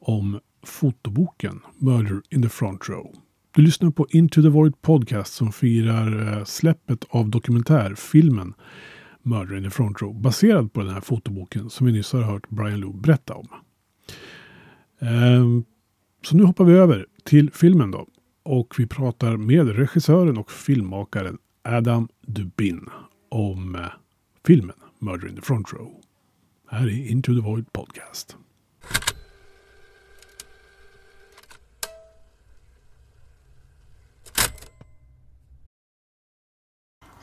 om 0.00 0.40
fotoboken 0.62 1.60
Murder 1.78 2.22
in 2.30 2.42
the 2.42 2.48
Front 2.48 2.88
Row. 2.88 3.14
Du 3.54 3.62
lyssnar 3.62 3.90
på 3.90 4.06
Into 4.10 4.42
the 4.42 4.48
Void 4.48 4.82
Podcast 4.82 5.34
som 5.34 5.52
firar 5.52 6.38
eh, 6.38 6.44
släppet 6.44 7.04
av 7.08 7.28
dokumentärfilmen 7.30 8.54
Murder 9.22 9.56
in 9.56 9.64
the 9.64 9.70
Front 9.70 10.02
Row 10.02 10.20
baserad 10.20 10.72
på 10.72 10.82
den 10.82 10.94
här 10.94 11.00
fotoboken 11.00 11.70
som 11.70 11.86
vi 11.86 11.92
nyss 11.92 12.12
har 12.12 12.22
hört 12.22 12.48
Brian 12.48 12.80
Lou 12.80 12.92
berätta 12.92 13.34
om. 13.34 13.48
Ehm, 15.00 15.64
så 16.24 16.36
nu 16.36 16.44
hoppar 16.44 16.64
vi 16.64 16.72
över 16.72 17.06
till 17.24 17.50
filmen 17.50 17.90
då. 17.90 18.06
Och 18.42 18.74
vi 18.78 18.86
pratar 18.86 19.36
med 19.36 19.76
regissören 19.76 20.38
och 20.38 20.50
filmmakaren 20.50 21.38
Adam 21.64 22.08
Dubin 22.26 22.90
om 23.28 23.74
eh, 23.74 23.92
filmen 24.44 24.76
Murder 24.98 25.28
in 25.28 25.36
the 25.36 25.42
Front 25.42 25.72
Row. 25.72 26.00
Här 26.68 26.86
är 26.86 27.10
Into 27.10 27.34
the 27.34 27.40
Void 27.40 27.72
Podcast. 27.72 28.36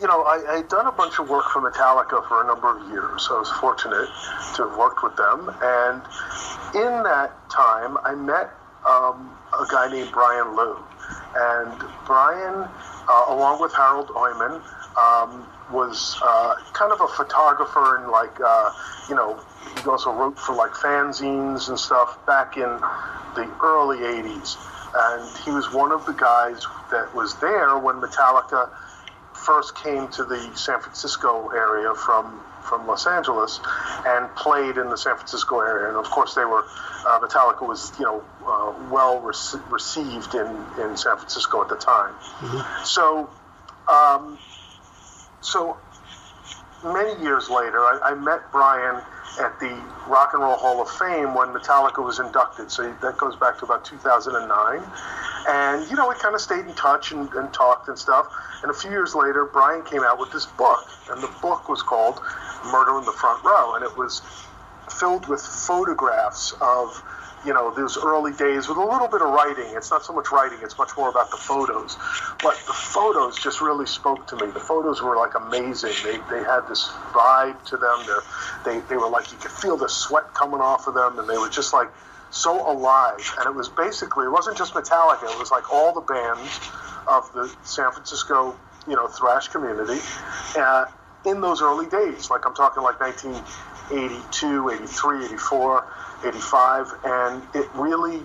you 0.01 0.07
know, 0.07 0.23
I, 0.23 0.55
had 0.55 0.69
done 0.69 0.87
a 0.87 0.91
bunch 0.91 1.19
of 1.19 1.29
work 1.29 1.45
for 1.51 1.61
Metallica 1.61 2.25
for 2.27 2.41
a 2.43 2.47
number 2.47 2.77
of 2.77 2.89
years. 2.89 3.27
I 3.29 3.39
was 3.39 3.51
fortunate 3.59 4.07
to 4.55 4.67
have 4.67 4.77
worked 4.77 5.03
with 5.03 5.15
them. 5.17 5.51
And 5.61 6.01
in 6.73 7.03
that 7.03 7.49
time, 7.49 7.97
I 8.03 8.15
met 8.15 8.49
um, 8.87 9.37
a 9.53 9.65
guy 9.69 9.91
named 9.91 10.11
Brian 10.13 10.55
Lew. 10.55 10.77
And 11.35 11.81
Brian, 12.05 12.67
uh, 13.07 13.25
along 13.27 13.61
with 13.61 13.73
Harald 13.73 14.09
Oimoen, 14.09 14.61
um, 14.97 15.47
was 15.71 16.19
uh, 16.23 16.55
kind 16.73 16.91
of 16.91 17.01
a 17.01 17.07
photographer 17.07 17.97
and 17.97 18.11
like, 18.11 18.39
uh, 18.43 18.71
you 19.07 19.15
know, 19.15 19.39
he 19.81 19.89
also 19.89 20.11
wrote 20.11 20.37
for 20.37 20.55
like 20.55 20.71
fanzines 20.71 21.69
and 21.69 21.79
stuff 21.79 22.17
back 22.25 22.57
in 22.57 22.69
the 23.35 23.49
early 23.61 23.99
80s. 23.99 24.57
And 24.95 25.37
he 25.45 25.51
was 25.51 25.71
one 25.71 25.91
of 25.91 26.05
the 26.05 26.13
guys 26.13 26.65
that 26.91 27.13
was 27.13 27.35
there 27.35 27.77
when 27.77 28.01
Metallica 28.01 28.69
first 29.33 29.75
came 29.75 30.07
to 30.09 30.23
the 30.23 30.39
San 30.55 30.79
Francisco 30.81 31.49
area 31.49 31.93
from 31.93 32.41
from 32.69 32.87
Los 32.87 33.07
Angeles 33.07 33.59
and 34.05 34.33
played 34.35 34.77
in 34.77 34.89
the 34.89 34.97
San 34.97 35.15
Francisco 35.15 35.59
area. 35.59 35.89
And 35.89 35.97
of 35.97 36.05
course, 36.11 36.35
they 36.35 36.45
were 36.45 36.63
uh, 37.05 37.19
Metallica 37.19 37.67
was 37.67 37.91
you 37.99 38.05
know 38.05 38.23
uh, 38.45 38.73
well 38.91 39.19
rec- 39.19 39.71
received 39.71 40.35
in 40.35 40.47
in 40.79 40.95
San 40.95 41.17
Francisco 41.17 41.61
at 41.61 41.69
the 41.69 41.75
time. 41.75 42.13
Mm-hmm. 42.13 42.85
So 42.85 43.29
um, 43.91 44.37
so 45.41 45.77
many 46.83 47.21
years 47.21 47.49
later, 47.49 47.79
I, 47.79 48.11
I 48.11 48.13
met 48.15 48.51
Brian 48.51 49.01
at 49.39 49.59
the 49.59 49.69
Rock 50.07 50.33
and 50.33 50.41
Roll 50.41 50.55
Hall 50.55 50.81
of 50.81 50.89
Fame 50.89 51.33
when 51.35 51.49
Metallica 51.49 52.03
was 52.03 52.19
inducted. 52.19 52.71
So 52.71 52.91
that 53.01 53.17
goes 53.17 53.35
back 53.35 53.57
to 53.59 53.65
about 53.65 53.85
2009. 53.85 54.83
And, 55.47 55.89
you 55.89 55.95
know, 55.95 56.09
we 56.09 56.15
kind 56.15 56.35
of 56.35 56.41
stayed 56.41 56.65
in 56.65 56.73
touch 56.73 57.11
and, 57.11 57.31
and 57.33 57.53
talked 57.53 57.87
and 57.87 57.97
stuff. 57.97 58.27
And 58.61 58.71
a 58.71 58.73
few 58.73 58.89
years 58.89 59.15
later, 59.15 59.45
Brian 59.45 59.83
came 59.83 60.03
out 60.03 60.19
with 60.19 60.31
this 60.31 60.45
book. 60.45 60.87
And 61.09 61.21
the 61.21 61.31
book 61.41 61.69
was 61.69 61.81
called 61.81 62.19
Murder 62.71 62.97
in 62.99 63.05
the 63.05 63.13
Front 63.13 63.43
Row. 63.43 63.75
And 63.75 63.83
it 63.83 63.95
was 63.97 64.21
filled 64.89 65.27
with 65.27 65.41
photographs 65.41 66.53
of 66.61 67.03
you 67.45 67.53
know, 67.53 67.73
those 67.73 67.97
early 67.97 68.33
days 68.33 68.67
with 68.67 68.77
a 68.77 68.83
little 68.83 69.07
bit 69.07 69.21
of 69.21 69.29
writing. 69.29 69.65
It's 69.75 69.91
not 69.91 70.03
so 70.03 70.13
much 70.13 70.31
writing; 70.31 70.59
it's 70.61 70.77
much 70.77 70.91
more 70.97 71.09
about 71.09 71.31
the 71.31 71.37
photos. 71.37 71.97
But 72.41 72.57
the 72.67 72.73
photos 72.73 73.37
just 73.37 73.61
really 73.61 73.85
spoke 73.85 74.27
to 74.27 74.35
me. 74.35 74.51
The 74.51 74.59
photos 74.59 75.01
were 75.01 75.15
like 75.15 75.35
amazing. 75.35 75.93
They 76.03 76.17
they 76.29 76.43
had 76.43 76.61
this 76.67 76.87
vibe 77.13 77.63
to 77.65 77.77
them. 77.77 78.03
They're, 78.05 78.23
they 78.65 78.79
they 78.87 78.97
were 78.97 79.09
like 79.09 79.31
you 79.31 79.37
could 79.37 79.51
feel 79.51 79.77
the 79.77 79.89
sweat 79.89 80.33
coming 80.33 80.61
off 80.61 80.87
of 80.87 80.93
them, 80.93 81.19
and 81.19 81.29
they 81.29 81.37
were 81.37 81.49
just 81.49 81.73
like 81.73 81.89
so 82.31 82.69
alive. 82.69 83.35
And 83.39 83.47
it 83.47 83.55
was 83.55 83.69
basically 83.69 84.25
it 84.25 84.31
wasn't 84.31 84.57
just 84.57 84.73
Metallica. 84.73 85.23
It 85.23 85.39
was 85.39 85.51
like 85.51 85.71
all 85.71 85.93
the 85.93 86.01
bands 86.01 86.59
of 87.07 87.31
the 87.33 87.53
San 87.63 87.91
Francisco, 87.91 88.55
you 88.87 88.95
know, 88.95 89.07
thrash 89.07 89.47
community. 89.47 89.99
Uh, 90.57 90.85
in 91.25 91.41
those 91.41 91.61
early 91.61 91.87
days, 91.87 92.29
like 92.29 92.45
I'm 92.45 92.55
talking 92.55 92.83
like 92.83 92.99
1982, 92.99 94.69
83, 94.69 95.25
84, 95.25 95.85
85, 96.25 96.93
and 97.03 97.43
it 97.53 97.67
really, 97.75 98.21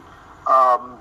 um, 0.47 0.99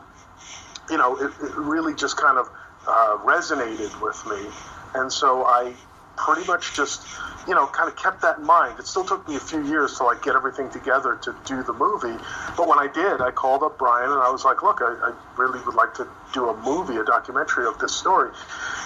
you 0.90 0.98
know, 0.98 1.18
it, 1.18 1.32
it 1.42 1.56
really 1.56 1.94
just 1.94 2.18
kind 2.18 2.38
of 2.38 2.50
uh, 2.88 3.18
resonated 3.24 4.00
with 4.02 4.26
me. 4.26 4.52
And 4.96 5.12
so 5.12 5.46
I 5.46 5.74
pretty 6.16 6.46
much 6.46 6.76
just, 6.76 7.02
you 7.48 7.56
know, 7.56 7.66
kind 7.68 7.90
of 7.90 7.96
kept 7.96 8.22
that 8.22 8.38
in 8.38 8.46
mind. 8.46 8.80
It 8.80 8.88
still 8.88 9.04
took 9.04 9.28
me 9.28 9.36
a 9.36 9.40
few 9.40 9.66
years 9.66 9.98
to 9.98 10.04
like 10.04 10.22
get 10.22 10.36
everything 10.36 10.70
together 10.70 11.18
to 11.24 11.36
do 11.46 11.64
the 11.64 11.74
movie. 11.74 12.16
But 12.56 12.68
when 12.68 12.80
I 12.80 12.88
did, 12.88 13.22
I 13.22 13.32
called 13.32 13.64
up 13.64 13.80
Brian 13.80 14.12
and 14.12 14.22
I 14.22 14.30
was 14.30 14.46
like, 14.46 14.62
look, 14.62 14.82
I, 14.82 14.94
I 14.94 15.14
really 15.38 15.60
would 15.66 15.76
like 15.76 15.96
to 15.96 16.08
do 16.34 16.50
a 16.50 16.58
movie, 16.58 16.98
a 16.98 17.04
documentary 17.04 17.66
of 17.66 17.80
this 17.80 17.96
story. 17.96 18.32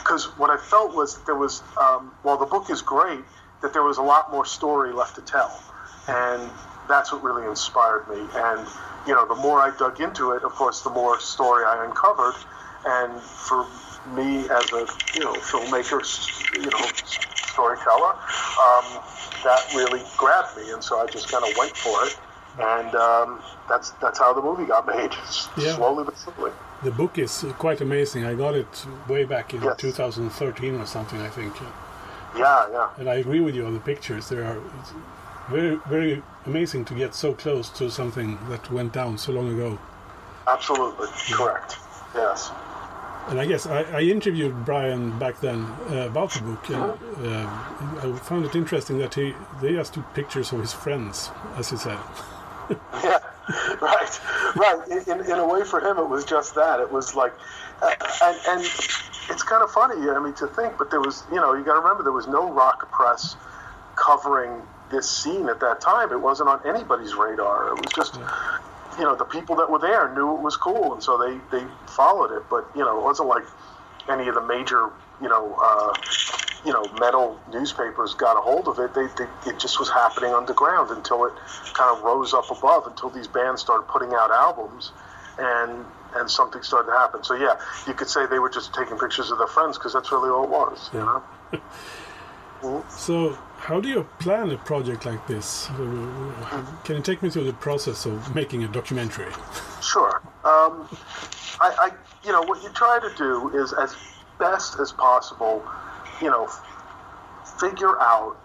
Because 0.03 0.25
what 0.37 0.49
I 0.49 0.57
felt 0.57 0.95
was 0.95 1.15
that 1.15 1.25
there 1.25 1.35
was, 1.35 1.61
um, 1.79 2.11
while 2.23 2.37
the 2.37 2.45
book 2.45 2.69
is 2.69 2.81
great, 2.81 3.19
that 3.61 3.73
there 3.73 3.83
was 3.83 3.97
a 3.97 4.03
lot 4.03 4.31
more 4.31 4.45
story 4.45 4.93
left 4.93 5.15
to 5.15 5.21
tell. 5.21 5.51
And 6.07 6.49
that's 6.87 7.11
what 7.11 7.23
really 7.23 7.45
inspired 7.47 8.07
me. 8.09 8.19
And, 8.35 8.67
you 9.05 9.13
know, 9.13 9.27
the 9.27 9.35
more 9.35 9.59
I 9.59 9.75
dug 9.77 9.99
into 10.01 10.31
it, 10.31 10.43
of 10.43 10.51
course, 10.53 10.81
the 10.81 10.89
more 10.89 11.19
story 11.19 11.63
I 11.65 11.85
uncovered. 11.85 12.35
And 12.85 13.19
for 13.21 13.65
me 14.15 14.47
as 14.49 14.71
a, 14.71 14.87
you 15.13 15.23
know, 15.23 15.33
filmmaker, 15.33 15.99
you 16.57 16.69
know, 16.69 16.87
storyteller, 17.51 18.13
um, 18.13 19.03
that 19.43 19.65
really 19.75 20.01
grabbed 20.17 20.55
me. 20.57 20.71
And 20.71 20.83
so 20.83 20.99
I 20.99 21.07
just 21.07 21.29
kind 21.29 21.43
of 21.43 21.57
went 21.57 21.75
for 21.75 22.05
it. 22.05 22.17
And 22.59 22.95
um, 22.95 23.39
that's 23.69 23.91
that's 24.01 24.17
how 24.17 24.33
the 24.33 24.41
movie 24.41 24.65
got 24.65 24.87
made, 24.95 25.11
Yeah. 25.57 25.75
slowly 25.75 26.05
but 26.05 26.15
surely. 26.23 26.51
The 26.83 26.91
book 26.91 27.17
is 27.17 27.45
quite 27.57 27.81
amazing. 27.81 28.25
I 28.25 28.33
got 28.35 28.55
it 28.55 28.85
way 29.07 29.25
back 29.25 29.53
in 29.53 29.61
Yes. 29.61 29.77
2013 29.77 30.75
or 30.75 30.85
something, 30.85 31.19
I 31.21 31.29
think. 31.29 31.53
Yeah, 32.35 32.67
yeah. 32.71 32.89
And 32.97 33.09
I 33.09 33.15
agree 33.15 33.39
with 33.41 33.55
you 33.55 33.65
on 33.65 33.73
the 33.73 33.79
pictures. 33.79 34.29
They 34.29 34.37
are 34.37 34.57
very, 35.49 35.75
very 35.87 36.23
amazing 36.45 36.85
to 36.85 36.93
get 36.93 37.15
so 37.15 37.33
close 37.33 37.69
to 37.69 37.89
something 37.89 38.37
that 38.49 38.71
went 38.71 38.93
down 38.93 39.17
so 39.17 39.31
long 39.31 39.51
ago. 39.53 39.79
Absolutely. 40.47 41.07
Correct. 41.31 41.77
Yes. 42.15 42.51
And 43.27 43.41
I 43.41 43.45
guess 43.45 43.67
I, 43.67 43.81
I 43.83 44.01
interviewed 44.01 44.65
Brian 44.65 45.19
back 45.19 45.41
then 45.41 45.63
uh, 45.89 46.07
about 46.09 46.31
the 46.31 46.41
book, 46.41 46.69
and 46.69 46.91
uh, 47.27 47.45
I 48.01 48.19
found 48.23 48.45
it 48.45 48.55
interesting 48.55 48.99
that 48.99 49.15
he 49.15 49.35
they 49.61 49.73
just 49.73 49.93
took 49.93 50.13
pictures 50.13 50.53
of 50.53 50.61
his 50.61 50.71
friends, 50.71 51.29
as 51.57 51.69
he 51.69 51.75
said. 51.75 51.99
yeah, 53.03 53.19
right, 53.81 54.19
right. 54.55 54.87
In, 54.89 55.19
in, 55.19 55.25
in 55.25 55.39
a 55.39 55.45
way, 55.45 55.65
for 55.65 55.81
him, 55.81 55.97
it 55.97 56.07
was 56.07 56.23
just 56.23 56.55
that. 56.55 56.79
It 56.79 56.89
was 56.89 57.15
like, 57.15 57.33
uh, 57.81 57.93
and, 58.23 58.37
and 58.47 58.61
it's 58.61 59.43
kind 59.43 59.61
of 59.61 59.71
funny. 59.71 60.09
I 60.09 60.19
mean, 60.19 60.33
to 60.35 60.47
think, 60.47 60.77
but 60.77 60.89
there 60.89 61.01
was, 61.01 61.23
you 61.29 61.37
know, 61.37 61.53
you 61.53 61.65
got 61.65 61.73
to 61.73 61.81
remember 61.81 62.03
there 62.03 62.13
was 62.13 62.27
no 62.27 62.49
rock 62.53 62.89
press 62.93 63.35
covering 63.97 64.61
this 64.89 65.09
scene 65.09 65.49
at 65.49 65.59
that 65.59 65.81
time. 65.81 66.11
It 66.11 66.21
wasn't 66.21 66.49
on 66.49 66.61
anybody's 66.65 67.13
radar. 67.13 67.69
It 67.69 67.75
was 67.75 67.93
just, 67.95 68.15
you 68.97 69.03
know, 69.03 69.15
the 69.15 69.25
people 69.25 69.55
that 69.57 69.69
were 69.69 69.79
there 69.79 70.13
knew 70.13 70.35
it 70.35 70.41
was 70.41 70.57
cool, 70.57 70.93
and 70.93 71.03
so 71.03 71.17
they 71.17 71.39
they 71.57 71.65
followed 71.87 72.35
it. 72.35 72.43
But 72.49 72.69
you 72.75 72.81
know, 72.81 72.97
it 72.97 73.03
wasn't 73.03 73.29
like 73.29 73.45
any 74.09 74.27
of 74.27 74.35
the 74.35 74.41
major, 74.41 74.89
you 75.21 75.29
know. 75.29 75.55
Uh, 75.61 75.93
you 76.65 76.73
know, 76.73 76.83
metal 76.99 77.39
newspapers 77.53 78.15
got 78.15 78.35
a 78.35 78.41
hold 78.41 78.67
of 78.67 78.79
it. 78.79 78.93
They, 78.93 79.05
they, 79.15 79.29
it 79.49 79.59
just 79.59 79.79
was 79.79 79.89
happening 79.89 80.33
underground 80.33 80.89
until 80.89 81.23
it 81.25 81.33
kind 81.75 81.95
of 81.95 82.03
rose 82.03 82.33
up 82.33 82.49
above, 82.49 82.87
until 82.87 83.09
these 83.09 83.27
bands 83.27 83.61
started 83.61 83.87
putting 83.87 84.13
out 84.13 84.31
albums, 84.31 84.91
and 85.37 85.85
and 86.15 86.29
something 86.29 86.63
started 86.63 86.91
to 86.91 86.97
happen. 86.97 87.23
So 87.23 87.35
yeah, 87.35 87.59
you 87.85 87.93
could 87.93 88.09
say 88.09 88.25
they 88.25 88.39
were 88.39 88.49
just 88.49 88.73
taking 88.73 88.97
pictures 88.97 89.29
of 89.31 89.37
their 89.37 89.47
friends 89.47 89.77
because 89.77 89.93
that's 89.93 90.11
really 90.11 90.29
all 90.29 90.43
it 90.43 90.49
was. 90.49 90.89
You 90.93 90.99
know. 90.99 91.23
So, 92.89 93.37
how 93.57 93.79
do 93.81 93.89
you 93.89 94.07
plan 94.19 94.51
a 94.51 94.57
project 94.57 95.05
like 95.05 95.25
this? 95.27 95.67
Can 96.83 96.95
you 96.95 97.01
take 97.01 97.21
me 97.21 97.29
through 97.29 97.45
the 97.45 97.53
process 97.53 98.05
of 98.05 98.33
making 98.33 98.63
a 98.63 98.67
documentary? 98.67 99.31
Sure. 99.81 100.21
Um, 100.45 100.87
I, 101.59 101.75
I, 101.79 101.91
you 102.23 102.31
know, 102.31 102.43
what 102.43 102.63
you 102.63 102.69
try 102.69 102.99
to 102.99 103.13
do 103.17 103.49
is, 103.61 103.73
as 103.73 103.95
best 104.39 104.79
as 104.79 104.91
possible, 104.91 105.65
you 106.21 106.29
know, 106.29 106.47
figure 107.59 107.99
out 107.99 108.37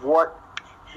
what 0.00 0.40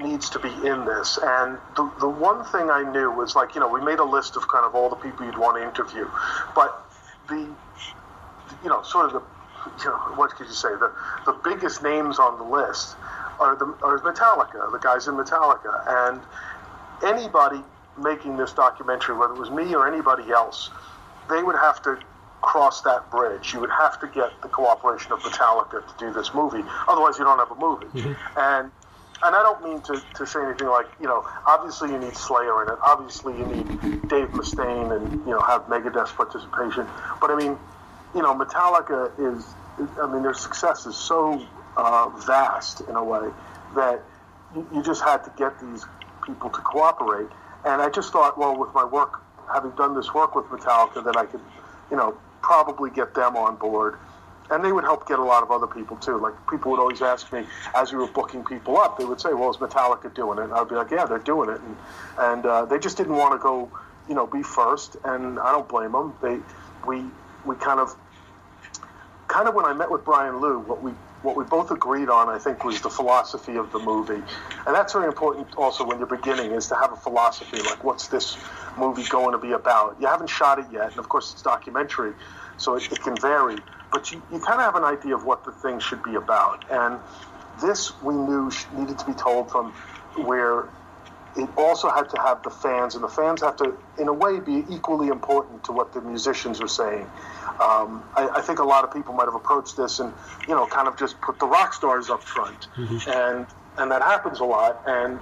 needs 0.01 0.29
to 0.31 0.39
be 0.39 0.49
in 0.49 0.85
this. 0.85 1.19
And 1.21 1.57
the, 1.75 1.91
the 1.99 2.09
one 2.09 2.43
thing 2.45 2.69
I 2.71 2.89
knew 2.89 3.11
was 3.11 3.35
like, 3.35 3.53
you 3.53 3.61
know, 3.61 3.67
we 3.67 3.81
made 3.81 3.99
a 3.99 4.03
list 4.03 4.37
of 4.37 4.47
kind 4.47 4.65
of 4.65 4.73
all 4.73 4.89
the 4.89 4.95
people 4.95 5.25
you'd 5.25 5.37
want 5.37 5.57
to 5.57 5.63
interview, 5.63 6.09
but 6.55 6.89
the, 7.27 7.35
you 8.63 8.69
know, 8.69 8.81
sort 8.83 9.07
of 9.07 9.13
the, 9.13 9.21
you 9.79 9.85
know, 9.85 9.97
what 10.15 10.31
could 10.31 10.47
you 10.47 10.53
say? 10.53 10.69
The 10.69 10.91
the 11.25 11.33
biggest 11.43 11.83
names 11.83 12.19
on 12.19 12.37
the 12.37 12.43
list 12.43 12.95
are 13.39 13.55
the 13.55 13.65
are 13.83 13.99
Metallica, 13.99 14.71
the 14.71 14.79
guys 14.79 15.07
in 15.07 15.15
Metallica, 15.15 15.83
and 15.87 16.21
anybody 17.03 17.61
making 17.97 18.37
this 18.37 18.53
documentary, 18.53 19.15
whether 19.15 19.33
it 19.33 19.39
was 19.39 19.49
me 19.49 19.73
or 19.75 19.87
anybody 19.87 20.31
else, 20.31 20.69
they 21.29 21.43
would 21.43 21.55
have 21.55 21.81
to 21.83 21.99
cross 22.41 22.81
that 22.81 23.09
bridge. 23.11 23.53
You 23.53 23.59
would 23.59 23.69
have 23.69 23.99
to 23.99 24.07
get 24.07 24.41
the 24.41 24.47
cooperation 24.47 25.11
of 25.11 25.19
Metallica 25.19 25.85
to 25.85 25.93
do 25.99 26.13
this 26.13 26.33
movie. 26.33 26.63
Otherwise, 26.87 27.17
you 27.17 27.25
don't 27.25 27.39
have 27.39 27.51
a 27.51 27.59
movie. 27.59 27.85
Mm-hmm. 27.87 28.39
And 28.39 28.71
and 29.21 29.35
I 29.35 29.43
don't 29.43 29.63
mean 29.63 29.81
to, 29.81 30.01
to 30.15 30.25
say 30.25 30.41
anything 30.41 30.67
like, 30.67 30.87
you 31.01 31.07
know, 31.07 31.27
obviously 31.45 31.91
you 31.91 31.97
need 31.97 32.15
Slayer 32.15 32.63
in 32.63 32.69
it. 32.69 32.79
Obviously 32.81 33.37
you 33.37 33.45
need 33.45 33.67
Dave 34.07 34.29
Mustaine 34.29 34.95
and, 34.95 35.11
you 35.25 35.31
know, 35.31 35.41
have 35.41 35.63
Megadeth's 35.63 36.13
participation. 36.13 36.87
But 37.19 37.29
I 37.29 37.35
mean, 37.35 37.57
you 38.15 38.21
know, 38.21 38.35
Metallica 38.35 39.11
is, 39.19 39.45
I 40.01 40.07
mean, 40.11 40.23
their 40.23 40.33
success 40.33 40.85
is 40.85 40.95
so 40.95 41.45
uh, 41.77 42.09
vast 42.25 42.81
in 42.81 42.95
a 42.95 43.03
way 43.03 43.29
that 43.75 44.01
you, 44.55 44.67
you 44.73 44.83
just 44.83 45.03
had 45.03 45.23
to 45.23 45.31
get 45.37 45.59
these 45.59 45.85
people 46.25 46.49
to 46.49 46.61
cooperate. 46.61 47.29
And 47.65 47.81
I 47.81 47.89
just 47.89 48.11
thought, 48.11 48.37
well, 48.37 48.57
with 48.57 48.73
my 48.73 48.85
work, 48.85 49.21
having 49.51 49.71
done 49.71 49.95
this 49.95 50.13
work 50.13 50.35
with 50.35 50.45
Metallica, 50.45 51.03
that 51.03 51.17
I 51.17 51.25
could, 51.25 51.41
you 51.91 51.97
know, 51.97 52.17
probably 52.41 52.89
get 52.89 53.13
them 53.13 53.35
on 53.35 53.57
board. 53.57 53.97
And 54.51 54.65
they 54.65 54.71
would 54.71 54.83
help 54.83 55.07
get 55.07 55.19
a 55.19 55.23
lot 55.23 55.43
of 55.43 55.51
other 55.51 55.67
people 55.67 55.95
too. 55.97 56.17
Like 56.17 56.33
people 56.49 56.71
would 56.71 56.79
always 56.79 57.03
ask 57.03 57.31
me 57.31 57.45
as 57.75 57.91
we 57.91 57.99
were 57.99 58.07
booking 58.07 58.43
people 58.43 58.77
up, 58.77 58.97
they 58.97 59.05
would 59.05 59.21
say, 59.21 59.31
"Well, 59.31 59.51
is 59.51 59.57
Metallica 59.57 60.11
doing 60.11 60.39
it?" 60.39 60.45
And 60.45 60.53
I'd 60.53 60.67
be 60.67 60.73
like, 60.73 60.89
"Yeah, 60.89 61.05
they're 61.05 61.19
doing 61.19 61.51
it." 61.51 61.61
And 61.61 61.77
and 62.17 62.45
uh, 62.47 62.65
they 62.65 62.79
just 62.79 62.97
didn't 62.97 63.15
want 63.15 63.33
to 63.33 63.37
go, 63.37 63.69
you 64.07 64.15
know, 64.15 64.25
be 64.25 64.41
first. 64.41 64.97
And 65.03 65.37
I 65.39 65.51
don't 65.51 65.69
blame 65.69 65.91
them. 65.91 66.15
They 66.19 66.39
we 66.87 67.03
we 67.45 67.55
kind 67.55 67.79
of 67.79 67.95
kind 69.27 69.47
of 69.47 69.55
when 69.55 69.65
I 69.65 69.73
met 69.73 69.89
with 69.89 70.03
Brian 70.03 70.41
Lew, 70.41 70.59
what 70.59 70.81
we 70.81 70.91
what 71.21 71.35
we 71.35 71.43
both 71.43 71.69
agreed 71.69 72.09
on, 72.09 72.29
I 72.29 72.37
think, 72.37 72.63
was 72.63 72.79
the 72.79 72.89
philosophy 72.89 73.57
of 73.57 73.71
the 73.73 73.79
movie, 73.79 74.21
and 74.65 74.75
that's 74.75 74.93
very 74.93 75.07
important. 75.07 75.53
Also, 75.57 75.85
when 75.85 75.97
you're 75.97 76.07
beginning, 76.07 76.51
is 76.51 76.67
to 76.67 76.75
have 76.75 76.93
a 76.93 76.95
philosophy. 76.95 77.61
Like, 77.61 77.83
what's 77.83 78.07
this 78.07 78.37
movie 78.77 79.03
going 79.03 79.33
to 79.33 79.37
be 79.37 79.51
about? 79.51 79.97
You 79.99 80.07
haven't 80.07 80.29
shot 80.29 80.59
it 80.59 80.65
yet, 80.71 80.91
and 80.91 80.97
of 80.97 81.09
course, 81.09 81.33
it's 81.33 81.41
documentary, 81.41 82.13
so 82.57 82.75
it, 82.75 82.89
it 82.91 83.01
can 83.01 83.17
vary. 83.17 83.57
But 83.91 84.11
you, 84.11 84.21
you 84.31 84.39
kind 84.39 84.61
of 84.61 84.65
have 84.65 84.75
an 84.75 84.83
idea 84.85 85.15
of 85.15 85.25
what 85.25 85.43
the 85.43 85.51
thing 85.51 85.79
should 85.79 86.03
be 86.03 86.15
about, 86.15 86.63
and 86.71 86.99
this 87.61 87.91
we 88.01 88.13
knew 88.13 88.49
needed 88.77 88.97
to 88.99 89.05
be 89.05 89.13
told 89.13 89.51
from 89.51 89.73
where 90.15 90.69
it 91.37 91.49
also 91.57 91.89
had 91.89 92.09
to 92.09 92.21
have 92.21 92.43
the 92.43 92.49
fans, 92.49 92.95
and 92.95 93.03
the 93.03 93.09
fans 93.09 93.41
have 93.41 93.57
to, 93.57 93.77
in 93.97 94.07
a 94.07 94.13
way, 94.13 94.39
be 94.39 94.65
equally 94.69 95.07
important 95.09 95.63
to 95.65 95.71
what 95.71 95.93
the 95.93 96.01
musicians 96.01 96.59
are 96.61 96.67
saying. 96.67 97.05
Um, 97.61 98.03
I, 98.15 98.29
I 98.35 98.41
think 98.41 98.59
a 98.59 98.63
lot 98.63 98.83
of 98.83 98.93
people 98.93 99.13
might 99.13 99.25
have 99.25 99.35
approached 99.35 99.75
this 99.77 99.99
and, 99.99 100.13
you 100.47 100.55
know, 100.55 100.65
kind 100.65 100.87
of 100.87 100.97
just 100.97 101.19
put 101.21 101.39
the 101.39 101.45
rock 101.47 101.73
stars 101.73 102.09
up 102.09 102.23
front, 102.23 102.67
and 103.07 103.45
and 103.77 103.91
that 103.91 104.01
happens 104.01 104.39
a 104.39 104.45
lot. 104.45 104.81
And 104.85 105.19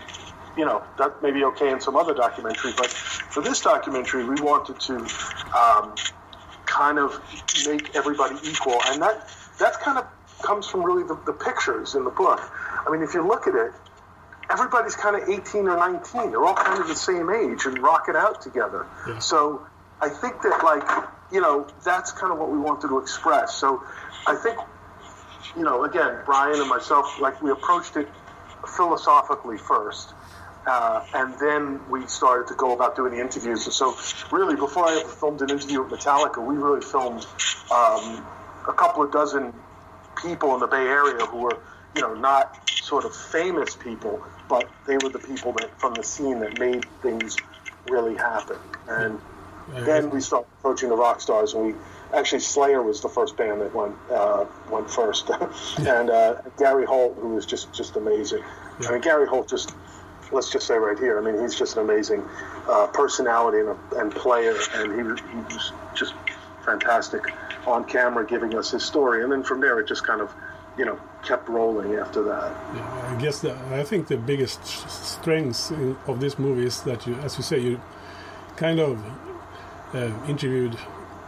you 0.58 0.66
know, 0.66 0.84
that 0.98 1.22
may 1.22 1.32
be 1.32 1.44
okay 1.44 1.70
in 1.72 1.80
some 1.80 1.96
other 1.96 2.14
documentary, 2.14 2.74
but 2.76 2.88
for 2.90 3.42
this 3.44 3.62
documentary, 3.62 4.26
we 4.26 4.42
wanted 4.42 4.80
to 4.80 4.96
um, 5.56 5.94
kind 6.66 6.98
of 6.98 7.22
make 7.68 7.96
everybody 7.96 8.36
equal, 8.44 8.80
and 8.88 9.02
that 9.02 9.30
that 9.60 9.80
kind 9.82 9.98
of 9.98 10.06
comes 10.42 10.68
from 10.68 10.84
really 10.84 11.04
the, 11.04 11.18
the 11.26 11.34
pictures 11.34 11.96
in 11.96 12.04
the 12.04 12.12
book. 12.12 12.42
I 12.86 12.92
mean, 12.92 13.02
if 13.02 13.14
you 13.14 13.28
look 13.28 13.48
at 13.48 13.56
it, 13.56 13.72
everybody's 14.50 14.96
kind 14.96 15.16
of 15.16 15.30
18 15.30 15.68
or 15.68 15.78
19. 15.78 16.32
They're 16.32 16.44
all 16.44 16.54
kind 16.54 16.82
of 16.82 16.88
the 16.88 16.96
same 16.96 17.30
age 17.30 17.66
and 17.66 17.80
rock 17.80 18.06
it 18.10 18.16
out 18.16 18.42
together. 18.42 18.86
So 19.20 19.66
I 20.02 20.10
think 20.10 20.42
that, 20.44 20.64
like, 20.64 20.88
you 21.32 21.42
know, 21.42 21.68
that's 21.84 22.12
kind 22.12 22.32
of 22.32 22.40
what 22.40 22.52
we 22.52 22.58
wanted 22.60 22.88
to 22.88 23.00
express. 23.00 23.56
So 23.56 23.84
I 24.26 24.36
think, 24.36 24.58
you 25.56 25.64
know, 25.64 25.84
again, 25.84 26.20
Brian 26.26 26.60
and 26.60 26.70
myself, 26.70 27.20
like, 27.20 27.42
we 27.42 27.52
approached 27.52 27.98
it 27.98 28.08
philosophically 28.76 29.58
first. 29.58 30.14
Uh, 30.66 31.06
and 31.14 31.34
then 31.40 31.80
we 31.90 32.06
started 32.08 32.48
to 32.50 32.54
go 32.56 32.74
about 32.74 32.98
doing 32.98 33.14
the 33.14 33.22
interviews. 33.22 33.66
And 33.66 33.74
so, 33.74 33.98
really, 34.32 34.56
before 34.56 34.86
I 34.86 35.00
ever 35.00 35.08
filmed 35.08 35.42
an 35.42 35.50
interview 35.50 35.82
with 35.82 35.98
Metallica, 35.98 36.46
we 36.46 36.56
really 36.58 36.82
filmed 36.82 37.26
um, 37.72 38.26
a 38.68 38.74
couple 38.76 39.02
of 39.02 39.12
dozen 39.14 39.54
people 40.22 40.54
in 40.56 40.60
the 40.60 40.68
Bay 40.68 40.86
Area 40.86 41.26
who 41.26 41.38
were, 41.38 41.58
you 41.96 42.02
know, 42.02 42.14
not 42.16 42.70
sort 42.70 43.06
of 43.06 43.16
famous 43.16 43.76
people, 43.76 44.22
but 44.50 44.70
they 44.86 44.98
were 44.98 45.10
the 45.10 45.20
people 45.20 45.54
that 45.54 45.80
from 45.80 45.94
the 45.94 46.04
scene 46.04 46.40
that 46.40 46.60
made 46.60 46.86
things 47.02 47.38
really 47.90 48.16
happen. 48.16 48.58
And 48.88 49.20
then 49.86 50.10
we 50.10 50.22
started 50.22 50.48
approaching 50.60 50.90
the 50.90 50.96
rock 50.96 51.22
stars, 51.22 51.54
and 51.54 51.66
we 51.66 51.74
actually 52.14 52.40
Slayer 52.40 52.82
was 52.82 53.02
the 53.02 53.10
first 53.10 53.36
band 53.38 53.62
that 53.62 53.74
went 53.76 53.96
uh, 54.12 54.46
went 54.70 54.90
first, 54.90 55.30
and 55.80 56.10
uh, 56.10 56.42
Gary 56.58 56.86
Holt, 56.86 57.18
who 57.20 57.30
was 57.30 57.46
just 57.46 57.74
just 57.74 57.96
amazing. 57.96 58.44
I 58.88 58.92
mean, 58.92 59.02
Gary 59.02 59.28
Holt 59.28 59.50
just 59.50 59.74
let's 60.32 60.50
just 60.50 60.68
say 60.68 60.76
right 60.76 60.98
here. 60.98 61.18
I 61.18 61.22
mean, 61.22 61.42
he's 61.42 61.56
just 61.56 61.78
an 61.78 61.84
amazing 61.84 62.24
uh, 62.68 62.88
personality 62.88 63.60
and, 63.60 63.70
a, 63.70 64.00
and 64.00 64.12
player, 64.12 64.56
and 64.76 64.92
he, 64.92 64.98
he 64.98 65.38
was 65.54 65.72
just 65.96 66.14
fantastic 66.66 67.22
on 67.66 67.86
camera, 67.86 68.26
giving 68.26 68.56
us 68.58 68.72
his 68.72 68.84
story. 68.84 69.24
And 69.24 69.32
then 69.32 69.44
from 69.44 69.62
there, 69.62 69.80
it 69.80 69.88
just 69.88 70.06
kind 70.06 70.22
of, 70.22 70.34
you 70.78 70.86
know, 70.86 71.00
kept 71.28 71.50
rolling 71.50 71.96
after 71.96 72.24
that. 72.24 72.52
Yeah, 72.76 73.16
I 73.18 73.22
guess 73.22 73.42
that 73.42 73.58
I 73.72 73.84
think 73.84 74.08
the 74.08 74.18
biggest 74.18 74.66
strengths 74.66 75.72
in, 75.72 75.98
of 76.08 76.20
this 76.20 76.40
movie 76.40 76.66
is 76.66 76.82
that 76.84 77.06
you, 77.06 77.16
as 77.16 77.38
you 77.38 77.44
say, 77.44 77.60
you 77.60 77.82
kind 78.56 78.80
of 78.80 78.98
uh, 79.94 80.12
interviewed 80.28 80.78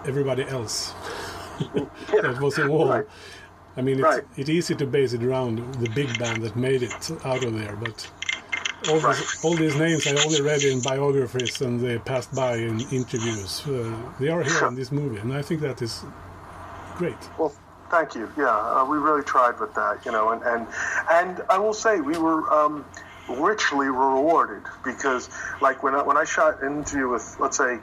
everybody 0.07 0.43
else 0.43 0.93
that 2.23 2.37
was 2.41 2.57
involved. 2.57 2.91
Right. 2.91 3.07
I 3.77 3.81
mean, 3.81 3.95
it's, 3.95 4.03
Right. 4.03 4.23
it's 4.37 4.49
easy 4.49 4.75
to 4.75 4.85
base 4.85 5.13
it 5.13 5.23
around 5.23 5.55
the 5.75 5.89
big 5.89 6.17
band 6.17 6.43
that 6.43 6.55
made 6.55 6.81
it 6.83 7.11
out 7.25 7.43
of 7.43 7.53
there, 7.59 7.75
but 7.75 8.09
all, 8.89 8.99
these, 8.99 9.43
all 9.43 9.55
these 9.55 9.75
names 9.75 10.07
I 10.07 10.15
only 10.25 10.41
read 10.41 10.63
in 10.63 10.81
biographies 10.81 11.61
and 11.61 11.79
they 11.79 11.97
passed 11.99 12.33
by 12.33 12.55
in 12.55 12.79
interviews. 12.91 13.61
Uh, 13.67 13.93
they 14.19 14.29
are 14.29 14.41
here 14.43 14.65
in 14.67 14.75
this 14.75 14.91
movie, 14.91 15.19
and 15.19 15.33
I 15.33 15.41
think 15.41 15.61
that 15.61 15.81
is 15.81 16.03
great. 16.97 17.17
Well, 17.37 17.53
thank 17.89 18.15
you. 18.15 18.31
Yeah, 18.37 18.47
uh, 18.47 18.85
we 18.89 18.97
really 18.97 19.23
tried 19.23 19.59
with 19.59 19.73
that, 19.75 20.05
you 20.05 20.11
know, 20.11 20.29
and 20.31 20.41
and 20.43 20.67
and 21.11 21.41
I 21.49 21.57
will 21.57 21.73
say 21.73 21.99
we 21.99 22.17
were 22.17 22.51
um, 22.51 22.85
richly 23.29 23.87
rewarded 23.87 24.63
because, 24.83 25.29
like, 25.61 25.83
when 25.83 25.95
I, 25.95 26.01
when 26.03 26.17
I 26.17 26.23
shot 26.23 26.61
an 26.63 26.77
interview 26.79 27.09
with, 27.09 27.37
let's 27.39 27.57
say, 27.57 27.79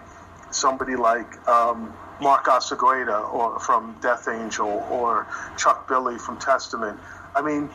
somebody 0.51 0.97
like 0.97 1.47
um, 1.49 1.93
Mark 2.21 2.47
Osegueda 2.47 3.33
or 3.33 3.61
from 3.61 3.97
Death 4.01 4.29
Angel 4.29 4.87
or 4.91 5.27
Chuck 5.57 5.89
Billy 5.89 6.19
from 6.19 6.39
Testament, 6.39 6.99
I 7.35 7.43
mean, 7.43 7.69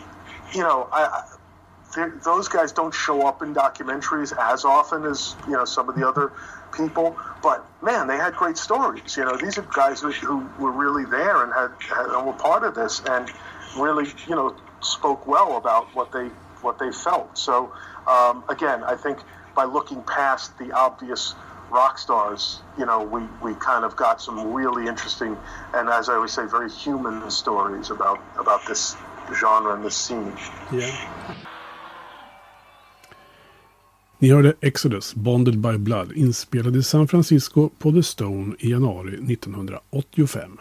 you 0.53 0.61
know, 0.61 0.87
I. 0.91 1.23
Those 2.23 2.47
guys 2.47 2.71
don't 2.71 2.93
show 2.93 3.27
up 3.27 3.41
in 3.41 3.53
documentaries 3.53 4.31
as 4.39 4.63
often 4.63 5.03
as 5.03 5.35
you 5.45 5.51
know 5.51 5.65
some 5.65 5.89
of 5.89 5.95
the 5.95 6.07
other 6.07 6.31
people. 6.71 7.17
But 7.41 7.65
man, 7.81 8.07
they 8.07 8.17
had 8.17 8.35
great 8.35 8.57
stories. 8.57 9.17
You 9.17 9.25
know, 9.25 9.37
these 9.37 9.57
are 9.57 9.67
guys 9.73 10.01
who, 10.01 10.11
who 10.11 10.47
were 10.59 10.71
really 10.71 11.05
there 11.05 11.43
and 11.43 11.53
had, 11.53 11.71
had 11.81 12.05
and 12.07 12.25
were 12.25 12.33
part 12.33 12.63
of 12.63 12.75
this 12.75 13.01
and 13.07 13.31
really 13.77 14.09
you 14.27 14.35
know 14.35 14.55
spoke 14.81 15.27
well 15.27 15.57
about 15.57 15.93
what 15.95 16.11
they 16.11 16.27
what 16.61 16.79
they 16.79 16.91
felt. 16.91 17.37
So 17.37 17.73
um, 18.07 18.43
again, 18.49 18.83
I 18.83 18.95
think 18.95 19.19
by 19.55 19.65
looking 19.65 20.01
past 20.03 20.57
the 20.57 20.71
obvious 20.71 21.35
rock 21.69 21.97
stars, 21.97 22.59
you 22.77 22.85
know, 22.85 23.01
we, 23.03 23.21
we 23.41 23.57
kind 23.59 23.85
of 23.85 23.95
got 23.95 24.21
some 24.21 24.53
really 24.53 24.87
interesting 24.87 25.37
and 25.73 25.89
as 25.89 26.09
I 26.09 26.15
always 26.15 26.33
say, 26.33 26.45
very 26.45 26.69
human 26.69 27.29
stories 27.31 27.89
about 27.89 28.19
about 28.37 28.65
this 28.67 28.95
genre 29.33 29.73
and 29.73 29.83
this 29.83 29.95
scene. 29.95 30.33
Yeah. 30.71 31.35
Ni 34.21 34.31
hörde 34.31 34.53
Exodus, 34.61 35.15
Bonded 35.15 35.59
by 35.59 35.77
Blood, 35.77 36.11
inspelad 36.11 36.75
i 36.75 36.83
San 36.83 37.07
Francisco 37.07 37.69
på 37.79 37.91
The 37.91 38.03
Stone 38.03 38.55
i 38.59 38.69
januari 38.69 39.33
1985. 39.33 40.57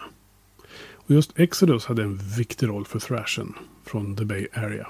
Och 0.93 1.11
just 1.11 1.39
Exodus 1.39 1.85
hade 1.85 2.03
en 2.03 2.17
viktig 2.37 2.67
roll 2.67 2.85
för 2.85 2.99
thrashen 2.99 3.53
från 3.85 4.15
The 4.15 4.25
Bay 4.25 4.47
Area. 4.53 4.87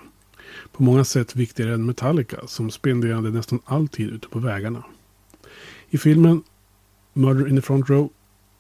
På 0.72 0.84
många 0.84 1.04
sätt 1.04 1.36
viktigare 1.36 1.74
än 1.74 1.86
Metallica 1.86 2.48
som 2.48 2.72
spenderade 2.72 3.30
nästan 3.30 3.60
all 3.66 3.88
tid 3.88 4.10
ute 4.10 4.28
på 4.28 4.40
vägarna. 4.40 4.84
I 5.90 5.98
filmen 5.98 6.44
Murder 7.14 7.48
in 7.48 7.56
the 7.56 7.62
Front 7.62 7.90
Row 7.90 8.10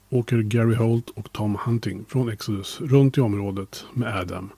åker 0.09 0.41
Gary 0.41 0.75
Holt 0.75 1.09
och 1.09 1.31
Tom 1.31 1.57
Hunting 1.65 2.05
från 2.07 2.29
Exodus 2.29 2.81
runt 2.81 3.17
i 3.17 3.21
området 3.21 3.85
med 3.93 4.17
Adam 4.17 4.49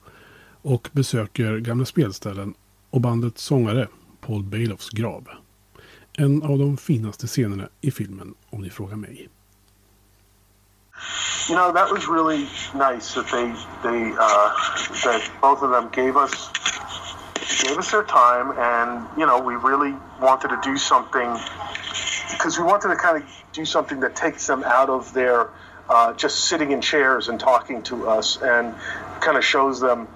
och 0.62 0.88
besöker 0.92 1.58
gamla 1.58 1.84
spelställen 1.84 2.54
och 2.90 3.00
bandets 3.00 3.42
sångare 3.42 3.88
Paul 4.20 4.42
Bailoffs 4.42 4.90
grav. 4.90 5.28
En 6.18 6.42
av 6.42 6.58
de 6.58 6.76
finaste 6.76 7.26
scenerna 7.26 7.68
i 7.80 7.90
filmen 7.90 8.34
om 8.50 8.60
ni 8.60 8.70
frågar 8.70 8.96
mig. 8.96 9.28
you 11.48 11.54
know 11.56 11.72
that 11.72 11.90
was 11.90 12.08
really 12.08 12.48
nice 12.74 13.14
that 13.14 13.26
they 13.30 13.46
they 13.82 14.12
uh, 14.18 14.48
that 15.04 15.22
both 15.42 15.62
of 15.62 15.70
them 15.70 15.90
gave 15.90 16.16
us 16.16 16.48
gave 17.62 17.76
us 17.78 17.90
their 17.90 18.04
time 18.04 18.52
and 18.56 19.06
you 19.18 19.26
know 19.26 19.38
we 19.40 19.54
really 19.56 19.94
wanted 20.20 20.48
to 20.48 20.58
do 20.62 20.78
something 20.78 21.28
because 22.30 22.58
we 22.58 22.64
wanted 22.64 22.88
to 22.88 22.96
kind 22.96 23.16
of 23.22 23.28
do 23.52 23.64
something 23.64 24.00
that 24.00 24.16
takes 24.16 24.46
them 24.46 24.62
out 24.64 24.88
of 24.88 25.12
their 25.12 25.48
uh, 25.90 26.14
just 26.14 26.46
sitting 26.48 26.72
in 26.72 26.80
chairs 26.80 27.28
and 27.28 27.38
talking 27.38 27.82
to 27.82 28.08
us 28.08 28.38
and 28.40 28.74
kind 29.20 29.36
of 29.36 29.44
shows 29.44 29.80
them 29.80 30.08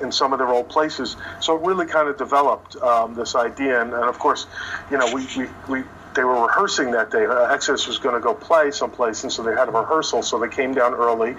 in 0.00 0.12
some 0.12 0.32
of 0.32 0.38
their 0.38 0.48
old 0.48 0.68
places. 0.68 1.16
So 1.40 1.56
it 1.56 1.62
really 1.62 1.86
kind 1.86 2.08
of 2.08 2.18
developed 2.18 2.76
um, 2.76 3.14
this 3.14 3.34
idea, 3.34 3.80
and, 3.80 3.92
and 3.92 4.04
of 4.04 4.18
course, 4.18 4.46
you 4.90 4.98
know, 4.98 5.12
we, 5.14 5.26
we, 5.36 5.48
we 5.68 5.84
they 6.14 6.24
were 6.24 6.46
rehearsing 6.46 6.92
that 6.92 7.10
day. 7.10 7.26
Uh, 7.26 7.52
Exodus 7.52 7.86
was 7.86 7.98
going 7.98 8.14
to 8.14 8.20
go 8.20 8.34
play 8.34 8.70
someplace, 8.70 9.22
and 9.22 9.32
so 9.32 9.42
they 9.42 9.52
had 9.52 9.68
a 9.68 9.70
rehearsal. 9.70 10.22
So 10.22 10.38
they 10.38 10.48
came 10.48 10.74
down 10.74 10.94
early, 10.94 11.36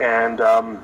and 0.00 0.40
um, 0.40 0.76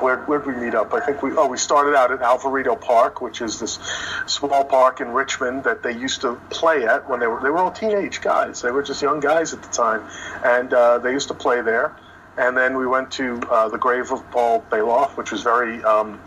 where 0.00 0.18
where'd 0.24 0.46
we 0.46 0.54
meet 0.54 0.74
up? 0.74 0.94
I 0.94 1.00
think 1.00 1.22
we 1.22 1.32
oh 1.32 1.48
we 1.48 1.58
started 1.58 1.94
out 1.96 2.12
at 2.12 2.22
Alvarado 2.22 2.76
Park, 2.76 3.20
which 3.20 3.40
is 3.40 3.58
this 3.58 3.78
small 4.26 4.64
park 4.64 5.00
in 5.00 5.08
Richmond 5.08 5.64
that 5.64 5.82
they 5.82 5.92
used 5.92 6.20
to 6.22 6.34
play 6.50 6.86
at 6.86 7.08
when 7.08 7.20
they 7.20 7.26
were 7.26 7.40
they 7.42 7.50
were 7.50 7.58
all 7.58 7.72
teenage 7.72 8.20
guys. 8.20 8.62
They 8.62 8.70
were 8.70 8.82
just 8.82 9.02
young 9.02 9.20
guys 9.20 9.52
at 9.52 9.62
the 9.62 9.68
time, 9.68 10.08
and 10.44 10.72
uh, 10.72 10.98
they 10.98 11.12
used 11.12 11.28
to 11.28 11.34
play 11.34 11.62
there. 11.62 11.94
And 12.36 12.56
then 12.56 12.78
we 12.78 12.86
went 12.86 13.10
to 13.12 13.42
uh, 13.50 13.68
the 13.68 13.76
grave 13.76 14.10
of 14.10 14.28
Paul 14.30 14.64
Baloff, 14.70 15.18
which 15.18 15.32
was 15.32 15.42
very 15.42 15.82
um, 15.84 16.18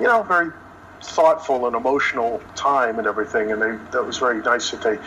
you 0.00 0.06
know 0.06 0.22
very 0.22 0.50
thoughtful 1.02 1.66
and 1.66 1.74
emotional 1.76 2.40
time 2.54 2.98
and 2.98 3.06
everything. 3.06 3.50
And 3.52 3.60
they 3.60 3.76
that 3.92 4.04
was 4.06 4.18
very 4.18 4.40
nice 4.42 4.70
that 4.70 4.82
they 4.82 4.98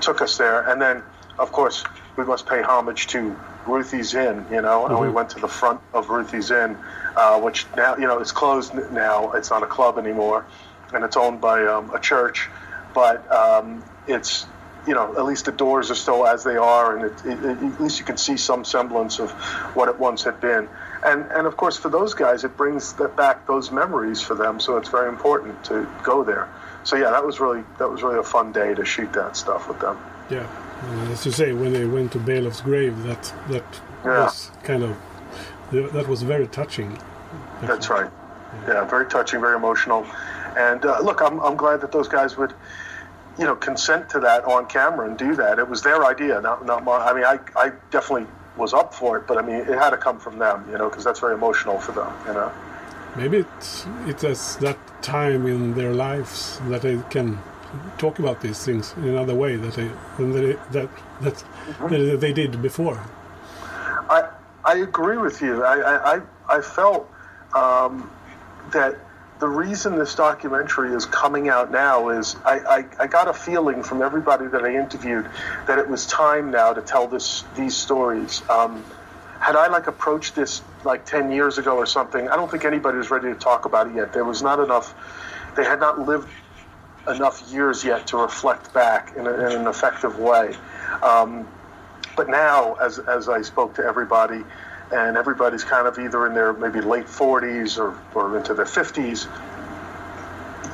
took 0.00 0.20
us 0.22 0.38
there. 0.38 0.62
And 0.68 0.80
then 0.80 1.02
of 1.38 1.52
course 1.52 1.84
we 2.16 2.24
must 2.24 2.46
pay 2.46 2.62
homage 2.62 3.06
to 3.08 3.36
Ruthie's 3.66 4.14
Inn, 4.14 4.44
you 4.50 4.60
know, 4.60 4.86
and 4.86 4.98
we 5.00 5.06
Mhm. 5.06 5.12
went 5.14 5.30
to 5.30 5.40
the 5.40 5.48
front 5.48 5.80
of 5.94 6.10
Ruthie's 6.10 6.50
Inn, 6.50 6.76
uh, 7.16 7.38
which 7.40 7.66
now, 7.76 7.96
you 7.96 8.06
know, 8.06 8.18
it's 8.18 8.32
closed 8.32 8.74
now. 8.92 9.32
It's 9.32 9.50
not 9.50 9.62
a 9.62 9.66
club 9.66 9.98
anymore, 9.98 10.44
and 10.92 11.04
it's 11.04 11.16
owned 11.16 11.40
by 11.40 11.64
um, 11.64 11.90
a 11.94 11.98
church. 12.00 12.50
But 12.92 13.30
um, 13.32 13.82
it's, 14.06 14.44
you 14.86 14.94
know, 14.94 15.14
at 15.16 15.24
least 15.24 15.44
the 15.46 15.52
doors 15.52 15.90
are 15.92 15.94
still 15.94 16.26
as 16.26 16.42
they 16.44 16.56
are, 16.56 16.96
and 16.96 17.04
it, 17.06 17.12
it, 17.24 17.44
it- 17.44 17.62
at 17.74 17.80
least 17.80 17.98
you 18.00 18.04
can 18.04 18.16
see 18.16 18.36
some 18.36 18.64
semblance 18.64 19.20
of 19.20 19.30
what 19.74 19.88
it 19.88 19.98
once 19.98 20.24
had 20.24 20.40
been. 20.40 20.68
And 21.04 21.24
and 21.32 21.46
of 21.46 21.56
course, 21.56 21.76
for 21.76 21.88
those 21.88 22.14
guys, 22.14 22.44
it 22.44 22.56
brings 22.56 22.92
that 22.94 23.16
back 23.16 23.46
those 23.46 23.70
memories 23.72 24.20
for 24.22 24.34
them. 24.34 24.60
So 24.60 24.76
it's 24.76 24.88
very 24.88 25.08
important 25.08 25.64
to 25.64 25.86
go 26.02 26.22
there. 26.22 26.48
So 26.84 26.96
yeah, 26.96 27.10
that 27.10 27.24
was 27.24 27.40
really 27.40 27.64
that 27.78 27.88
was 27.90 28.02
really 28.02 28.18
a 28.18 28.22
fun 28.22 28.52
day 28.52 28.74
to 28.74 28.84
shoot 28.84 29.12
that 29.14 29.36
stuff 29.36 29.68
with 29.68 29.80
them. 29.80 29.98
Yeah, 30.30 30.46
and 30.84 31.12
as 31.12 31.26
you 31.26 31.32
say, 31.32 31.52
when 31.52 31.72
they 31.72 31.84
went 31.86 32.12
to 32.12 32.18
Baloff's 32.18 32.60
grave, 32.60 33.02
that 33.02 33.32
that 33.48 33.64
Yeah. 34.04 34.24
was 34.24 34.50
kind 34.62 34.82
of 34.84 34.96
that 35.72 36.06
was 36.08 36.22
very 36.22 36.46
touching. 36.46 36.98
That's 37.62 37.88
right. 37.88 38.10
Yeah, 38.68 38.84
very 38.84 39.06
touching, 39.06 39.40
very 39.40 39.56
emotional. 39.56 40.06
And 40.56 40.84
uh, 40.84 41.00
look, 41.00 41.22
I'm, 41.22 41.40
I'm 41.40 41.56
glad 41.56 41.80
that 41.80 41.90
those 41.92 42.06
guys 42.08 42.36
would, 42.36 42.52
you 43.38 43.46
know, 43.46 43.56
consent 43.56 44.10
to 44.10 44.20
that 44.20 44.44
on 44.44 44.66
camera 44.66 45.08
and 45.08 45.16
do 45.16 45.34
that. 45.36 45.58
It 45.58 45.66
was 45.68 45.80
their 45.82 46.04
idea, 46.04 46.40
not 46.40 46.66
not 46.66 46.84
mine. 46.84 47.00
I 47.00 47.12
mean, 47.14 47.24
I 47.24 47.38
I 47.56 47.72
definitely 47.90 48.26
was 48.56 48.74
up 48.74 48.94
for 48.94 49.16
it, 49.18 49.26
but 49.26 49.38
I 49.38 49.42
mean, 49.42 49.56
it 49.56 49.66
had 49.78 49.90
to 49.90 49.96
come 49.96 50.18
from 50.18 50.38
them, 50.38 50.66
you 50.70 50.78
know, 50.78 50.88
because 50.88 51.04
that's 51.04 51.20
very 51.20 51.34
emotional 51.34 51.78
for 51.80 51.92
them, 51.92 52.12
you 52.26 52.34
know. 52.34 52.52
Maybe 53.16 53.38
it's 53.38 53.86
it 54.06 54.24
is 54.24 54.56
that 54.56 54.78
time 55.02 55.46
in 55.46 55.74
their 55.74 55.92
lives 55.92 56.60
that 56.68 56.82
they 56.82 56.98
can 57.10 57.38
talk 57.98 58.18
about 58.18 58.40
these 58.40 58.64
things 58.64 58.94
in 58.98 59.08
another 59.08 59.34
way 59.34 59.56
that 59.56 59.74
they 59.74 59.90
than 60.16 60.32
they, 60.32 60.52
that 60.72 60.88
that, 61.20 61.44
that 61.90 62.20
they 62.20 62.32
did 62.32 62.60
before. 62.62 63.00
I 64.08 64.28
I 64.64 64.76
agree 64.76 65.18
with 65.18 65.40
you. 65.42 65.64
I 65.64 65.76
I, 65.78 66.16
I- 66.16 66.22
I 66.48 66.60
felt 66.60 67.10
um, 67.54 68.10
that 68.72 68.98
the 69.42 69.48
reason 69.48 69.98
this 69.98 70.14
documentary 70.14 70.94
is 70.94 71.04
coming 71.04 71.48
out 71.48 71.72
now 71.72 72.10
is 72.10 72.36
I, 72.44 72.60
I, 72.60 72.84
I 73.00 73.06
got 73.08 73.26
a 73.26 73.32
feeling 73.32 73.82
from 73.82 74.00
everybody 74.00 74.46
that 74.46 74.62
I 74.62 74.76
interviewed 74.76 75.28
that 75.66 75.80
it 75.80 75.88
was 75.88 76.06
time 76.06 76.52
now 76.52 76.72
to 76.72 76.80
tell 76.80 77.08
this 77.08 77.42
these 77.56 77.76
stories. 77.76 78.40
Um, 78.48 78.84
had 79.40 79.56
I 79.56 79.66
like 79.66 79.88
approached 79.88 80.36
this 80.36 80.62
like 80.84 81.04
ten 81.06 81.32
years 81.32 81.58
ago 81.58 81.76
or 81.76 81.86
something, 81.86 82.28
I 82.28 82.36
don't 82.36 82.48
think 82.48 82.64
anybody 82.64 82.98
was 82.98 83.10
ready 83.10 83.32
to 83.32 83.34
talk 83.34 83.64
about 83.64 83.88
it 83.88 83.96
yet. 83.96 84.12
There 84.12 84.24
was 84.24 84.42
not 84.42 84.60
enough. 84.60 84.94
They 85.56 85.64
had 85.64 85.80
not 85.80 85.98
lived 85.98 86.28
enough 87.08 87.42
years 87.50 87.82
yet 87.82 88.06
to 88.06 88.18
reflect 88.18 88.72
back 88.72 89.16
in, 89.16 89.26
a, 89.26 89.32
in 89.32 89.60
an 89.62 89.66
effective 89.66 90.20
way. 90.20 90.54
Um, 91.02 91.48
but 92.16 92.28
now, 92.28 92.74
as, 92.74 93.00
as 93.00 93.28
I 93.28 93.42
spoke 93.42 93.74
to 93.74 93.82
everybody, 93.82 94.44
and 94.92 95.16
everybody's 95.16 95.64
kind 95.64 95.86
of 95.86 95.98
either 95.98 96.26
in 96.26 96.34
their 96.34 96.52
maybe 96.52 96.80
late 96.80 97.06
40s 97.06 97.78
or, 97.78 97.98
or 98.14 98.36
into 98.36 98.54
their 98.54 98.66
50s, 98.66 99.26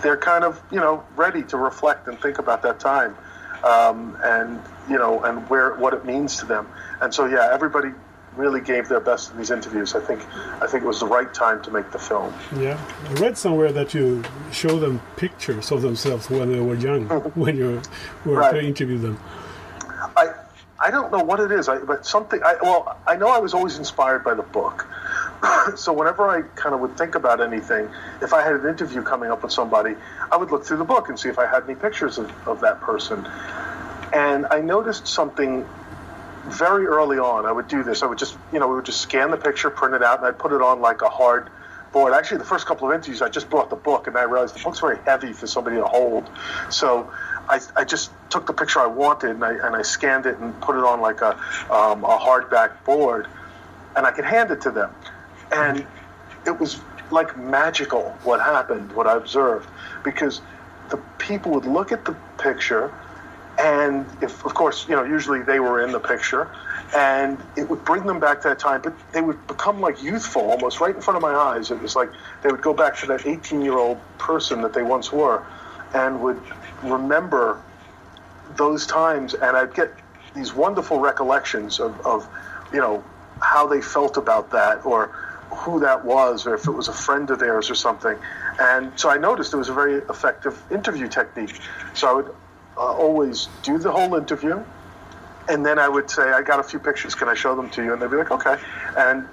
they're 0.03 0.17
kind 0.17 0.45
of, 0.45 0.61
you 0.71 0.79
know, 0.81 1.05
ready 1.17 1.43
to 1.45 1.57
reflect 1.57 2.09
and 2.09 2.21
think 2.21 2.39
about 2.39 2.63
that 2.63 2.79
time. 2.81 3.17
Um, 3.65 4.17
and, 4.23 4.61
you 4.89 4.97
know, 4.99 5.23
and 5.25 5.49
where, 5.51 5.75
what 5.75 5.93
it 5.95 6.05
means 6.05 6.37
to 6.39 6.47
them. 6.47 6.69
And 7.01 7.13
so, 7.13 7.27
yeah, 7.27 7.49
everybody 7.53 7.91
really 8.37 8.61
gave 8.61 8.89
their 8.89 9.01
best 9.01 9.33
in 9.33 9.39
these 9.39 9.51
interviews. 9.51 9.97
I 9.97 10.01
think 10.01 10.21
I 10.63 10.67
think 10.69 10.85
it 10.85 10.87
was 10.87 11.01
the 11.01 11.07
right 11.07 11.33
time 11.35 11.61
to 11.65 11.73
make 11.73 11.91
the 11.91 11.99
film. 11.99 12.33
Yeah, 12.57 12.79
I 13.09 13.13
read 13.15 13.37
somewhere 13.37 13.73
that 13.73 13.95
you 13.95 14.23
show 14.53 14.79
them 14.79 15.01
pictures 15.17 15.73
of 15.73 15.83
themselves 15.83 16.31
when 16.31 16.53
they 16.53 16.61
were 16.61 16.77
young, 16.77 17.07
when 17.35 17.57
you 17.57 17.83
were 18.25 18.35
Right. 18.37 18.53
to 18.53 18.61
interview 18.63 18.99
them. 18.99 19.19
I 20.81 20.91
don't 20.91 21.11
know 21.11 21.23
what 21.25 21.41
it 21.41 21.51
is, 21.51 21.69
I, 21.69 21.79
but 21.79 22.07
something. 22.07 22.41
I, 22.43 22.57
well, 22.63 22.99
I 23.07 23.17
know 23.17 23.29
I 23.29 23.39
was 23.39 23.53
always 23.53 23.79
inspired 23.79 24.23
by 24.23 24.35
the 24.35 24.43
book. 24.43 24.87
so 25.77 25.93
whenever 25.93 26.29
I 26.29 26.43
kind 26.43 26.75
of 26.75 26.81
would 26.81 26.97
think 26.97 27.15
about 27.15 27.41
anything, 27.41 27.89
if 28.23 28.33
I 28.33 28.43
had 28.43 28.55
an 28.55 28.67
interview 28.67 29.03
coming 29.03 29.31
up 29.31 29.43
with 29.43 29.53
somebody, 29.53 29.97
I 30.31 30.37
would 30.37 30.51
look 30.51 30.65
through 30.65 30.79
the 30.79 30.85
book 30.85 31.09
and 31.09 31.19
see 31.19 31.29
if 31.29 31.39
I 31.39 31.47
had 31.47 31.65
any 31.65 31.75
pictures 31.75 32.19
of, 32.19 32.31
of 32.47 32.61
that 32.61 32.81
person. 32.81 33.27
And 34.13 34.47
I 34.47 34.61
noticed 34.61 35.09
something 35.09 35.67
very 36.47 36.87
early 36.87 37.19
on. 37.19 37.45
I 37.45 37.53
would 37.53 37.69
do 37.69 37.83
this. 37.83 38.03
I 38.03 38.07
would 38.07 38.19
just, 38.19 38.37
you 38.53 38.59
know, 38.59 38.69
we 38.69 38.77
would 38.77 38.87
just 38.87 39.01
scan 39.01 39.31
the 39.31 39.37
picture, 39.37 39.71
print 39.71 39.95
it 39.95 40.03
out, 40.03 40.19
and 40.19 40.27
I'd 40.27 40.39
put 40.39 40.53
it 40.53 40.63
on 40.63 40.81
like 40.81 41.03
a 41.03 41.09
hard 41.09 41.51
board. 41.93 42.13
Actually, 42.15 42.39
the 42.39 42.45
first 42.45 42.67
couple 42.67 42.89
of 42.89 42.95
interviews, 42.95 43.21
I 43.23 43.29
just 43.29 43.51
brought 43.51 43.71
the 43.71 43.77
book, 43.77 44.07
and 44.07 44.17
I 44.17 44.23
realized 44.23 44.55
the 44.55 44.63
book's 44.63 44.81
very 44.81 44.99
heavy 45.05 45.33
for 45.33 45.47
somebody 45.47 45.77
to 45.77 45.85
hold. 45.85 46.31
So 46.71 47.11
I, 47.49 47.61
I 47.77 47.85
just 47.85 48.11
took 48.31 48.47
the 48.47 48.53
picture 48.53 48.81
I 48.81 48.87
wanted, 48.87 49.31
and 49.31 49.45
I, 49.45 49.53
and 49.53 49.75
I 49.75 49.83
scanned 49.83 50.27
it 50.27 50.39
and 50.39 50.59
put 50.61 50.77
it 50.77 50.85
on 50.85 51.01
like 51.01 51.21
a, 51.21 51.33
um, 51.73 52.05
a 52.05 52.19
hardback 52.19 52.85
board, 52.85 53.27
and 53.97 54.07
I 54.07 54.11
could 54.11 54.25
hand 54.25 54.51
it 54.51 54.61
to 54.63 54.71
them. 54.71 54.95
And 55.51 55.87
it 56.47 56.59
was 56.61 56.81
like 57.11 57.37
magical 57.39 58.17
what 58.23 58.41
happened, 58.41 58.93
what 58.93 59.07
I 59.07 59.17
observed, 59.17 59.69
because 60.05 60.43
the 60.91 60.99
people 61.19 61.53
would 61.53 61.65
look 61.65 61.91
at 61.91 62.05
the 62.05 62.15
picture, 62.39 62.93
and 63.59 64.07
if, 64.23 64.45
of 64.45 64.55
course, 64.55 64.87
you 64.89 64.95
know, 64.95 65.05
usually 65.05 65.43
they 65.43 65.59
were 65.59 65.83
in 65.83 65.93
the 65.93 66.01
picture, 66.01 66.51
and 66.97 67.39
it 67.57 67.69
would 67.69 67.85
bring 67.85 68.05
them 68.07 68.21
back 68.21 68.43
to 68.43 68.49
that 68.49 68.59
time, 68.59 68.81
but 68.83 68.95
they 69.13 69.21
would 69.21 69.47
become 69.47 69.81
like 69.81 70.03
youthful 70.03 70.43
almost 70.43 70.81
right 70.81 70.95
in 70.95 71.01
front 71.01 71.17
of 71.17 71.23
my 71.23 71.35
eyes. 71.35 71.71
It 71.71 71.81
was 71.81 71.97
like 71.97 72.11
they 72.43 72.51
would 72.51 72.63
go 72.63 72.75
back 72.75 72.97
to 72.99 73.07
that 73.07 73.27
18 73.27 73.63
year 73.63 73.77
old 73.77 73.99
person 74.19 74.63
that 74.63 74.75
they 74.75 74.83
once 74.83 75.13
were 75.13 75.45
and 75.95 76.21
would 76.21 76.41
remember 76.83 77.63
those 78.57 78.87
times, 78.87 79.35
and 79.35 79.57
I'd 79.57 79.75
get 79.75 79.93
these 80.35 80.55
wonderful 80.55 81.01
recollections 81.01 81.81
of, 81.81 82.07
of 82.07 82.29
you 82.73 82.81
know, 82.81 83.05
how 83.41 83.67
they 83.67 83.81
felt 83.81 84.17
about 84.17 84.51
that 84.51 84.85
or 84.85 85.07
who 85.51 85.81
that 85.81 86.05
was 86.05 86.47
or 86.47 86.55
if 86.55 86.67
it 86.67 86.71
was 86.71 86.89
a 86.89 86.93
friend 86.93 87.31
of 87.31 87.39
theirs 87.39 87.71
or 87.71 87.75
something. 87.75 88.17
And 88.61 88.99
so 88.99 89.09
I 89.09 89.17
noticed 89.17 89.55
it 89.55 89.57
was 89.57 89.69
a 89.69 89.75
very 89.75 89.95
effective 89.95 90.61
interview 90.71 91.09
technique. 91.09 91.59
So 91.95 92.09
I 92.09 92.13
would 92.13 92.35
uh, 92.77 92.81
always 92.81 93.49
do 93.63 93.79
the 93.79 93.91
whole 93.91 94.15
interview, 94.17 94.63
and 95.49 95.65
then 95.65 95.79
I 95.79 95.89
would 95.89 96.11
say, 96.11 96.23
"I 96.23 96.43
got 96.43 96.61
a 96.61 96.63
few 96.63 96.79
pictures. 96.79 97.15
Can 97.15 97.29
I 97.29 97.35
show 97.35 97.57
them 97.57 97.71
to 97.71 97.83
you?" 97.83 97.93
And 97.93 98.03
they'd 98.03 98.11
be 98.11 98.17
like, 98.17 98.31
"Okay." 98.31 98.57
And 98.97 99.27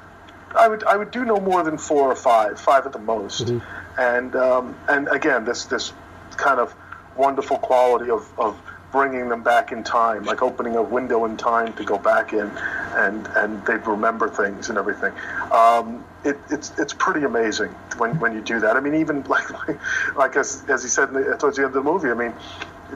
I 0.58 0.68
would 0.68 0.84
I 0.84 0.96
would 0.96 1.12
do 1.12 1.26
no 1.26 1.38
more 1.38 1.64
than 1.64 1.78
four 1.78 2.12
or 2.12 2.16
five, 2.16 2.60
five 2.60 2.86
at 2.86 2.94
the 2.94 3.00
most. 3.00 3.50
And 3.98 4.36
um, 4.36 4.78
and 4.88 5.08
again, 5.10 5.46
this 5.46 5.66
this 5.66 5.92
kind 6.38 6.60
of 6.60 6.74
wonderful 7.16 7.58
quality 7.58 8.10
of, 8.10 8.28
of 8.40 8.60
bringing 8.92 9.28
them 9.28 9.44
back 9.44 9.74
in 9.74 9.84
time, 9.84 10.24
like 10.24 10.42
opening 10.42 10.76
a 10.78 10.82
window 10.82 11.26
in 11.26 11.36
time 11.36 11.74
to 11.74 11.84
go 11.84 11.98
back 11.98 12.32
in, 12.32 12.50
and 12.96 13.28
and 13.36 13.66
they'd 13.66 13.86
remember 13.86 14.30
things 14.30 14.70
and 14.70 14.78
everything. 14.78 15.14
Um, 15.52 16.06
it, 16.24 16.38
it's 16.50 16.72
it's 16.80 16.94
pretty 16.94 17.26
amazing 17.26 17.70
when, 17.98 18.18
when 18.20 18.34
you 18.34 18.42
do 18.42 18.60
that. 18.62 18.78
I 18.78 18.80
mean, 18.80 18.96
even 18.96 19.24
like 19.28 19.50
like, 19.68 19.80
like 20.16 20.36
as, 20.38 20.64
as 20.70 20.82
he 20.82 20.90
said 20.90 21.08
towards 21.40 21.58
the 21.58 21.66
end 21.66 21.74
of 21.76 21.84
the 21.84 21.84
movie. 21.84 22.10
I 22.10 22.14
mean, 22.14 22.34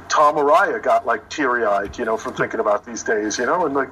Tom 0.08 0.36
Araya 0.36 0.82
got 0.82 1.06
like 1.06 1.30
teary 1.30 1.66
eyed, 1.66 1.98
you 1.98 2.06
know, 2.06 2.18
from 2.18 2.34
thinking 2.34 2.60
about 2.60 2.86
these 2.86 3.04
days, 3.04 3.38
you 3.38 3.46
know, 3.46 3.66
and 3.66 3.76
like 3.76 3.90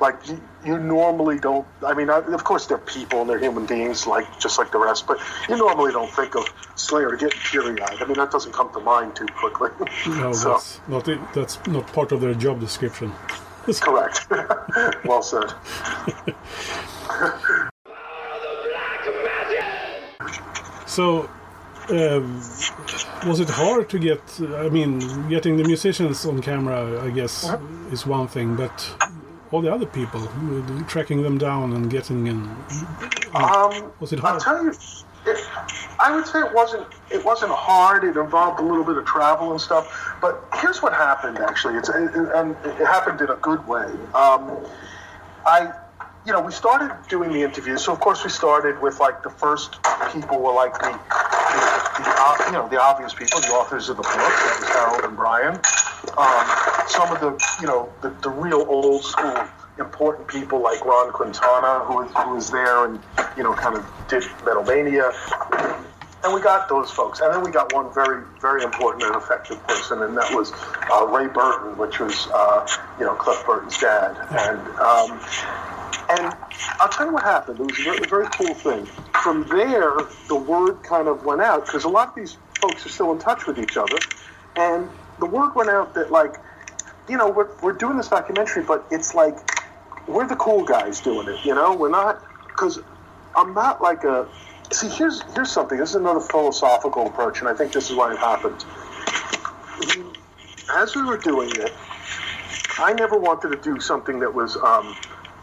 like 0.00 0.16
you, 0.28 0.40
you 0.64 0.78
normally 0.78 1.38
don't. 1.38 1.66
I 1.86 1.94
mean, 1.94 2.10
I, 2.10 2.18
of 2.18 2.44
course 2.44 2.66
they're 2.66 2.78
people 2.78 3.20
and 3.20 3.30
they're 3.30 3.38
human 3.38 3.66
beings, 3.66 4.06
like 4.06 4.26
just 4.38 4.58
like 4.58 4.72
the 4.72 4.78
rest, 4.78 5.06
but 5.06 5.18
you 5.48 5.56
normally 5.56 5.92
don't 5.92 6.10
think 6.10 6.34
of 6.34 6.46
Slayer 6.76 7.16
getting 7.16 7.38
teary 7.50 7.80
eyed. 7.80 8.00
I 8.00 8.06
mean, 8.06 8.16
that 8.16 8.30
doesn't 8.30 8.52
come 8.52 8.72
to 8.72 8.80
mind 8.80 9.16
too 9.16 9.26
quickly. 9.26 9.70
No, 10.06 10.32
so 10.34 10.50
that's 10.50 10.80
not 10.88 11.08
it, 11.08 11.20
that's 11.34 11.64
not 11.66 11.86
part 11.92 12.12
of 12.12 12.20
their 12.20 12.34
job 12.34 12.60
description. 12.60 13.12
That's 13.66 13.80
correct. 13.88 14.26
well 15.04 15.22
said. 15.22 15.52
So, 20.86 21.30
um, 21.90 22.36
was 23.26 23.40
it 23.40 23.48
hard 23.50 23.88
to 23.90 23.98
get? 23.98 24.22
I 24.64 24.68
mean, 24.68 24.98
getting 25.28 25.56
the 25.56 25.64
musicians 25.64 26.24
on 26.26 26.40
camera, 26.42 27.02
I 27.02 27.10
guess, 27.10 27.44
Uh-huh. 27.48 27.58
is 27.92 28.06
one 28.06 28.28
thing, 28.28 28.56
but 28.56 28.76
all 29.52 29.60
the 29.62 29.72
other 29.72 29.86
people, 29.86 30.20
tracking 30.88 31.22
them 31.22 31.38
down 31.38 31.72
and 31.72 31.90
getting 31.90 32.26
in. 32.26 32.38
Um, 33.34 33.92
was 34.00 34.12
it 34.12 34.18
hard? 34.20 34.34
I'll 34.34 34.40
tell 34.40 34.64
you, 34.64 34.72
it, 35.26 35.38
I 35.98 36.14
would 36.14 36.26
say 36.26 36.38
it 36.40 36.54
wasn't. 36.54 36.86
It 37.10 37.24
wasn't 37.24 37.52
hard. 37.52 38.04
It 38.04 38.16
involved 38.16 38.58
a 38.60 38.62
little 38.62 38.84
bit 38.84 38.96
of 38.96 39.04
travel 39.04 39.50
and 39.50 39.60
stuff. 39.60 39.84
But 40.22 40.42
here's 40.60 40.80
what 40.82 40.92
happened. 40.92 41.38
Actually, 41.38 41.74
it's 41.76 41.88
it, 41.88 41.94
it- 42.14 42.30
and 42.34 42.56
it 42.64 42.86
happened 42.86 43.20
in 43.20 43.28
a 43.30 43.36
good 43.36 43.66
way. 43.66 43.86
Um, 44.14 44.42
I, 45.46 45.72
you 46.26 46.32
know, 46.32 46.40
we 46.40 46.52
started 46.52 46.94
doing 47.08 47.32
the 47.32 47.42
interviews. 47.42 47.84
So 47.84 47.92
of 47.92 48.00
course 48.00 48.22
we 48.24 48.30
started 48.30 48.80
with 48.80 49.00
like 49.00 49.22
the 49.22 49.30
first 49.30 49.78
people 50.12 50.40
were 50.40 50.52
like 50.52 50.74
the, 50.74 50.90
the, 50.90 52.02
the 52.04 52.44
you 52.46 52.52
know 52.52 52.68
the 52.68 52.80
obvious 52.80 53.14
people, 53.14 53.40
the 53.40 53.48
authors 53.48 53.88
of 53.88 53.96
the 53.96 54.02
book. 54.02 54.12
That 54.12 54.56
was 54.60 54.68
Harald 54.68 55.04
and 55.04 55.16
Brian. 55.16 55.54
Um, 56.16 56.88
some 56.88 57.10
of 57.14 57.20
the 57.20 57.56
you 57.60 57.66
know 57.66 57.88
the, 58.02 58.10
the 58.22 58.30
real 58.30 58.64
old 58.68 59.04
school 59.04 59.36
important 59.78 60.28
people 60.28 60.60
like 60.60 60.84
Ron 60.84 61.10
Quintana, 61.10 61.84
who 61.86 61.96
was, 61.96 62.10
who 62.14 62.34
was 62.34 62.50
there 62.50 62.84
and 62.84 63.00
you 63.36 63.42
know 63.42 63.54
kind 63.54 63.76
of 63.76 63.86
did 64.08 64.24
Metal 64.44 64.62
Mania. 64.62 65.12
And 66.22 66.34
we 66.34 66.42
got 66.42 66.68
those 66.68 66.90
folks, 66.90 67.20
and 67.20 67.32
then 67.32 67.42
we 67.42 67.50
got 67.50 67.72
one 67.72 67.94
very, 67.94 68.22
very 68.42 68.62
important 68.62 69.04
and 69.04 69.16
effective 69.16 69.66
person, 69.66 70.02
and 70.02 70.14
that 70.18 70.34
was 70.34 70.52
uh, 70.92 71.06
Ray 71.06 71.28
Burton, 71.28 71.78
which 71.78 71.98
was, 71.98 72.28
uh, 72.34 72.68
you 72.98 73.06
know, 73.06 73.14
Cliff 73.14 73.42
Burton's 73.46 73.78
dad. 73.78 74.14
And 74.28 74.60
um, 74.76 75.18
and 76.08 76.34
I'll 76.80 76.88
tell 76.88 77.06
you 77.06 77.12
what 77.12 77.22
happened. 77.22 77.60
It 77.60 77.66
was 77.66 77.78
a 77.78 77.82
very, 77.82 78.08
very 78.08 78.26
cool 78.26 78.54
thing. 78.54 78.86
From 79.22 79.46
there, 79.48 79.96
the 80.28 80.36
word 80.36 80.82
kind 80.82 81.08
of 81.08 81.24
went 81.24 81.40
out 81.40 81.66
because 81.66 81.84
a 81.84 81.88
lot 81.88 82.08
of 82.08 82.14
these 82.14 82.36
folks 82.60 82.84
are 82.86 82.88
still 82.88 83.12
in 83.12 83.18
touch 83.18 83.46
with 83.46 83.58
each 83.58 83.76
other, 83.76 83.96
and 84.56 84.88
the 85.18 85.26
word 85.26 85.54
went 85.54 85.70
out 85.70 85.94
that 85.94 86.10
like, 86.10 86.36
you 87.08 87.16
know, 87.16 87.30
we're 87.30 87.48
we're 87.62 87.72
doing 87.72 87.96
this 87.96 88.08
documentary, 88.08 88.62
but 88.62 88.86
it's 88.90 89.14
like 89.14 89.36
we're 90.08 90.26
the 90.26 90.36
cool 90.36 90.64
guys 90.64 91.00
doing 91.00 91.28
it. 91.28 91.44
You 91.44 91.54
know, 91.54 91.74
we're 91.74 91.90
not 91.90 92.22
because 92.48 92.80
I'm 93.36 93.54
not 93.54 93.82
like 93.82 94.04
a. 94.04 94.28
See, 94.72 94.88
here's 94.88 95.22
here's 95.34 95.50
something. 95.50 95.78
This 95.78 95.90
is 95.90 95.96
another 95.96 96.20
philosophical 96.20 97.06
approach, 97.06 97.40
and 97.40 97.48
I 97.48 97.54
think 97.54 97.72
this 97.72 97.90
is 97.90 97.96
why 97.96 98.12
it 98.12 98.18
happened. 98.18 98.64
As 100.74 100.94
we 100.94 101.02
were 101.02 101.16
doing 101.16 101.50
it, 101.50 101.72
I 102.78 102.92
never 102.92 103.18
wanted 103.18 103.50
to 103.50 103.56
do 103.56 103.80
something 103.80 104.20
that 104.20 104.32
was 104.32 104.56
um, 104.56 104.94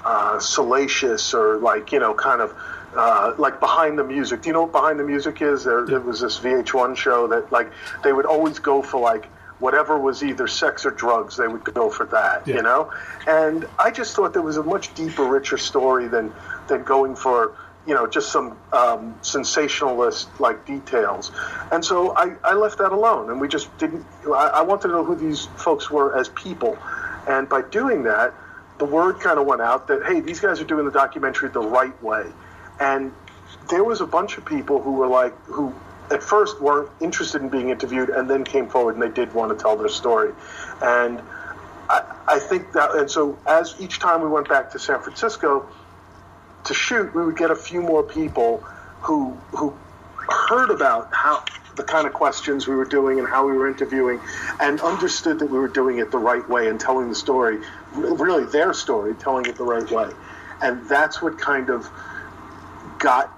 uh, 0.08 0.40
salacious 0.40 1.34
or 1.34 1.58
like 1.58 1.92
you 1.92 2.00
know, 2.00 2.14
kind 2.14 2.40
of 2.40 2.56
uh, 2.96 3.34
like 3.38 3.60
behind 3.60 4.00
the 4.00 4.04
music. 4.06 4.42
Do 4.42 4.48
you 4.48 4.54
know 4.54 4.62
what 4.62 4.72
behind 4.72 4.98
the 5.00 5.04
music 5.04 5.42
is? 5.42 5.66
There, 5.66 5.86
there 5.86 6.00
was 6.00 6.22
this 6.22 6.40
VH1 6.40 6.96
show 6.96 7.28
that 7.28 7.52
like 7.52 7.70
they 8.06 8.14
would 8.14 8.26
always 8.26 8.60
go 8.60 8.82
for 8.82 9.02
like 9.02 9.26
whatever 9.60 10.00
was 10.00 10.24
either 10.24 10.48
sex 10.48 10.86
or 10.86 10.92
drugs. 10.92 11.36
They 11.36 11.48
would 11.48 11.66
go 11.66 11.90
for 11.90 12.06
that, 12.06 12.48
you 12.48 12.62
know. 12.62 12.94
And 13.28 13.68
I 13.78 13.92
just 13.92 14.16
thought 14.16 14.32
there 14.32 14.42
was 14.42 14.56
a 14.56 14.64
much 14.64 14.94
deeper, 14.94 15.26
richer 15.26 15.58
story 15.58 16.08
than 16.08 16.34
than 16.70 16.84
going 16.84 17.18
for 17.18 17.58
you 17.86 17.94
know 17.94 18.08
just 18.08 18.32
some 18.32 18.58
um, 18.72 19.14
sensationalist 19.22 20.30
like 20.40 20.66
details. 20.66 21.34
And 21.70 21.84
so 21.84 22.16
I, 22.16 22.34
I 22.46 22.54
left 22.54 22.78
that 22.78 22.94
alone, 22.94 23.30
and 23.30 23.42
we 23.42 23.50
just 23.50 23.78
didn't. 23.78 24.06
I, 24.26 24.52
I 24.56 24.62
wanted 24.62 24.88
to 24.88 24.94
know 24.94 25.04
who 25.04 25.16
these 25.16 25.48
folks 25.58 25.92
were 25.92 26.18
as 26.18 26.30
people, 26.30 26.78
and 27.28 27.50
by 27.50 27.62
doing 27.62 28.04
that, 28.04 28.34
the 28.78 28.86
word 28.86 29.20
kind 29.20 29.40
of 29.40 29.46
went 29.46 29.62
out 29.62 29.88
that 29.88 30.04
hey, 30.06 30.20
these 30.20 30.40
guys 30.40 30.60
are 30.60 30.66
doing 30.66 30.86
the 30.86 30.92
documentary 30.92 31.50
the 31.50 31.60
right 31.60 32.02
way, 32.04 32.26
and 32.80 33.12
there 33.70 33.84
was 33.84 34.02
a 34.02 34.06
bunch 34.06 34.38
of 34.38 34.46
people 34.46 34.82
who 34.82 34.94
were 34.94 35.08
like 35.08 35.38
who 35.46 35.74
at 36.12 36.24
first 36.24 36.62
weren't 36.62 36.90
interested 37.02 37.42
in 37.42 37.50
being 37.50 37.70
interviewed 37.70 38.10
and 38.10 38.30
then 38.30 38.44
came 38.44 38.70
forward 38.70 38.94
and 38.94 39.04
they 39.04 39.10
did 39.10 39.34
want 39.34 39.56
to 39.56 39.62
tell 39.62 39.76
their 39.76 39.90
story. 39.90 40.34
And 40.82 41.22
I, 41.90 42.16
I 42.28 42.40
think 42.40 42.72
that 42.74 42.96
and 42.96 43.10
so 43.10 43.38
as 43.46 43.76
each 43.80 44.00
time 44.00 44.22
we 44.22 44.30
went 44.30 44.48
back 44.48 44.72
to 44.72 44.80
san 44.80 45.02
francisco 45.02 45.68
to 46.66 46.74
shoot 46.74 47.14
we 47.14 47.26
would 47.26 47.38
get 47.38 47.52
a 47.52 47.56
few 47.56 47.82
more 47.82 48.04
people 48.04 48.58
who 49.02 49.32
who 49.52 49.76
heard 50.28 50.70
about 50.70 51.14
how 51.14 51.44
the 51.78 51.84
kind 51.84 52.08
of 52.08 52.14
questions 52.14 52.68
we 52.68 52.76
were 52.76 52.86
doing 52.86 53.20
and 53.20 53.28
how 53.28 53.48
we 53.48 53.54
were 53.54 53.68
interviewing, 53.68 54.20
and 54.60 54.82
understood 54.82 55.40
that 55.40 55.50
we 55.50 55.58
were 55.58 55.68
doing 55.68 56.00
it 56.00 56.12
the 56.12 56.18
right 56.18 56.48
way 56.50 56.68
and 56.68 56.80
telling 56.80 57.08
the 57.08 57.16
story, 57.16 57.60
really 57.98 58.46
their 58.46 58.74
story, 58.74 59.14
telling 59.16 59.46
it 59.46 59.56
the 59.56 59.64
right 59.64 59.90
way. 59.92 60.10
And 60.62 60.88
that's 60.88 61.22
what 61.22 61.38
kind 61.38 61.70
of 61.70 61.90
got, 63.00 63.32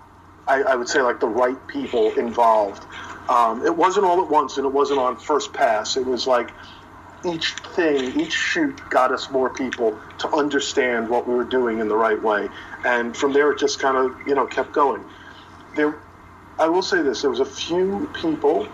I, 0.47 0.61
I 0.61 0.75
would 0.75 0.87
say, 0.87 1.01
like 1.01 1.19
the 1.19 1.27
right 1.27 1.67
people 1.67 2.11
involved. 2.11 2.85
Um, 3.29 3.65
it 3.65 3.75
wasn't 3.75 4.05
all 4.05 4.21
at 4.23 4.29
once 4.29 4.57
and 4.57 4.65
it 4.65 4.71
wasn't 4.71 4.99
on 4.99 5.17
first 5.17 5.53
pass. 5.53 5.97
It 5.97 6.05
was 6.05 6.25
like 6.25 6.49
each 7.25 7.53
thing, 7.75 8.19
each 8.19 8.33
shoot 8.33 8.79
got 8.89 9.11
us 9.11 9.29
more 9.29 9.49
people 9.49 9.99
to 10.19 10.29
understand 10.29 11.09
what 11.09 11.27
we 11.27 11.35
were 11.35 11.43
doing 11.43 11.79
in 11.79 11.87
the 11.87 11.95
right 11.95 12.21
way. 12.21 12.49
And 12.85 13.15
from 13.15 13.33
there, 13.33 13.51
it 13.51 13.59
just 13.59 13.79
kind 13.79 13.97
of, 13.97 14.27
you 14.27 14.35
know, 14.35 14.47
kept 14.47 14.71
going. 14.71 15.03
There, 15.75 15.99
I 16.57 16.69
will 16.69 16.81
say 16.81 17.01
this: 17.01 17.21
there 17.21 17.29
was 17.29 17.39
a 17.39 17.45
few 17.45 18.09
people 18.13 18.67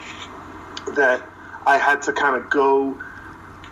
that 0.95 1.27
I 1.65 1.77
had 1.77 2.03
to 2.03 2.13
kind 2.13 2.35
of 2.35 2.49
go, 2.49 2.97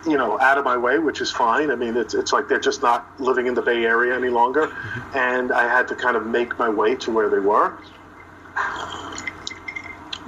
you 0.06 0.16
know, 0.16 0.38
out 0.40 0.58
of 0.58 0.64
my 0.64 0.76
way, 0.76 0.98
which 0.98 1.20
is 1.20 1.30
fine. 1.30 1.70
I 1.70 1.76
mean, 1.76 1.96
it's 1.96 2.14
it's 2.14 2.32
like 2.32 2.48
they're 2.48 2.60
just 2.60 2.82
not 2.82 3.08
living 3.20 3.46
in 3.46 3.54
the 3.54 3.62
Bay 3.62 3.84
Area 3.84 4.14
any 4.14 4.28
longer, 4.28 4.74
and 5.14 5.52
I 5.52 5.68
had 5.68 5.88
to 5.88 5.94
kind 5.94 6.16
of 6.16 6.26
make 6.26 6.58
my 6.58 6.68
way 6.68 6.94
to 6.96 7.10
where 7.10 7.28
they 7.28 7.38
were. 7.38 7.76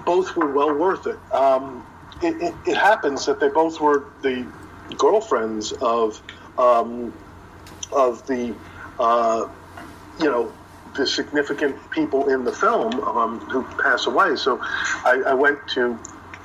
Both 0.05 0.37
were 0.37 0.53
well 0.53 0.74
worth 0.74 1.07
it. 1.07 1.18
Um, 1.33 1.85
it, 2.22 2.41
it, 2.41 2.55
it 2.66 2.77
happens 2.77 3.27
that 3.27 3.41
they 3.41 3.49
both 3.49 3.81
were 3.81 4.05
the 4.22 4.47
girlfriends 4.97 5.72
of 5.72 6.20
um, 6.59 7.12
of 7.93 8.27
the 8.27 8.55
uh, 8.99 9.49
you 10.18 10.31
know 10.31 10.53
the 10.97 11.07
significant 11.07 11.77
people 11.91 12.31
in 12.31 12.45
the 12.45 12.53
film 12.53 12.95
um, 13.01 13.41
who 13.41 13.62
pass 13.83 14.07
away. 14.07 14.37
So 14.37 14.59
I, 14.62 15.22
I 15.27 15.35
went 15.35 15.59
to 15.74 15.99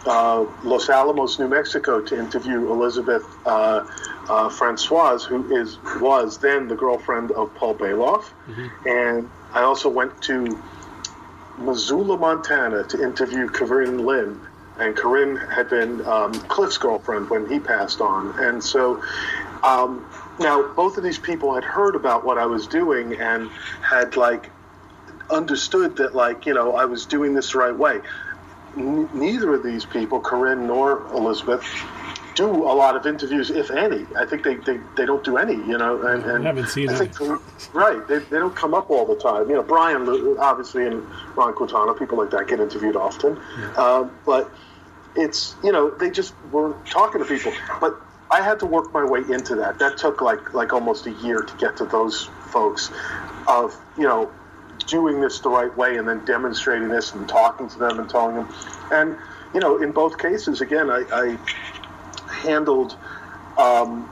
uh, 0.06 0.46
Los 0.64 0.90
Alamos, 0.90 1.40
New 1.40 1.48
Mexico, 1.48 2.02
to 2.02 2.18
interview 2.18 2.72
Elizabeth 2.72 3.24
uh, 3.46 3.86
uh, 4.30 4.50
Francoise, 4.50 5.24
who 5.24 5.56
is 5.56 5.78
was 6.00 6.38
then 6.40 6.68
the 6.68 6.76
girlfriend 6.76 7.32
of 7.32 7.54
Paul 7.56 7.76
Baloff, 7.76 8.32
and 8.86 9.30
I 9.54 9.62
also 9.62 9.90
went 9.90 10.22
to 10.24 10.62
Missoula, 11.58 12.18
Montana, 12.18 12.84
to 12.86 13.04
interview 13.04 13.48
Corinne 13.48 14.06
Lynn. 14.06 14.40
And 14.80 14.96
Corinne 14.96 15.36
had 15.36 15.70
been 15.70 16.04
um, 16.08 16.34
Cliff's 16.34 16.78
girlfriend 16.78 17.30
when 17.30 17.48
he 17.48 17.60
passed 17.60 18.02
on, 18.02 18.40
and 18.40 18.64
so 18.64 19.04
um, 19.64 20.10
now 20.40 20.74
both 20.74 20.98
of 20.98 21.04
these 21.04 21.20
people 21.20 21.54
had 21.54 21.64
heard 21.64 21.96
about 21.96 22.26
what 22.26 22.38
I 22.38 22.46
was 22.46 22.66
doing 22.66 23.20
and 23.20 23.50
had 23.82 24.16
like 24.16 24.50
understood 25.30 25.98
that 25.98 26.16
like 26.16 26.46
you 26.46 26.54
know 26.54 26.76
I 26.76 26.86
was 26.86 27.06
doing 27.06 27.34
this 27.34 27.52
the 27.52 27.60
right 27.60 27.76
way. 27.76 28.00
N- 28.78 29.10
neither 29.14 29.54
of 29.54 29.64
these 29.64 29.86
people, 29.86 30.20
Corinne 30.20 30.68
nor 30.68 31.06
Elizabeth, 31.14 31.64
do 32.36 32.48
a 32.48 32.74
lot 32.74 32.96
of 32.96 33.06
interviews, 33.06 33.50
if 33.50 33.70
any. 33.72 34.06
I 34.16 34.26
think 34.26 34.44
they, 34.44 34.56
they, 34.56 34.80
they 34.96 35.06
don't 35.06 35.24
do 35.24 35.38
any, 35.38 35.54
you 35.54 35.78
know. 35.78 36.02
And, 36.06 36.24
and 36.24 36.44
I 36.44 36.48
haven't 36.48 36.68
seen 36.68 36.90
I 36.90 36.98
think, 37.06 37.18
right, 37.74 38.08
they, 38.08 38.20
they 38.20 38.40
don't 38.40 38.56
come 38.56 38.74
up 38.74 38.90
all 38.90 39.06
the 39.06 39.16
time. 39.16 39.50
You 39.50 39.56
know, 39.56 39.64
Brian, 39.64 40.08
obviously, 40.40 40.86
and 40.88 41.06
Ron 41.36 41.54
Quintana, 41.54 41.94
people 41.94 42.18
like 42.18 42.32
that 42.32 42.48
get 42.48 42.60
interviewed 42.60 42.96
often. 42.96 43.40
Um, 43.78 44.18
but 44.26 44.52
it's, 45.16 45.56
you 45.64 45.72
know, 45.72 45.90
they 45.90 46.10
just 46.10 46.34
were 46.52 46.74
talking 46.90 47.22
to 47.22 47.28
people. 47.28 47.52
But 47.80 48.00
I 48.30 48.42
had 48.42 48.60
to 48.60 48.66
work 48.66 48.94
my 48.94 49.04
way 49.04 49.20
into 49.20 49.56
that. 49.56 49.80
That 49.80 49.98
took 49.98 50.22
like 50.22 50.54
like 50.54 50.72
almost 50.72 51.06
a 51.06 51.12
year 51.12 51.42
to 51.42 51.58
get 51.58 51.76
to 51.78 51.86
those 51.86 52.30
folks 52.50 52.90
of, 53.48 53.78
you 53.98 54.04
know, 54.04 54.32
doing 54.92 55.22
this 55.22 55.40
the 55.40 55.50
right 55.50 55.76
way 55.78 55.98
and 55.98 56.08
then 56.08 56.24
demonstrating 56.26 56.90
this 56.90 57.14
and 57.14 57.28
talking 57.28 57.68
to 57.70 57.80
them 57.80 57.98
and 57.98 58.10
telling 58.10 58.36
them. 58.36 58.48
And, 58.92 59.18
you 59.54 59.62
know, 59.62 59.82
in 59.82 59.92
both 59.92 60.18
cases, 60.20 60.60
again, 60.60 60.92
I, 60.92 61.06
I 61.12 61.38
handled 62.30 62.98
um, 63.58 64.12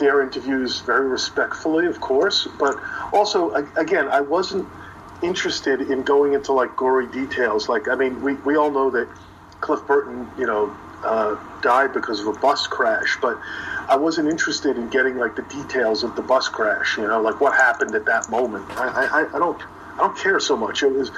their 0.00 0.22
interviews 0.22 0.80
very 0.80 1.06
respectfully, 1.06 1.86
of 1.86 2.00
course, 2.00 2.48
but 2.58 2.76
also, 3.12 3.54
again, 3.76 4.08
I 4.08 4.22
wasn't 4.22 4.66
interested 5.22 5.82
in 5.82 6.02
going 6.02 6.32
into 6.32 6.52
like 6.52 6.74
gory 6.76 7.06
details. 7.08 7.68
Like, 7.68 7.86
I 7.88 7.94
mean, 7.94 8.22
we, 8.22 8.34
we 8.34 8.56
all 8.56 8.70
know 8.70 8.90
that 8.90 9.08
Cliff 9.60 9.86
Burton, 9.86 10.28
you 10.38 10.46
know, 10.46 10.74
uh, 11.04 11.36
died 11.60 11.92
because 11.92 12.20
of 12.20 12.26
a 12.26 12.32
bus 12.32 12.66
crash, 12.66 13.18
but 13.20 13.38
I 13.88 13.96
wasn't 13.96 14.28
interested 14.28 14.76
in 14.76 14.88
getting 14.88 15.18
like 15.18 15.36
the 15.36 15.42
details 15.42 16.02
of 16.04 16.16
the 16.16 16.22
bus 16.22 16.48
crash. 16.48 16.96
You 16.96 17.06
know, 17.06 17.20
like 17.20 17.40
what 17.40 17.54
happened 17.54 17.94
at 17.94 18.06
that 18.06 18.30
moment. 18.30 18.64
I, 18.70 19.06
I, 19.22 19.36
I 19.36 19.38
don't 19.38 19.62
I 19.96 19.98
don't 19.98 20.16
care 20.16 20.38
so 20.40 20.56
much. 20.56 20.82
It 20.82 20.92
was 20.92 21.10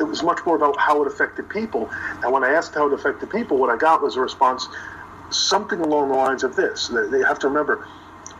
it 0.00 0.04
was 0.04 0.22
much 0.22 0.38
more 0.46 0.56
about 0.56 0.78
how 0.78 1.02
it 1.02 1.06
affected 1.06 1.48
people. 1.50 1.90
And 2.22 2.32
when 2.32 2.42
I 2.42 2.52
asked 2.52 2.74
how 2.74 2.86
it 2.86 2.92
affected 2.92 3.30
people, 3.30 3.58
what 3.58 3.68
I 3.68 3.76
got 3.76 4.02
was 4.02 4.16
a 4.16 4.20
response 4.20 4.66
something 5.30 5.80
along 5.80 6.08
the 6.08 6.14
lines 6.16 6.42
of 6.42 6.56
this. 6.56 6.88
They 6.88 7.20
have 7.20 7.38
to 7.40 7.48
remember, 7.48 7.86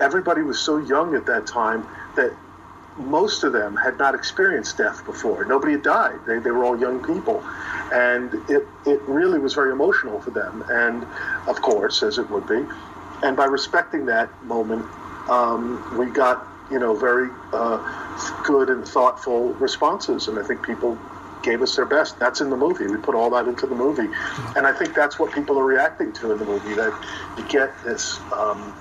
everybody 0.01 0.43
was 0.43 0.59
so 0.59 0.79
young 0.79 1.15
at 1.15 1.27
that 1.27 1.47
time 1.47 1.87
that 2.17 2.33
most 2.97 3.45
of 3.45 3.53
them 3.53 3.77
had 3.77 3.99
not 3.99 4.15
experienced 4.15 4.79
death 4.79 5.05
before. 5.05 5.45
Nobody 5.45 5.73
had 5.73 5.83
died. 5.83 6.19
They, 6.27 6.39
they 6.39 6.51
were 6.51 6.65
all 6.65 6.79
young 6.79 7.05
people. 7.05 7.43
And 7.93 8.35
it, 8.49 8.67
it 8.87 9.01
really 9.03 9.39
was 9.39 9.55
very 9.55 9.71
emotional 9.73 10.21
for 10.21 10.31
them. 10.31 10.65
And 10.69 11.07
of 11.47 11.61
course, 11.63 12.03
as 12.03 12.19
it 12.19 12.29
would 12.31 12.47
be. 12.47 12.65
And 13.23 13.37
by 13.37 13.45
respecting 13.45 14.07
that 14.07 14.31
moment, 14.45 14.87
um, 15.29 15.97
we 15.99 16.07
got, 16.07 16.47
you 16.71 16.79
know, 16.79 16.95
very 16.95 17.29
uh, 17.53 18.43
good 18.45 18.71
and 18.71 18.87
thoughtful 18.87 19.53
responses. 19.55 20.29
And 20.29 20.39
I 20.39 20.43
think 20.43 20.65
people 20.65 20.99
gave 21.43 21.63
us 21.63 21.75
their 21.77 21.87
best. 21.87 22.19
That's 22.19 22.41
in 22.41 22.51
the 22.51 22.57
movie. 22.57 22.87
We 22.87 22.97
put 22.99 23.15
all 23.15 23.31
that 23.31 23.49
into 23.49 23.67
the 23.67 23.75
movie. 23.75 24.09
And 24.57 24.67
I 24.67 24.73
think 24.73 24.95
that's 24.95 25.19
what 25.19 25.33
people 25.33 25.59
are 25.59 25.65
reacting 25.65 26.13
to 26.15 26.33
in 26.33 26.39
the 26.39 26.45
movie, 26.45 26.75
that 26.75 26.93
you 27.37 27.45
get 27.49 27.73
this. 27.85 28.21
Um, 28.33 28.75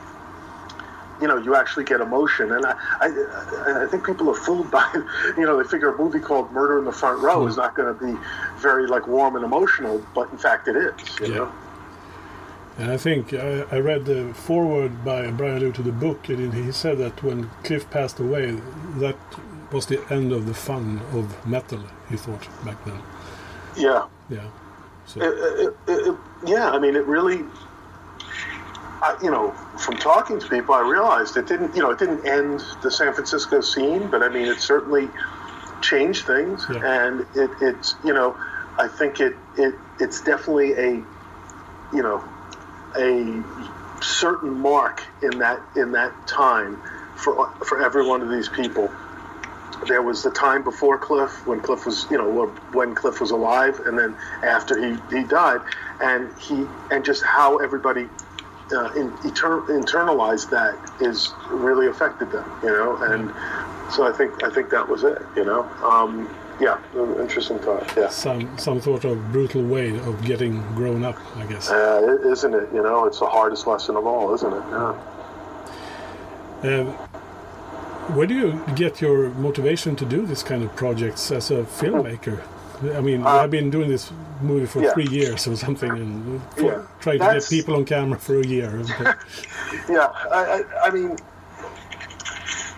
you 1.22 1.28
know, 1.28 1.36
you 1.36 1.54
actually 1.54 1.84
get 1.84 2.00
emotion, 2.00 2.54
and 2.54 2.66
I, 2.66 2.76
I, 3.02 3.84
I 3.84 3.88
think 3.92 4.06
people 4.06 4.30
are 4.30 4.34
fooled 4.34 4.72
by, 4.78 4.86
you 5.38 5.46
know, 5.46 5.62
they 5.62 5.68
figure 5.68 5.94
a 5.94 5.98
movie 5.98 6.22
called 6.22 6.50
Murder 6.54 6.80
in 6.80 6.86
the 6.86 6.94
Front 6.94 7.20
Row 7.22 7.46
is 7.46 7.58
not 7.58 7.76
going 7.76 7.94
to 7.94 8.06
be 8.06 8.18
very 8.62 8.88
like 8.88 9.06
warm 9.06 9.36
and 9.36 9.44
emotional, 9.44 10.02
but 10.16 10.32
in 10.32 10.38
fact 10.38 10.70
it 10.70 10.78
is. 10.78 10.94
You 11.20 11.28
Yeah. 11.28 11.36
know, 11.40 11.52
And 12.80 12.92
I 12.92 12.98
think 12.98 13.34
I, 13.34 13.64
I 13.72 13.80
read 13.80 14.06
the 14.06 14.34
foreword 14.34 15.04
by 15.04 15.30
Brian 15.32 15.60
Lew 15.60 15.72
to 15.74 15.82
the 15.84 15.92
book, 15.92 16.30
and 16.30 16.54
he 16.54 16.72
said 16.72 16.98
that 17.00 17.22
when 17.22 17.50
Cliff 17.66 17.90
passed 17.92 18.20
away, 18.20 18.52
that 18.98 19.18
was 19.72 19.86
the 19.86 20.02
end 20.10 20.32
of 20.32 20.46
the 20.46 20.54
fun 20.54 21.02
of 21.14 21.46
metal. 21.46 21.84
He 22.10 22.16
thought 22.16 22.48
back 22.66 22.84
then. 22.86 23.00
yeah, 23.76 24.06
Yeah. 24.30 24.40
So 25.06 25.22
It- 25.22 25.26
it- 25.34 25.78
it- 25.88 26.08
it- 26.08 26.18
yeah. 26.46 26.70
I 26.72 26.80
mean, 26.80 26.96
it 26.96 27.06
really, 27.06 27.44
I, 29.02 29.16
you 29.22 29.30
know, 29.32 29.52
from 29.78 29.98
talking 29.98 30.40
to 30.40 30.48
people, 30.48 30.74
I 30.74 30.82
realized 30.82 31.36
it 31.36 31.48
didn't, 31.48 31.76
you 31.76 31.82
know, 31.82 31.90
it 31.92 32.00
didn't 32.00 32.26
end 32.26 32.64
the 32.82 32.92
San 32.92 33.12
Francisco 33.14 33.60
scene, 33.62 34.08
but 34.08 34.24
I 34.24 34.30
mean, 34.30 34.46
it 34.46 34.60
certainly 34.60 35.10
changed 35.82 36.26
things, 36.26 36.66
yeah. 36.72 36.80
and 37.06 37.26
it, 37.36 37.50
it's, 37.62 37.96
you 38.04 38.14
know, 38.14 38.36
I 38.78 38.88
think 38.88 39.20
it, 39.20 39.36
it, 39.58 39.74
it's 40.00 40.22
definitely 40.22 40.74
a, 40.74 40.92
you 41.94 42.04
know, 42.04 42.24
a 42.98 43.44
certain 44.02 44.60
mark 44.60 45.04
in 45.22 45.40
that 45.40 45.62
in 45.76 45.92
that 45.94 46.14
time 46.28 46.82
for 47.16 47.50
for 47.66 47.84
every 47.84 48.08
one 48.08 48.22
of 48.22 48.30
these 48.30 48.50
people. 48.50 48.92
There 49.88 50.02
was 50.02 50.24
the 50.24 50.32
time 50.32 50.64
before 50.64 50.98
Cliff, 50.98 51.48
when 51.48 51.62
Cliff 51.62 51.86
was, 51.86 52.06
you 52.12 52.18
know, 52.18 52.48
when 52.74 52.96
Cliff 52.96 53.22
was 53.22 53.32
alive, 53.32 53.80
and 53.86 53.98
then 53.98 54.18
after 54.44 54.78
he, 54.78 54.98
he 55.10 55.24
died, 55.24 55.62
and 56.02 56.38
he 56.38 56.66
and 56.92 57.06
just 57.06 57.24
how 57.24 57.58
everybody 57.58 58.10
uh, 58.74 58.92
in, 58.94 59.12
etern- 59.20 59.68
internalized 59.68 60.50
that 60.50 60.78
is 61.00 61.32
really 61.50 61.88
affected 61.88 62.30
them, 62.32 62.46
you 62.62 62.70
know, 62.70 62.98
and 62.98 63.32
so 63.92 64.04
I 64.08 64.12
think 64.12 64.44
I 64.44 64.50
think 64.50 64.70
that 64.72 64.88
was 64.88 65.04
it, 65.04 65.22
you 65.36 65.46
know. 65.46 65.64
Um, 65.82 66.30
yeah, 66.60 66.78
interesting 67.22 67.60
thought. 67.60 67.92
Yeah. 67.98 68.10
some 68.10 68.58
some 68.58 68.82
sort 68.82 69.06
of 69.06 69.32
brutal 69.32 69.64
way 69.64 69.90
of 69.98 70.22
getting 70.24 70.62
grown 70.76 71.04
up, 71.04 71.18
I 71.38 71.46
guess. 71.46 71.70
Uh, 71.70 72.18
isn't 72.26 72.54
it? 72.54 72.70
You 72.74 72.84
know, 72.84 73.06
it's 73.06 73.20
the 73.20 73.28
hardest 73.28 73.68
lesson 73.68 73.96
of 73.96 74.06
all, 74.06 74.34
isn't 74.34 74.54
it? 74.54 74.64
Yeah. 74.72 74.96
Um, 76.64 76.88
where 78.16 78.28
do 78.28 78.34
you 78.34 78.62
get 78.76 79.02
your 79.02 79.30
motivation 79.32 79.96
to 79.98 80.06
do 80.06 80.26
this 80.26 80.44
kind 80.44 80.64
of 80.64 80.76
projects 80.76 81.32
as 81.32 81.52
a 81.52 81.64
filmmaker? 81.64 82.42
I 82.96 83.02
mean, 83.02 83.26
I've 83.26 83.52
been 83.52 83.70
doing 83.70 83.90
this 83.90 84.12
movie 84.42 84.66
for 84.66 84.80
Uh, 84.80 84.84
yeah. 84.84 84.94
three 84.94 85.08
years 85.08 85.48
or 85.48 85.56
something, 85.56 85.92
and 85.92 86.42
for, 86.56 86.62
Yeah. 86.64 86.82
trying 87.02 87.20
to 87.20 87.26
get 87.34 87.50
people 87.50 87.76
on 87.76 87.86
camera 87.86 88.18
for 88.18 88.40
a 88.40 88.46
year. 88.46 88.72
Yeah, 89.90 90.08
I, 90.32 90.40
I, 90.84 90.88
I 90.88 90.92
mean, 90.92 91.18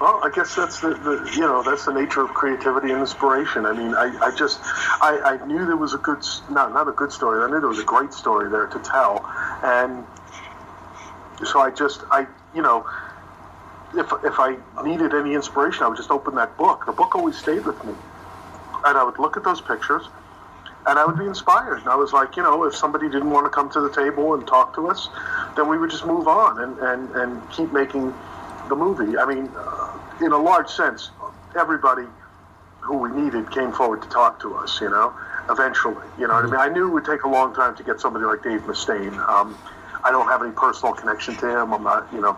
well, 0.02 0.20
I 0.24 0.32
guess 0.34 0.56
that's 0.56 0.80
the, 0.80 0.95
the 0.95 1.32
you 1.36 1.41
know 1.41 1.62
that's 1.62 1.86
the 1.86 1.93
nature 1.93 2.22
of 2.22 2.30
creativity 2.30 2.91
and 2.91 3.02
inspiration. 3.02 3.68
I 3.68 3.74
mean, 3.74 3.93
I, 3.93 4.18
I 4.20 4.36
just 4.36 4.60
I, 4.99 5.38
I 5.39 5.45
knew 5.45 5.64
there 5.64 5.78
was 5.78 5.93
a 5.93 5.99
good 5.99 6.26
not 6.49 6.74
not 6.74 6.88
a 6.88 6.91
good 6.91 7.12
story. 7.12 7.43
I 7.43 7.47
knew 7.47 7.60
there 7.60 7.70
was 7.70 7.78
a 7.78 7.84
great 7.84 8.12
story 8.12 8.49
there 8.49 8.66
to 8.66 8.80
tell, 8.80 9.24
and 9.64 10.04
so 11.45 11.60
I 11.60 11.70
just 11.70 12.02
I 12.10 12.26
you 12.56 12.64
know 12.64 12.89
if 13.93 14.12
if 14.24 14.39
I 14.39 14.58
needed 14.84 15.14
any 15.14 15.36
inspiration, 15.36 15.84
I 15.84 15.88
would 15.89 15.97
just 15.97 16.10
open 16.10 16.34
that 16.34 16.58
book. 16.58 16.88
The 16.88 16.93
book 16.93 17.16
always 17.16 17.38
stayed 17.38 17.64
with 17.64 17.84
me, 17.86 17.93
and 18.86 18.97
I 18.97 19.04
would 19.04 19.20
look 19.20 19.38
at 19.38 19.43
those 19.43 19.62
pictures, 19.62 20.08
and 20.88 20.97
I 20.97 21.06
would 21.06 21.20
be 21.20 21.26
inspired. 21.26 21.82
And 21.82 21.89
I 21.89 21.95
was 21.95 22.12
like, 22.12 22.36
you 22.38 22.41
know, 22.41 22.64
if 22.64 22.76
somebody 22.76 23.08
didn't 23.08 23.30
want 23.30 23.45
to 23.45 23.52
come 23.52 23.70
to 23.70 23.82
the 23.82 23.93
table 23.93 24.34
and 24.34 24.47
talk 24.47 24.74
to 24.76 24.88
us, 24.88 25.10
then 25.56 25.70
we 25.70 25.78
would 25.78 25.91
just 25.91 26.08
move 26.08 26.28
on 26.28 26.60
and, 26.60 26.80
and, 26.80 27.16
and 27.16 27.52
keep 27.52 27.72
making 27.72 28.14
the 28.72 28.76
movie. 28.78 29.17
I 29.17 29.26
mean, 29.26 29.51
uh, 29.55 29.99
in 30.22 30.32
a 30.32 30.38
large 30.38 30.69
sense, 30.69 31.11
everybody 31.59 32.07
who 32.80 32.97
we 32.97 33.09
needed 33.11 33.51
came 33.51 33.72
forward 33.74 34.01
to 34.01 34.07
talk 34.07 34.39
to 34.41 34.55
us, 34.55 34.80
you 34.80 34.89
know, 34.89 35.13
eventually. 35.49 36.07
You 36.17 36.28
know 36.28 36.36
what 36.36 36.45
I 36.45 36.47
mean? 36.47 36.55
I 36.55 36.69
knew 36.69 36.88
it 36.88 36.91
would 36.91 37.05
take 37.05 37.24
a 37.24 37.28
long 37.28 37.53
time 37.53 37.76
to 37.76 37.84
get 37.84 37.99
somebody 37.99 38.26
like 38.26 38.41
Dave 38.43 38.61
Mustaine. 38.61 39.13
Um, 39.28 39.57
I 40.05 40.09
don't 40.09 40.28
have 40.28 40.41
any 40.41 40.53
personal 40.53 40.93
connection 40.93 41.36
to 41.36 41.49
him. 41.49 41.74
I'm 41.74 41.84
not, 41.84 42.07
you 42.13 42.22
know, 42.22 42.38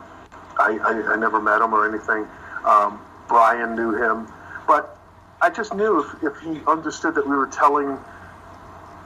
I, 0.57 0.79
I, 0.84 1.13
I 1.13 1.15
never 1.17 1.39
met 1.39 1.61
him 1.61 1.71
or 1.71 1.88
anything. 1.88 2.27
Um, 2.65 2.99
Brian 3.27 3.75
knew 3.75 3.93
him. 3.93 4.27
But 4.67 4.97
I 5.39 5.51
just 5.51 5.73
knew 5.75 5.99
if, 5.99 6.23
if 6.23 6.41
he 6.41 6.61
understood 6.65 7.13
that 7.15 7.27
we 7.27 7.36
were 7.36 7.47
telling 7.47 7.99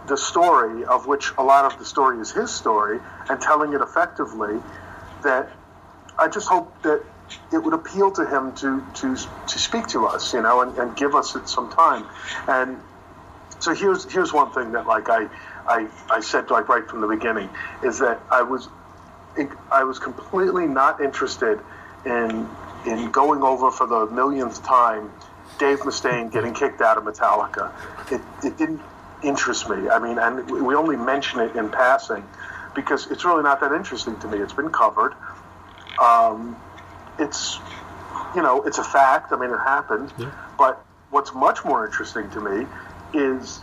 the 0.07 0.15
story, 0.15 0.85
of 0.85 1.05
which 1.05 1.33
a 1.37 1.43
lot 1.43 1.65
of 1.65 1.77
the 1.77 1.83
story 1.85 2.19
is 2.21 2.31
his 2.31 2.49
story, 2.55 2.99
and 3.29 3.41
telling 3.41 3.73
it 3.73 3.81
effectively, 3.81 4.61
that 5.23 5.51
I 6.17 6.29
just 6.29 6.47
hope 6.47 6.81
that 6.83 7.03
it 7.51 7.57
would 7.57 7.73
appeal 7.73 8.11
to 8.11 8.25
him 8.25 8.53
to 8.55 8.83
to 8.95 9.15
to 9.15 9.59
speak 9.59 9.87
to 9.87 10.05
us, 10.05 10.33
you 10.33 10.41
know, 10.41 10.61
and, 10.61 10.77
and 10.77 10.95
give 10.95 11.15
us 11.15 11.35
some 11.45 11.69
time. 11.71 12.05
And 12.47 12.79
so 13.59 13.73
here's 13.73 14.11
here's 14.11 14.33
one 14.33 14.51
thing 14.51 14.71
that 14.73 14.87
like 14.87 15.09
I 15.09 15.27
I, 15.67 15.87
I 16.09 16.19
said 16.21 16.49
like 16.49 16.69
right 16.69 16.87
from 16.87 17.01
the 17.01 17.07
beginning 17.07 17.49
is 17.83 17.99
that 17.99 18.21
I 18.31 18.41
was 18.41 18.69
I 19.71 19.83
was 19.83 19.99
completely 19.99 20.67
not 20.67 21.01
interested 21.01 21.59
in 22.05 22.47
in 22.85 23.11
going 23.11 23.41
over 23.43 23.71
for 23.71 23.87
the 23.87 24.05
millionth 24.07 24.63
time 24.63 25.11
Dave 25.57 25.79
Mustaine 25.79 26.31
getting 26.31 26.53
kicked 26.53 26.81
out 26.81 26.97
of 26.97 27.03
Metallica. 27.03 27.71
It, 28.11 28.21
it 28.43 28.57
didn't 28.57 28.81
interest 29.23 29.69
me. 29.69 29.89
I 29.89 29.99
mean, 29.99 30.19
and 30.19 30.49
we 30.49 30.75
only 30.75 30.95
mention 30.95 31.39
it 31.39 31.55
in 31.55 31.69
passing 31.69 32.23
because 32.75 33.09
it's 33.09 33.25
really 33.25 33.43
not 33.43 33.59
that 33.61 33.71
interesting 33.71 34.17
to 34.19 34.27
me. 34.27 34.37
It's 34.37 34.53
been 34.53 34.69
covered. 34.69 35.13
Um, 35.99 36.55
it's, 37.19 37.59
you 38.35 38.41
know, 38.41 38.63
it's 38.63 38.77
a 38.77 38.83
fact. 38.83 39.31
I 39.31 39.37
mean, 39.37 39.51
it 39.51 39.57
happened. 39.57 40.11
Yeah. 40.17 40.31
But 40.57 40.83
what's 41.09 41.33
much 41.33 41.63
more 41.65 41.85
interesting 41.85 42.29
to 42.31 42.41
me 42.41 42.67
is 43.13 43.61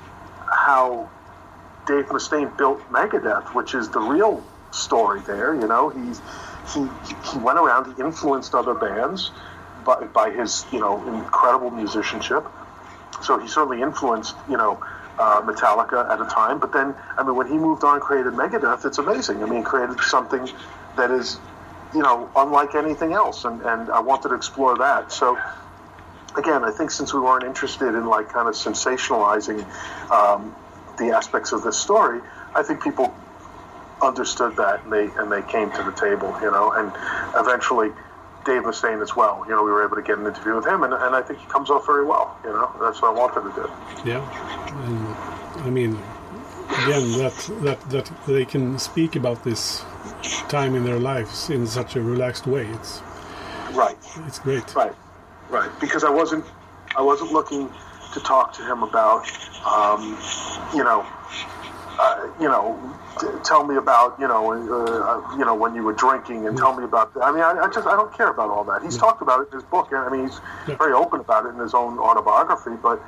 how 0.48 1.08
Dave 1.86 2.06
Mustaine 2.06 2.56
built 2.56 2.80
Megadeth, 2.90 3.54
which 3.54 3.74
is 3.74 3.88
the 3.90 4.00
real 4.00 4.42
story 4.72 5.20
there. 5.26 5.54
You 5.54 5.66
know, 5.66 5.90
he's 5.90 6.20
he 6.72 6.80
he 7.30 7.38
went 7.38 7.58
around, 7.58 7.94
he 7.94 8.02
influenced 8.02 8.54
other 8.54 8.74
bands 8.74 9.30
by, 9.84 10.04
by 10.04 10.30
his 10.30 10.64
you 10.72 10.80
know 10.80 11.06
incredible 11.14 11.70
musicianship. 11.70 12.44
So 13.22 13.38
he 13.38 13.48
certainly 13.48 13.82
influenced 13.82 14.34
you 14.48 14.56
know 14.56 14.82
uh, 15.18 15.42
Metallica 15.42 16.10
at 16.10 16.20
a 16.20 16.26
time. 16.26 16.58
But 16.58 16.72
then 16.72 16.94
I 17.16 17.22
mean, 17.22 17.36
when 17.36 17.46
he 17.46 17.54
moved 17.54 17.84
on, 17.84 17.94
and 17.94 18.02
created 18.02 18.32
Megadeth, 18.32 18.84
it's 18.84 18.98
amazing. 18.98 19.42
I 19.42 19.46
mean, 19.46 19.58
he 19.58 19.64
created 19.64 20.00
something 20.00 20.48
that 20.96 21.10
is 21.10 21.38
you 21.94 22.02
know 22.02 22.30
unlike 22.36 22.74
anything 22.74 23.12
else, 23.12 23.44
and 23.44 23.60
and 23.62 23.90
I 23.90 24.00
wanted 24.00 24.28
to 24.28 24.34
explore 24.34 24.76
that. 24.78 25.12
So 25.12 25.38
again, 26.36 26.64
I 26.64 26.70
think 26.70 26.90
since 26.90 27.14
we 27.14 27.20
weren't 27.20 27.44
interested 27.44 27.94
in 27.94 28.06
like 28.06 28.28
kind 28.30 28.48
of 28.48 28.54
sensationalizing 28.54 29.64
um, 30.10 30.54
the 30.98 31.10
aspects 31.10 31.52
of 31.52 31.62
this 31.62 31.78
story, 31.78 32.20
I 32.54 32.62
think 32.62 32.82
people 32.82 33.14
understood 34.02 34.56
that 34.56 34.84
and 34.84 34.92
they 34.92 35.06
and 35.16 35.30
they 35.30 35.42
came 35.42 35.70
to 35.72 35.82
the 35.82 35.92
table, 35.92 36.36
you 36.40 36.50
know, 36.50 36.72
and 36.72 36.92
eventually 37.36 37.90
Dave 38.44 38.62
Mustaine 38.62 39.02
as 39.02 39.16
well. 39.16 39.44
You 39.46 39.52
know, 39.54 39.62
we 39.62 39.70
were 39.70 39.84
able 39.84 39.96
to 39.96 40.02
get 40.02 40.18
an 40.18 40.26
interview 40.26 40.56
with 40.56 40.66
him, 40.66 40.82
and, 40.82 40.92
and 40.92 41.14
I 41.14 41.22
think 41.22 41.38
he 41.38 41.46
comes 41.46 41.70
off 41.70 41.86
very 41.86 42.04
well. 42.04 42.36
You 42.44 42.50
know, 42.50 42.70
that's 42.80 43.00
what 43.00 43.16
I 43.16 43.18
wanted 43.18 43.54
to 43.54 43.62
do. 43.62 44.10
Yeah, 44.10 44.22
and 44.86 45.64
I 45.64 45.70
mean, 45.70 45.98
again, 46.84 47.12
that 47.18 47.50
that 47.62 47.80
that 47.90 48.10
they 48.26 48.44
can 48.44 48.78
speak 48.78 49.16
about 49.16 49.44
this 49.44 49.84
time 50.48 50.74
in 50.74 50.84
their 50.84 50.98
lives 50.98 51.50
in 51.50 51.66
such 51.66 51.96
a 51.96 52.02
relaxed 52.02 52.46
way. 52.46 52.66
It's 52.66 53.02
right. 53.72 53.96
It's 54.26 54.38
great. 54.38 54.74
Right, 54.74 54.92
right. 55.50 55.70
Because 55.80 56.04
I 56.04 56.10
wasn't 56.10 56.44
I 56.96 57.02
wasn't 57.02 57.32
looking 57.32 57.70
to 58.12 58.20
talk 58.20 58.52
to 58.54 58.62
him 58.64 58.82
about, 58.82 59.26
um, 59.66 60.16
you 60.74 60.84
know, 60.84 61.04
uh, 61.98 62.28
you 62.40 62.48
know, 62.48 62.78
tell 63.44 63.64
me 63.64 63.76
about, 63.76 64.18
you 64.18 64.28
know, 64.28 64.52
uh, 64.52 65.36
you 65.36 65.44
know, 65.44 65.54
when 65.54 65.74
you 65.74 65.82
were 65.82 65.92
drinking, 65.92 66.46
and 66.46 66.56
tell 66.56 66.74
me 66.76 66.84
about. 66.84 67.12
I 67.20 67.32
mean, 67.32 67.42
I, 67.42 67.64
I 67.64 67.68
just 67.68 67.86
I 67.86 67.96
don't 67.96 68.12
care 68.16 68.30
about 68.30 68.50
all 68.50 68.64
that. 68.64 68.82
He's 68.82 68.96
talked 68.96 69.22
about 69.22 69.40
it 69.40 69.48
in 69.48 69.58
his 69.58 69.64
book. 69.64 69.88
I 69.92 70.08
mean, 70.08 70.28
he's 70.28 70.40
very 70.78 70.92
open 70.92 71.20
about 71.20 71.46
it 71.46 71.50
in 71.50 71.58
his 71.58 71.74
own 71.74 71.98
autobiography. 71.98 72.76
But 72.82 73.00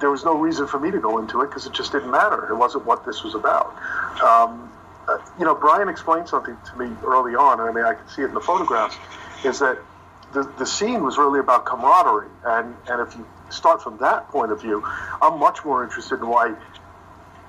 there 0.00 0.10
was 0.10 0.24
no 0.24 0.36
reason 0.36 0.66
for 0.66 0.78
me 0.78 0.90
to 0.90 0.98
go 0.98 1.18
into 1.18 1.42
it 1.42 1.48
because 1.48 1.66
it 1.66 1.72
just 1.72 1.92
didn't 1.92 2.10
matter. 2.10 2.48
It 2.50 2.56
wasn't 2.56 2.84
what 2.86 3.04
this 3.06 3.22
was 3.22 3.34
about. 3.34 3.74
Um, 4.22 4.70
uh, 5.08 5.18
you 5.38 5.44
know, 5.44 5.54
Brian 5.54 5.88
explained 5.88 6.28
something 6.28 6.56
to 6.70 6.78
me 6.78 6.94
early 7.04 7.34
on, 7.34 7.60
and 7.60 7.68
I 7.68 7.72
mean, 7.72 7.84
I 7.84 7.94
could 7.94 8.10
see 8.10 8.22
it 8.22 8.26
in 8.26 8.34
the 8.34 8.40
photographs. 8.40 8.96
Is 9.44 9.58
that 9.58 9.78
the, 10.32 10.50
the 10.58 10.66
scene 10.66 11.02
was 11.02 11.18
really 11.18 11.40
about 11.40 11.64
camaraderie, 11.64 12.28
and 12.44 12.74
and 12.88 13.06
if 13.06 13.16
you 13.16 13.26
start 13.50 13.82
from 13.82 13.98
that 13.98 14.28
point 14.28 14.52
of 14.52 14.60
view, 14.60 14.82
I'm 15.22 15.38
much 15.38 15.64
more 15.64 15.84
interested 15.84 16.20
in 16.20 16.28
why 16.28 16.54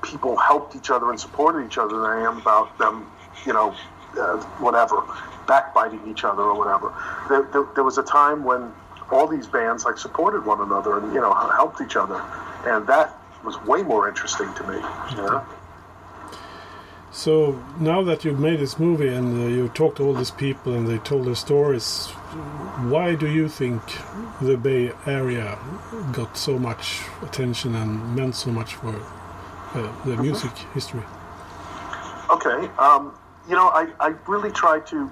people 0.02 0.36
helped 0.36 0.76
each 0.76 0.90
other 0.90 1.10
and 1.10 1.20
supported 1.20 1.66
each 1.66 1.78
other 1.78 1.98
than 1.98 2.06
I 2.06 2.22
am 2.22 2.38
about 2.38 2.78
them, 2.78 3.10
you 3.46 3.54
know, 3.54 3.76
uh, 4.18 4.38
whatever, 4.60 5.04
backbiting 5.48 6.02
each 6.08 6.24
other 6.24 6.44
or 6.44 6.56
whatever. 6.56 6.94
There, 7.28 7.44
there, 7.52 7.68
there 7.74 7.84
was 7.84 7.98
a 7.98 8.04
time 8.04 8.44
when 8.44 8.72
all 9.12 9.28
these 9.28 9.48
bands 9.48 9.86
like 9.86 9.98
supported 9.98 10.46
one 10.46 10.62
another 10.62 10.98
and 10.98 11.14
you 11.14 11.22
know 11.22 11.34
helped 11.34 11.82
each 11.82 11.96
other, 11.96 12.22
and 12.66 12.86
that 12.88 13.18
was 13.44 13.62
way 13.64 13.84
more 13.84 14.08
interesting 14.08 14.52
to 14.56 14.64
me. 14.68 14.76
You 15.12 15.18
know? 15.18 15.46
So 17.16 17.58
now 17.80 18.04
that 18.04 18.26
you've 18.26 18.42
made 18.42 18.60
this 18.60 18.78
movie 18.78 19.08
and 19.08 19.42
uh, 19.42 19.48
you 19.48 19.70
talked 19.70 19.98
to 19.98 20.04
all 20.04 20.14
these 20.14 20.32
people 20.32 20.74
and 20.74 20.86
they 20.86 20.98
told 20.98 21.26
their 21.26 21.36
stories, 21.36 22.08
why 22.90 23.16
do 23.16 23.26
you 23.26 23.48
think 23.48 23.82
the 24.42 24.58
Bay 24.58 24.92
Area 25.06 25.58
got 26.12 26.36
so 26.36 26.60
much 26.60 27.00
attention 27.22 27.74
and 27.74 28.18
meant 28.18 28.36
so 28.36 28.52
much 28.52 28.76
for 28.76 28.90
uh, 28.90 30.04
the 30.04 30.18
music 30.18 30.52
history? 30.74 31.04
Okay, 32.30 32.68
um, 32.78 33.18
you 33.48 33.56
know, 33.56 33.70
I, 33.70 33.88
I 34.02 34.14
really 34.28 34.52
try 34.52 34.82
to 34.82 35.10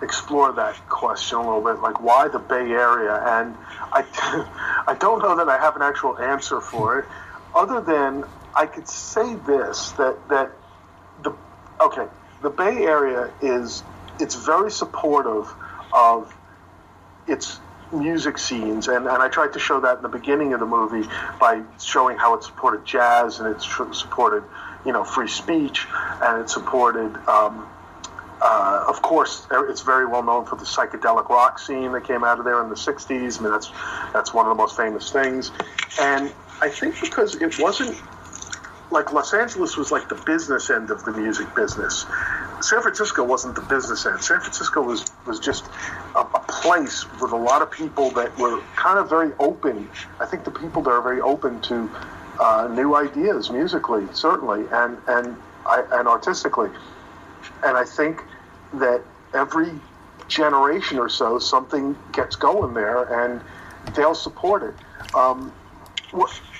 explore 0.00 0.52
that 0.52 0.74
question 0.88 1.36
a 1.36 1.42
little 1.42 1.60
bit, 1.60 1.82
like 1.82 2.00
why 2.00 2.28
the 2.28 2.38
Bay 2.38 2.70
Area, 2.72 3.22
and 3.26 3.54
I 3.92 4.06
I 4.86 4.94
don't 4.94 5.18
know 5.18 5.36
that 5.36 5.50
I 5.50 5.58
have 5.58 5.76
an 5.76 5.82
actual 5.82 6.18
answer 6.18 6.62
for 6.62 7.00
it, 7.00 7.04
other 7.54 7.82
than 7.82 8.24
I 8.56 8.64
could 8.64 8.88
say 8.88 9.34
this 9.34 9.90
that 9.92 10.16
that 10.30 10.50
okay 11.82 12.06
the 12.42 12.50
Bay 12.50 12.84
Area 12.84 13.32
is 13.40 13.82
it's 14.20 14.34
very 14.34 14.70
supportive 14.70 15.52
of 15.92 16.34
its 17.26 17.58
music 17.92 18.38
scenes, 18.38 18.88
and, 18.88 19.06
and 19.06 19.22
I 19.22 19.28
tried 19.28 19.52
to 19.52 19.58
show 19.58 19.80
that 19.80 19.98
in 19.98 20.02
the 20.02 20.08
beginning 20.08 20.52
of 20.54 20.60
the 20.60 20.66
movie 20.66 21.08
by 21.38 21.62
showing 21.80 22.16
how 22.16 22.34
it 22.34 22.42
supported 22.42 22.84
jazz 22.84 23.38
and 23.38 23.54
it 23.54 23.60
supported, 23.60 24.44
you 24.84 24.92
know, 24.92 25.04
free 25.04 25.28
speech, 25.28 25.86
and 26.22 26.42
it 26.42 26.50
supported, 26.50 27.14
um, 27.28 27.68
uh, 28.40 28.84
of 28.88 29.02
course, 29.02 29.46
it's 29.52 29.82
very 29.82 30.06
well 30.06 30.22
known 30.22 30.44
for 30.46 30.56
the 30.56 30.64
psychedelic 30.64 31.28
rock 31.28 31.58
scene 31.58 31.92
that 31.92 32.04
came 32.04 32.24
out 32.24 32.38
of 32.38 32.44
there 32.44 32.62
in 32.62 32.68
the 32.70 32.74
'60s. 32.74 33.38
I 33.38 33.42
mean, 33.42 33.52
that's 33.52 33.70
that's 34.12 34.34
one 34.34 34.46
of 34.46 34.50
the 34.50 34.60
most 34.60 34.76
famous 34.76 35.12
things, 35.12 35.52
and 36.00 36.32
I 36.60 36.68
think 36.68 37.00
because 37.00 37.36
it 37.36 37.58
wasn't 37.60 37.96
like 38.92 39.12
Los 39.12 39.32
Angeles 39.34 39.76
was 39.76 39.90
like 39.90 40.08
the 40.08 40.14
business 40.14 40.70
end 40.70 40.90
of 40.90 41.04
the 41.04 41.12
music 41.12 41.52
business. 41.54 42.06
San 42.60 42.80
Francisco 42.82 43.24
wasn't 43.24 43.56
the 43.56 43.62
business 43.62 44.06
end. 44.06 44.22
San 44.22 44.40
Francisco 44.40 44.82
was 44.82 45.10
was 45.26 45.40
just 45.40 45.64
a, 46.14 46.20
a, 46.20 46.44
place 46.46 47.04
with 47.20 47.32
a 47.32 47.36
lot 47.36 47.62
of 47.62 47.70
people 47.70 48.10
that 48.10 48.36
were 48.38 48.60
kind 48.76 48.98
of 48.98 49.08
very 49.08 49.32
open. 49.38 49.90
I 50.20 50.26
think 50.26 50.44
the 50.44 50.50
people 50.50 50.82
there 50.82 50.94
are 50.94 51.02
very 51.02 51.20
open 51.20 51.60
to 51.62 51.90
uh, 52.38 52.68
new 52.72 52.94
ideas 52.94 53.50
musically, 53.50 54.06
certainly, 54.12 54.64
and 54.70 54.96
and 55.08 55.36
and 55.66 56.08
artistically. 56.08 56.70
And 57.64 57.76
I 57.76 57.84
think 57.84 58.22
that 58.74 59.02
every 59.34 59.72
generation 60.28 60.98
or 60.98 61.08
so, 61.08 61.38
something 61.38 61.96
gets 62.12 62.36
going 62.36 62.74
there, 62.74 63.02
and 63.24 63.40
they'll 63.94 64.14
support 64.14 64.62
it. 64.62 64.74
Um, 65.14 65.52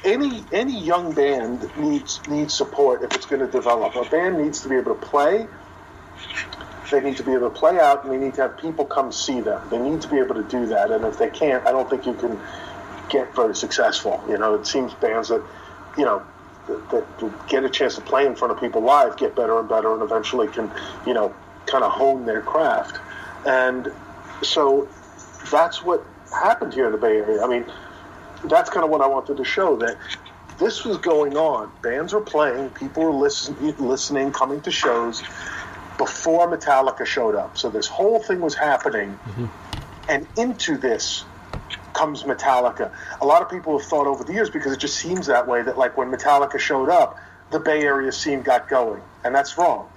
any 0.05 0.44
any 0.53 0.80
young 0.80 1.12
band 1.12 1.70
needs 1.76 2.20
needs 2.28 2.55
support 2.55 3.03
if 3.03 3.14
it's 3.14 3.26
going 3.26 3.40
to 3.40 3.50
develop. 3.50 3.94
A 3.96 4.05
band 4.09 4.42
needs 4.42 4.61
to 4.62 4.68
be 4.68 4.76
able 4.76 4.94
to 4.94 5.00
play. 5.00 5.46
They 6.90 7.00
need 7.00 7.16
to 7.16 7.22
be 7.22 7.32
able 7.32 7.48
to 7.48 7.59
play 7.59 7.78
out, 7.78 8.05
and 8.05 8.12
they 8.12 8.18
need 8.18 8.34
to 8.34 8.42
have 8.42 8.59
people 8.59 8.84
come 8.84 9.12
see 9.12 9.40
them. 9.40 9.66
They 9.70 9.78
need 9.78 10.03
to 10.03 10.09
be 10.09 10.18
able 10.18 10.34
to 10.34 10.42
do 10.42 10.66
that, 10.66 10.90
and 10.90 11.05
if 11.07 11.18
they 11.18 11.30
can't, 11.30 11.66
I 11.66 11.72
don't 11.72 11.88
think 11.88 12.05
you 12.05 12.12
can 12.12 12.38
get 13.09 13.34
very 13.34 13.55
successful. 13.55 14.22
You 14.28 14.36
know, 14.36 14.55
it 14.55 14.66
seems 14.66 14.92
bands 14.94 15.28
that, 15.28 15.42
you 15.96 16.05
know, 16.05 16.22
that, 16.68 16.90
that 16.90 17.48
get 17.48 17.64
a 17.64 17.70
chance 17.70 17.94
to 17.94 18.03
play 18.03 18.26
in 18.26 18.36
front 18.36 18.53
of 18.53 18.61
people 18.61 18.82
live 18.82 19.16
get 19.16 19.34
better 19.34 19.59
and 19.59 19.68
better, 19.68 19.92
and 19.94 20.03
eventually 20.03 20.48
can, 20.48 20.70
you 21.07 21.14
know, 21.14 21.34
kind 21.66 21.82
of 21.82 21.92
hone 21.92 22.26
their 22.26 22.42
craft. 22.42 22.98
And 23.46 23.90
so 24.42 24.86
that's 25.50 25.82
what 25.82 26.05
happened 26.30 26.74
here 26.74 26.86
in 26.86 26.92
the 26.92 26.98
Bay 26.98 27.16
Area. 27.16 27.42
I 27.42 27.48
mean, 27.48 27.64
that's 28.45 28.70
kind 28.70 28.84
of 28.84 28.90
what 28.90 29.01
I 29.01 29.07
wanted 29.07 29.36
to 29.36 29.45
show 29.45 29.76
that 29.76 29.97
this 30.59 30.84
was 30.84 30.99
going 30.99 31.36
on. 31.36 31.70
Bands 31.82 32.12
were 32.12 32.20
playing, 32.20 32.70
people 32.70 33.05
were 33.05 33.11
listen, 33.11 33.57
listening, 33.78 34.32
coming 34.32 34.61
to 34.62 34.70
shows 34.70 35.22
before 35.99 36.49
Metallica 36.49 37.07
showed 37.07 37.34
up. 37.34 37.59
So 37.59 37.70
this 37.70 37.86
whole 37.86 38.20
thing 38.20 38.40
was 38.40 38.55
happening, 38.55 39.11
mm-hmm. 39.11 39.47
and 40.09 40.26
into 40.36 40.76
this 40.76 41.24
comes 41.93 42.22
Metallica. 42.22 42.93
A 43.20 43.26
lot 43.26 43.43
of 43.43 43.51
people 43.51 43.78
have 43.78 43.86
thought 43.86 44.07
over 44.07 44.24
the 44.24 44.32
years 44.32 44.51
because 44.51 44.72
it 44.72 44.78
just 44.78 44.97
seems 44.97 45.26
that 45.26 45.47
way 45.47 45.62
that 45.62 45.78
like 45.78 45.97
when 45.97 46.11
Metallica 46.11 46.59
showed 46.59 46.88
up, 46.88 47.18
the 47.51 47.61
Bay 47.61 47.82
Area 47.82 48.12
scene 48.12 48.43
got 48.43 48.68
going, 48.68 49.03
and 49.24 49.34
that's 49.34 49.59
wrong. 49.59 49.88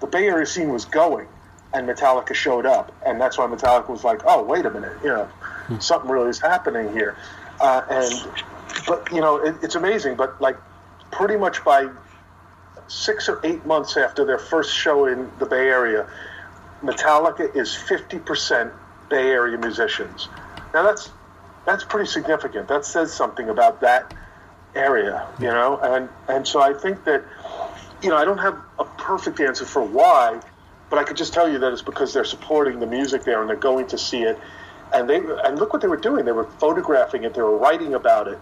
The 0.00 0.06
Bay 0.06 0.26
Area 0.26 0.46
scene 0.46 0.70
was 0.70 0.84
going, 0.84 1.28
and 1.72 1.88
Metallica 1.88 2.34
showed 2.34 2.66
up, 2.66 2.92
and 3.04 3.20
that's 3.20 3.38
why 3.38 3.46
Metallica 3.46 3.88
was 3.88 4.04
like, 4.04 4.22
"Oh, 4.26 4.42
wait 4.42 4.66
a 4.66 4.70
minute, 4.70 4.96
you 5.02 5.08
know, 5.08 5.24
hmm. 5.24 5.78
something 5.78 6.10
really 6.10 6.30
is 6.30 6.40
happening 6.40 6.92
here." 6.92 7.16
Uh, 7.60 7.82
and 7.90 8.44
but 8.86 9.12
you 9.12 9.20
know, 9.20 9.36
it, 9.36 9.56
it's 9.62 9.74
amazing. 9.74 10.16
But 10.16 10.40
like, 10.40 10.56
pretty 11.10 11.36
much 11.36 11.64
by 11.64 11.88
six 12.88 13.28
or 13.28 13.40
eight 13.44 13.64
months 13.66 13.96
after 13.96 14.24
their 14.24 14.38
first 14.38 14.74
show 14.74 15.06
in 15.06 15.30
the 15.38 15.46
Bay 15.46 15.68
Area, 15.68 16.08
Metallica 16.82 17.54
is 17.54 17.74
fifty 17.74 18.18
percent 18.18 18.72
Bay 19.08 19.30
Area 19.30 19.58
musicians. 19.58 20.28
Now 20.72 20.82
that's 20.82 21.10
that's 21.66 21.84
pretty 21.84 22.08
significant. 22.08 22.68
That 22.68 22.84
says 22.84 23.12
something 23.12 23.48
about 23.48 23.80
that 23.82 24.14
area, 24.74 25.26
you 25.38 25.46
know. 25.46 25.78
And 25.82 26.08
and 26.28 26.46
so 26.46 26.60
I 26.60 26.72
think 26.72 27.04
that 27.04 27.22
you 28.02 28.08
know 28.08 28.16
I 28.16 28.24
don't 28.24 28.38
have 28.38 28.58
a 28.78 28.84
perfect 28.84 29.40
answer 29.40 29.64
for 29.64 29.82
why, 29.82 30.40
but 30.88 30.98
I 30.98 31.04
could 31.04 31.16
just 31.16 31.32
tell 31.32 31.50
you 31.50 31.58
that 31.58 31.72
it's 31.72 31.82
because 31.82 32.12
they're 32.12 32.24
supporting 32.24 32.80
the 32.80 32.86
music 32.86 33.24
there 33.24 33.40
and 33.40 33.48
they're 33.48 33.56
going 33.56 33.86
to 33.88 33.98
see 33.98 34.22
it. 34.22 34.38
And 34.92 35.08
they 35.08 35.16
and 35.16 35.58
look 35.58 35.72
what 35.72 35.82
they 35.82 35.88
were 35.88 35.96
doing. 35.96 36.24
They 36.24 36.32
were 36.32 36.44
photographing 36.58 37.24
it. 37.24 37.34
They 37.34 37.42
were 37.42 37.56
writing 37.56 37.94
about 37.94 38.28
it. 38.28 38.38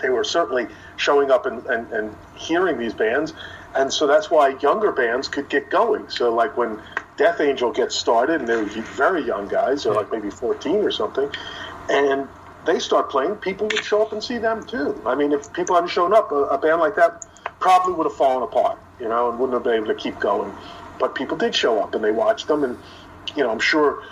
They 0.00 0.08
were 0.08 0.24
certainly 0.24 0.66
showing 0.96 1.30
up 1.30 1.46
and, 1.46 1.64
and, 1.66 1.92
and 1.92 2.16
hearing 2.34 2.78
these 2.78 2.94
bands. 2.94 3.34
And 3.74 3.92
so 3.92 4.06
that's 4.06 4.30
why 4.30 4.56
younger 4.60 4.92
bands 4.92 5.28
could 5.28 5.48
get 5.48 5.70
going. 5.70 6.08
So 6.08 6.34
like 6.34 6.56
when 6.56 6.80
Death 7.16 7.40
Angel 7.40 7.70
gets 7.70 7.94
started, 7.94 8.40
and 8.40 8.48
they're 8.48 8.64
very 8.64 9.24
young 9.24 9.46
guys, 9.46 9.84
they're 9.84 9.94
like 9.94 10.10
maybe 10.10 10.30
14 10.30 10.76
or 10.76 10.90
something, 10.90 11.30
and 11.90 12.26
they 12.64 12.78
start 12.78 13.10
playing, 13.10 13.36
people 13.36 13.68
would 13.68 13.84
show 13.84 14.02
up 14.02 14.12
and 14.12 14.22
see 14.22 14.38
them 14.38 14.64
too. 14.64 15.00
I 15.06 15.14
mean, 15.14 15.32
if 15.32 15.52
people 15.52 15.74
hadn't 15.74 15.90
shown 15.90 16.12
up, 16.12 16.32
a, 16.32 16.36
a 16.36 16.58
band 16.58 16.80
like 16.80 16.96
that 16.96 17.26
probably 17.58 17.94
would 17.94 18.06
have 18.06 18.16
fallen 18.16 18.42
apart, 18.42 18.78
you 18.98 19.08
know, 19.08 19.30
and 19.30 19.38
wouldn't 19.38 19.54
have 19.54 19.64
been 19.64 19.74
able 19.74 19.86
to 19.86 19.94
keep 19.94 20.18
going. 20.18 20.52
But 20.98 21.14
people 21.14 21.36
did 21.36 21.54
show 21.54 21.82
up 21.82 21.94
and 21.94 22.02
they 22.02 22.10
watched 22.10 22.48
them, 22.48 22.64
and 22.64 22.78
you 23.36 23.42
know, 23.42 23.50
I'm 23.50 23.60
sure 23.60 24.02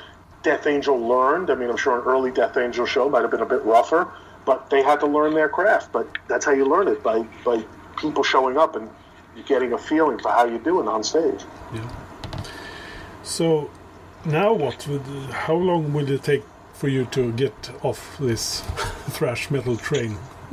Death 0.43 0.67
Angel 0.67 0.99
learned. 0.99 1.51
I 1.51 1.55
mean, 1.55 1.69
I'm 1.69 1.77
sure 1.77 1.99
an 1.99 2.05
early 2.07 2.31
Death 2.31 2.57
Angel 2.57 2.87
show 2.87 3.09
might 3.09 3.23
have 3.23 3.31
been 3.31 3.41
a 3.41 3.47
bit 3.47 3.63
rougher, 3.65 4.09
but 4.45 4.71
they 4.71 4.83
had 4.83 5.01
to 5.01 5.07
learn 5.07 5.35
their 5.35 5.49
craft. 5.49 5.93
But 5.93 6.07
that's 6.29 6.45
how 6.45 6.53
you 6.53 6.65
learn 6.65 6.89
it 6.89 7.03
by 7.03 7.23
by 7.45 7.65
people 7.97 8.23
showing 8.23 8.57
up 8.57 8.77
and 8.77 8.89
getting 9.47 9.73
a 9.73 9.79
feeling 9.79 10.19
for 10.19 10.31
how 10.31 10.45
you're 10.47 10.59
doing 10.59 10.89
on 10.89 11.03
stage. 11.03 11.43
Yeah. 11.75 11.91
So 13.23 13.71
now 14.25 14.53
what 14.53 14.87
would 14.89 15.03
how 15.31 15.55
long 15.55 15.93
will 15.93 16.09
it 16.11 16.23
take 16.23 16.45
for 16.73 16.89
you 16.89 17.05
to 17.07 17.33
get 17.33 17.71
off 17.83 18.17
this 18.19 18.61
thrash 19.11 19.51
metal 19.51 19.77
train? 19.77 20.17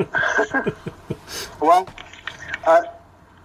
well, 1.61 1.87
I 2.65 2.81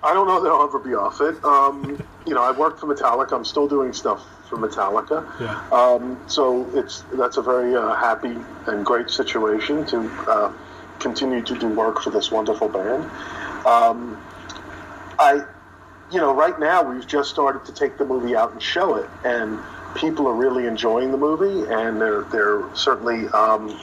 I 0.02 0.14
don't 0.14 0.26
know 0.26 0.42
that 0.42 0.50
I'll 0.50 0.64
ever 0.64 0.78
be 0.78 0.94
off 0.94 1.20
it. 1.20 1.44
Um, 1.44 2.02
you 2.26 2.34
know, 2.34 2.42
I 2.42 2.52
worked 2.52 2.80
for 2.80 2.86
Metallica. 2.86 3.32
I'm 3.32 3.44
still 3.44 3.68
doing 3.68 3.92
stuff 3.92 4.24
for 4.50 4.58
Metallica. 4.58 5.24
Yeah. 5.40 5.66
Um, 5.70 6.20
so 6.26 6.68
it's 6.74 7.04
that's 7.14 7.38
a 7.38 7.42
very 7.42 7.74
uh, 7.74 7.94
happy 7.94 8.36
and 8.66 8.84
great 8.84 9.08
situation 9.08 9.86
to 9.86 9.98
uh, 10.28 10.52
continue 10.98 11.40
to 11.42 11.58
do 11.58 11.68
work 11.68 12.02
for 12.02 12.10
this 12.10 12.30
wonderful 12.30 12.68
band. 12.68 13.04
Um, 13.64 14.22
I, 15.18 15.44
you 16.10 16.18
know, 16.18 16.34
right 16.34 16.58
now 16.58 16.82
we've 16.82 17.06
just 17.06 17.30
started 17.30 17.64
to 17.66 17.72
take 17.72 17.96
the 17.96 18.04
movie 18.04 18.34
out 18.34 18.52
and 18.52 18.60
show 18.60 18.96
it, 18.96 19.08
and 19.24 19.60
people 19.94 20.26
are 20.26 20.34
really 20.34 20.66
enjoying 20.66 21.12
the 21.12 21.18
movie, 21.18 21.70
and 21.72 22.00
they're 22.00 22.22
they're 22.24 22.64
certainly, 22.74 23.28
um, 23.28 23.78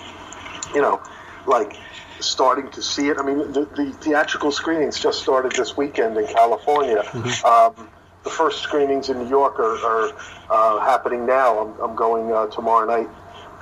you 0.75 0.81
know, 0.81 1.01
like 1.47 1.77
starting 2.19 2.69
to 2.71 2.81
see 2.81 3.07
it. 3.07 3.17
I 3.17 3.23
mean, 3.23 3.37
the, 3.53 3.65
the 3.65 3.95
theatrical 4.01 4.51
screenings 4.51 4.99
just 4.99 5.21
started 5.21 5.53
this 5.53 5.77
weekend 5.77 6.17
in 6.17 6.27
California. 6.27 7.03
Um, 7.45 7.89
the 8.27 8.33
first 8.33 8.61
screenings 8.61 9.07
in 9.07 9.19
New 9.19 9.29
York 9.29 9.57
are, 9.57 9.77
are 9.77 10.11
uh, 10.49 10.79
happening 10.81 11.25
now. 11.25 11.59
I'm, 11.59 11.79
I'm 11.79 11.95
going 11.95 12.29
uh, 12.33 12.47
tomorrow 12.47 12.85
night 12.85 13.07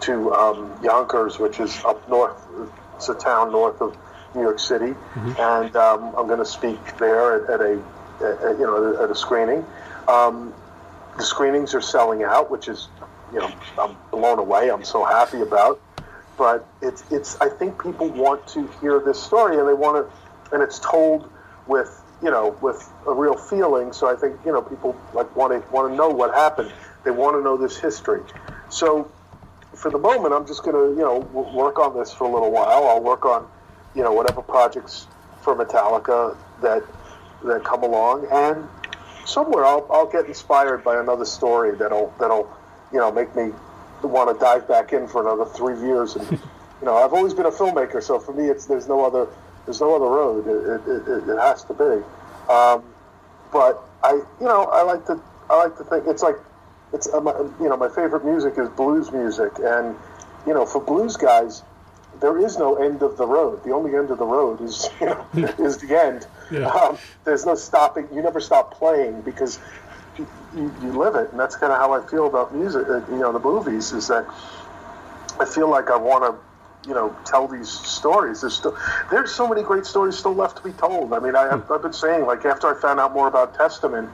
to 0.01 0.34
um, 0.34 0.80
Yonkers, 0.84 1.38
which 1.38 1.59
is 1.59 1.84
up 1.86 2.09
north. 2.09 2.36
It's 2.95 3.07
a 3.09 3.13
town 3.13 3.51
north 3.51 3.80
of 3.80 3.95
New 4.34 4.41
York 4.41 4.57
City, 4.57 4.95
and 5.38 5.76
um, 5.76 6.16
I'm 6.18 6.26
going 6.26 6.39
to 6.39 6.45
speak 6.45 6.80
there 6.97 7.43
at, 7.43 7.49
at 7.51 7.61
a, 7.61 7.74
at, 8.26 8.59
you 8.59 8.66
know, 8.66 9.03
at 9.03 9.11
a 9.11 9.16
screening. 9.16 9.63
Um, 10.07 10.51
the 11.16 11.24
screenings 11.24 11.76
are 11.76 11.82
selling 11.82 12.24
out, 12.24 12.49
which 12.49 12.68
is, 12.68 12.88
you 13.32 13.39
know, 13.39 13.51
I'm 13.80 13.95
blown 14.09 14.39
away. 14.39 14.72
I'm 14.72 14.84
so 14.84 15.05
happy 15.05 15.41
about. 15.41 15.80
But 16.38 16.68
it's 16.82 17.03
it's. 17.11 17.39
I 17.39 17.49
think 17.49 17.82
people 17.82 18.09
want 18.09 18.45
to 18.47 18.68
hear 18.82 18.99
this 18.99 19.22
story, 19.22 19.57
and 19.59 19.70
they 19.70 19.74
want 19.74 19.95
to, 20.09 20.53
and 20.53 20.63
it's 20.63 20.80
told 20.80 21.30
with 21.68 22.01
you 22.22 22.32
know 22.32 22.57
with 22.61 22.91
a 23.07 23.13
real 23.13 23.36
feeling. 23.36 23.93
So 23.93 24.07
I 24.07 24.16
think 24.16 24.39
you 24.45 24.51
know 24.51 24.61
people 24.61 24.95
like 25.13 25.36
want 25.36 25.53
to 25.53 25.72
want 25.72 25.91
to 25.91 25.95
know 25.95 26.09
what 26.09 26.34
happened. 26.34 26.72
They 27.03 27.11
want 27.11 27.38
to 27.38 27.43
know 27.43 27.57
this 27.57 27.78
history. 27.78 28.22
So 28.70 29.11
for 29.74 29.91
the 29.91 29.97
moment, 29.97 30.34
I'm 30.34 30.47
just 30.47 30.63
going 30.63 30.76
to 30.76 30.99
you 30.99 31.05
know 31.05 31.20
work 31.53 31.80
on 31.80 31.97
this 31.97 32.13
for 32.13 32.26
a 32.26 32.32
little 32.32 32.51
while. 32.51 32.88
I'll 32.88 33.03
work 33.03 33.26
on 33.26 33.47
you 33.95 34.03
know 34.03 34.13
whatever 34.13 34.41
projects 34.41 35.07
for 35.41 35.55
Metallica 35.55 36.36
that 36.61 36.84
that 37.43 37.63
come 37.63 37.84
along, 37.84 38.28
and 38.32 38.68
somewhere 39.26 39.66
I'll, 39.66 39.88
I'll 39.91 40.07
get 40.07 40.26
inspired 40.26 40.84
by 40.84 40.99
another 40.99 41.26
story 41.26 41.76
that'll 41.76 42.13
that'll 42.20 42.51
you 42.91 42.99
know 42.99 43.11
make 43.11 43.36
me 43.36 43.51
want 44.01 44.34
to 44.34 44.39
dive 44.43 44.68
back 44.68 44.93
in 44.93 45.07
for 45.07 45.22
another 45.22 45.45
three 45.45 45.80
years. 45.80 46.16
And 46.16 46.30
you 46.32 46.86
know, 46.86 46.95
I've 46.95 47.13
always 47.13 47.34
been 47.34 47.45
a 47.45 47.51
filmmaker, 47.51 48.01
so 48.01 48.20
for 48.20 48.34
me, 48.34 48.45
it's 48.45 48.66
there's 48.66 48.88
no 48.88 49.05
other 49.05 49.28
there's 49.66 49.82
no 49.82 49.95
other 49.95 50.05
road. 50.05 50.47
It 50.47 50.88
it, 50.88 51.07
it, 51.07 51.30
it 51.30 51.38
has 51.39 51.63
to 51.66 51.74
be. 51.74 52.03
Um, 52.51 52.84
but 53.51 53.82
I 54.03 54.13
you 54.13 54.45
know 54.47 54.66
I 54.66 54.82
like 54.84 55.05
to 55.07 55.20
I 55.49 55.57
like 55.57 55.78
to 55.78 55.84
think 55.84 56.05
it's 56.07 56.24
like 56.24 56.36
it's 56.93 57.07
uh, 57.07 57.22
you 57.59 57.70
know 57.70 57.78
my 57.78 57.89
favorite 57.89 58.26
music 58.26 58.57
is 58.57 58.70
blues 58.70 59.11
music, 59.11 59.51
and 59.59 59.95
you 60.47 60.53
know 60.53 60.66
for 60.66 60.82
blues 60.82 61.18
guys. 61.18 61.63
There 62.22 62.38
is 62.39 62.57
no 62.57 62.76
end 62.78 63.01
of 63.01 63.18
the 63.18 63.28
road. 63.28 63.61
The 63.66 63.72
only 63.72 63.93
end 63.93 64.09
of 64.09 64.20
the 64.20 64.26
road 64.26 64.61
is, 64.61 64.88
you 65.01 65.07
know, 65.07 65.26
is 65.59 65.80
the 65.80 65.99
end. 65.99 66.26
Yeah. 66.49 66.68
Um, 66.68 66.97
there's 67.26 67.45
no 67.45 67.55
stopping. 67.55 68.07
You 68.13 68.22
never 68.22 68.39
stop 68.39 68.74
playing 68.74 69.20
because 69.24 69.59
you, 70.18 70.26
you 70.55 70.91
live 70.97 71.16
it, 71.16 71.32
and 71.32 71.38
that's 71.38 71.57
kind 71.57 71.74
of 71.74 71.78
how 71.78 71.91
I 71.91 72.07
feel 72.09 72.26
about 72.28 72.55
music. 72.55 72.88
uh, 72.88 73.01
You 73.09 73.18
know, 73.18 73.34
the 73.34 73.39
movies 73.39 73.91
is 73.91 74.07
that 74.07 74.26
I 75.41 75.43
feel 75.45 75.70
like 75.70 75.89
I 75.89 75.97
want 75.97 76.24
to, 76.24 76.39
you 76.86 76.93
know, 76.93 77.15
tell 77.25 77.47
these 77.47 77.69
stories. 77.69 78.41
There's 78.41 78.55
still 78.55 78.77
there's 79.11 79.33
so 79.33 79.47
many 79.47 79.63
great 79.63 79.86
stories 79.86 80.17
still 80.17 80.33
left 80.33 80.57
to 80.57 80.63
be 80.63 80.71
told. 80.73 81.13
I 81.13 81.19
mean, 81.19 81.36
I, 81.36 81.49
I've, 81.53 81.69
I've 81.69 81.81
been 81.81 81.93
saying 81.93 82.25
like 82.25 82.45
after 82.45 82.67
I 82.67 82.79
found 82.79 82.99
out 82.99 83.13
more 83.13 83.27
about 83.27 83.55
Testament, 83.55 84.09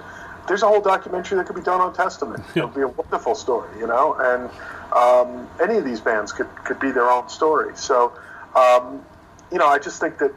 there's 0.47 0.63
a 0.63 0.67
whole 0.67 0.81
documentary 0.81 1.37
that 1.37 1.47
could 1.47 1.55
be 1.55 1.61
done 1.61 1.81
on 1.81 1.93
Testament. 1.93 2.43
It 2.55 2.63
would 2.63 2.75
be 2.75 2.81
a 2.81 2.87
wonderful 2.87 3.35
story, 3.35 3.69
you 3.79 3.87
know, 3.87 4.15
and 4.19 4.49
um, 4.93 5.49
any 5.61 5.77
of 5.77 5.85
these 5.85 5.99
bands 5.99 6.31
could 6.31 6.49
could 6.63 6.79
be 6.79 6.91
their 6.91 7.09
own 7.09 7.29
story. 7.29 7.75
So, 7.75 8.13
um, 8.55 9.05
you 9.51 9.57
know, 9.57 9.67
I 9.67 9.79
just 9.79 9.99
think 9.99 10.17
that 10.19 10.33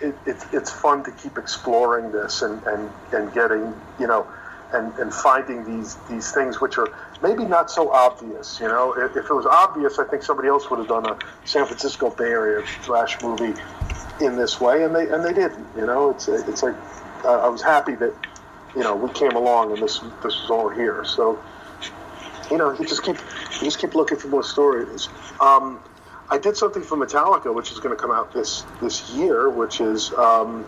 it, 0.00 0.14
it's 0.26 0.46
it's 0.52 0.70
fun 0.70 1.04
to 1.04 1.10
keep 1.12 1.38
exploring 1.38 2.12
this 2.12 2.42
and, 2.42 2.62
and, 2.64 2.90
and 3.12 3.32
getting 3.34 3.74
you 3.98 4.06
know 4.06 4.26
and, 4.72 4.92
and 4.98 5.12
finding 5.12 5.64
these 5.64 5.96
these 6.08 6.32
things 6.32 6.60
which 6.60 6.78
are 6.78 6.88
maybe 7.22 7.44
not 7.44 7.70
so 7.70 7.90
obvious. 7.90 8.58
You 8.60 8.68
know, 8.68 8.92
if, 8.92 9.16
if 9.16 9.24
it 9.30 9.34
was 9.34 9.46
obvious, 9.46 9.98
I 9.98 10.04
think 10.04 10.22
somebody 10.22 10.48
else 10.48 10.70
would 10.70 10.78
have 10.78 10.88
done 10.88 11.06
a 11.06 11.18
San 11.44 11.66
Francisco 11.66 12.10
Bay 12.10 12.30
Area 12.30 12.64
thrash 12.82 13.20
movie 13.22 13.54
in 14.20 14.36
this 14.36 14.60
way, 14.60 14.84
and 14.84 14.94
they 14.94 15.08
and 15.08 15.24
they 15.24 15.32
didn't. 15.32 15.66
You 15.76 15.86
know, 15.86 16.10
it's 16.10 16.28
it's 16.28 16.62
like 16.62 16.76
uh, 17.24 17.40
I 17.40 17.48
was 17.48 17.62
happy 17.62 17.94
that 17.96 18.14
you 18.74 18.82
know 18.82 18.94
we 18.94 19.12
came 19.12 19.32
along 19.32 19.72
and 19.72 19.82
this 19.82 19.98
this 20.22 20.40
was 20.40 20.50
all 20.50 20.68
here. 20.68 21.04
So 21.04 21.38
you 22.50 22.58
know, 22.58 22.72
you 22.72 22.84
just 22.84 23.02
keep 23.02 23.16
you 23.16 23.64
just 23.64 23.78
keep 23.78 23.94
looking 23.94 24.18
for 24.18 24.28
more 24.28 24.42
stories. 24.42 25.08
Um, 25.40 25.80
I 26.30 26.38
did 26.38 26.56
something 26.56 26.82
for 26.82 26.96
Metallica, 26.96 27.52
which 27.54 27.72
is 27.72 27.80
going 27.80 27.94
to 27.94 28.00
come 28.00 28.10
out 28.10 28.32
this 28.32 28.64
this 28.80 29.10
year, 29.10 29.50
which 29.50 29.80
is, 29.80 30.12
um, 30.14 30.64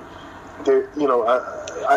they, 0.64 0.84
you 0.96 1.06
know, 1.06 1.22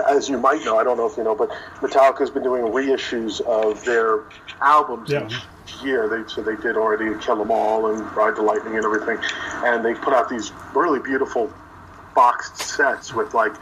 as 0.09 0.29
you 0.29 0.37
might 0.37 0.63
know, 0.63 0.77
I 0.77 0.83
don't 0.83 0.97
know 0.97 1.07
if 1.07 1.17
you 1.17 1.23
know, 1.23 1.35
but 1.35 1.49
Metallica 1.81 2.19
has 2.19 2.29
been 2.29 2.43
doing 2.43 2.63
reissues 2.71 3.41
of 3.41 3.83
their 3.85 4.19
albums 4.61 5.09
Yeah. 5.09 5.25
each 5.27 5.47
year. 5.83 6.07
They 6.07 6.27
so 6.31 6.41
they 6.41 6.55
did 6.55 6.77
already 6.77 7.13
Kill 7.19 7.41
'Em 7.41 7.51
All 7.51 7.87
and 7.87 8.15
Ride 8.15 8.35
the 8.35 8.41
Lightning 8.41 8.75
and 8.75 8.85
everything, 8.85 9.17
and 9.63 9.83
they 9.83 9.93
put 9.93 10.13
out 10.13 10.29
these 10.29 10.51
really 10.73 10.99
beautiful 10.99 11.51
boxed 12.15 12.57
sets 12.57 13.13
with 13.13 13.33
like, 13.33 13.53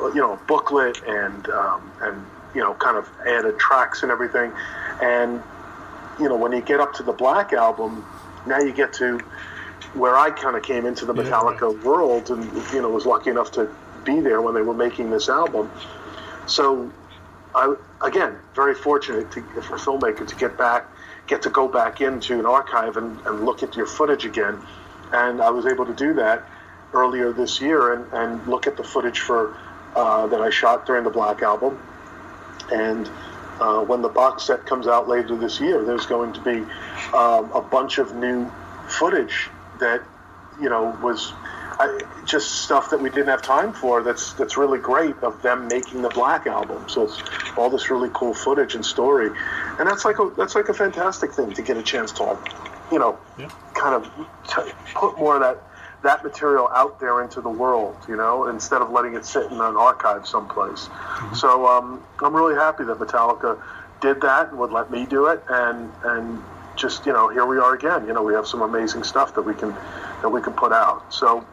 you 0.00 0.20
know, 0.20 0.32
a 0.32 0.36
booklet 0.46 1.00
and 1.06 1.48
um, 1.50 1.90
and 2.02 2.26
you 2.54 2.60
know, 2.60 2.74
kind 2.74 2.96
of 2.98 3.08
added 3.26 3.58
tracks 3.58 4.02
and 4.02 4.12
everything, 4.12 4.52
and 5.00 5.42
you 6.18 6.28
know, 6.28 6.36
when 6.36 6.52
you 6.52 6.60
get 6.60 6.78
up 6.80 6.92
to 6.94 7.02
the 7.02 7.12
Black 7.12 7.52
album, 7.54 8.04
now 8.46 8.58
you 8.58 8.72
get 8.72 8.92
to 8.94 9.18
where 9.94 10.16
I 10.16 10.30
kind 10.30 10.56
of 10.56 10.62
came 10.62 10.84
into 10.86 11.04
the 11.06 11.14
Metallica 11.14 11.82
world, 11.82 12.30
and 12.30 12.44
you 12.72 12.82
know 12.82 12.90
was 12.90 13.06
lucky 13.06 13.30
enough 13.30 13.50
to 13.52 13.68
be 14.04 14.20
there 14.20 14.40
when 14.40 14.54
they 14.54 14.62
were 14.62 14.74
making 14.74 15.10
this 15.10 15.28
album. 15.28 15.70
So, 16.46 16.90
I 17.54 17.74
again 18.00 18.36
very 18.54 18.74
fortunate 18.74 19.30
to, 19.32 19.42
for 19.62 19.76
a 19.76 19.78
filmmaker 19.78 20.26
to 20.26 20.36
get 20.36 20.56
back, 20.56 20.86
get 21.26 21.42
to 21.42 21.50
go 21.50 21.68
back 21.68 22.00
into 22.00 22.38
an 22.38 22.46
archive 22.46 22.96
and, 22.96 23.20
and 23.26 23.44
look 23.44 23.62
at 23.62 23.76
your 23.76 23.86
footage 23.86 24.24
again, 24.24 24.58
and 25.12 25.40
I 25.40 25.50
was 25.50 25.66
able 25.66 25.86
to 25.86 25.94
do 25.94 26.14
that 26.14 26.48
earlier 26.94 27.32
this 27.32 27.60
year 27.60 27.94
and, 27.94 28.12
and 28.12 28.46
look 28.46 28.66
at 28.66 28.76
the 28.76 28.84
footage 28.84 29.20
for 29.20 29.56
uh, 29.94 30.26
that 30.28 30.40
I 30.40 30.50
shot 30.50 30.86
during 30.86 31.04
the 31.04 31.10
Black 31.10 31.42
album, 31.42 31.78
and 32.72 33.10
uh, 33.60 33.80
when 33.84 34.02
the 34.02 34.08
box 34.08 34.44
set 34.44 34.66
comes 34.66 34.86
out 34.86 35.08
later 35.08 35.36
this 35.36 35.60
year, 35.60 35.84
there's 35.84 36.06
going 36.06 36.32
to 36.32 36.40
be 36.40 36.58
um, 37.14 37.52
a 37.52 37.60
bunch 37.60 37.98
of 37.98 38.14
new 38.14 38.50
footage 38.88 39.48
that 39.78 40.02
you 40.60 40.68
know 40.68 40.98
was 41.02 41.32
I, 41.82 42.24
just 42.24 42.62
stuff 42.62 42.90
that 42.90 43.00
we 43.00 43.10
didn't 43.10 43.28
have 43.28 43.42
time 43.42 43.72
for. 43.72 44.02
That's 44.02 44.34
that's 44.34 44.56
really 44.56 44.78
great 44.78 45.16
of 45.22 45.42
them 45.42 45.66
making 45.66 46.02
the 46.02 46.08
Black 46.10 46.46
album. 46.46 46.88
So 46.88 47.04
it's 47.04 47.20
all 47.56 47.70
this 47.70 47.90
really 47.90 48.10
cool 48.14 48.34
footage 48.34 48.74
and 48.74 48.86
story, 48.86 49.30
and 49.78 49.88
that's 49.88 50.04
like 50.04 50.18
a 50.20 50.32
that's 50.36 50.54
like 50.54 50.68
a 50.68 50.74
fantastic 50.74 51.32
thing 51.32 51.52
to 51.52 51.62
get 51.62 51.76
a 51.76 51.82
chance 51.82 52.12
to, 52.12 52.38
you 52.92 52.98
know, 52.98 53.18
kind 53.74 53.94
of 53.96 54.10
t- 54.48 54.72
put 54.94 55.18
more 55.18 55.34
of 55.34 55.40
that 55.40 55.62
that 56.04 56.22
material 56.22 56.68
out 56.72 57.00
there 57.00 57.22
into 57.22 57.40
the 57.40 57.50
world, 57.50 57.96
you 58.08 58.16
know, 58.16 58.46
instead 58.48 58.80
of 58.82 58.90
letting 58.90 59.14
it 59.14 59.24
sit 59.24 59.46
in 59.46 59.60
an 59.60 59.76
archive 59.76 60.26
someplace. 60.26 60.88
So 61.34 61.66
um, 61.66 62.02
I'm 62.20 62.34
really 62.34 62.54
happy 62.54 62.84
that 62.84 62.98
Metallica 62.98 63.60
did 64.00 64.20
that 64.20 64.50
and 64.50 64.58
would 64.58 64.72
let 64.72 64.90
me 64.90 65.06
do 65.06 65.26
it, 65.26 65.42
and 65.48 65.90
and 66.04 66.42
just 66.76 67.06
you 67.06 67.12
know 67.12 67.28
here 67.28 67.46
we 67.46 67.58
are 67.58 67.74
again. 67.74 68.06
You 68.06 68.12
know, 68.12 68.22
we 68.22 68.34
have 68.34 68.46
some 68.46 68.62
amazing 68.62 69.02
stuff 69.02 69.34
that 69.34 69.42
we 69.42 69.54
can 69.54 69.74
that 70.22 70.28
we 70.28 70.40
can 70.40 70.52
put 70.52 70.72
out. 70.72 71.12
So 71.12 71.44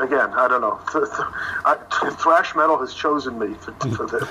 again, 0.00 0.30
I 0.34 0.48
don't 0.48 0.60
know. 0.60 0.80
I, 1.64 1.76
thrash 2.18 2.54
metal 2.54 2.78
has 2.78 2.94
chosen 2.94 3.38
me 3.38 3.54
for, 3.54 3.72
for 3.96 4.06
this. 4.18 4.28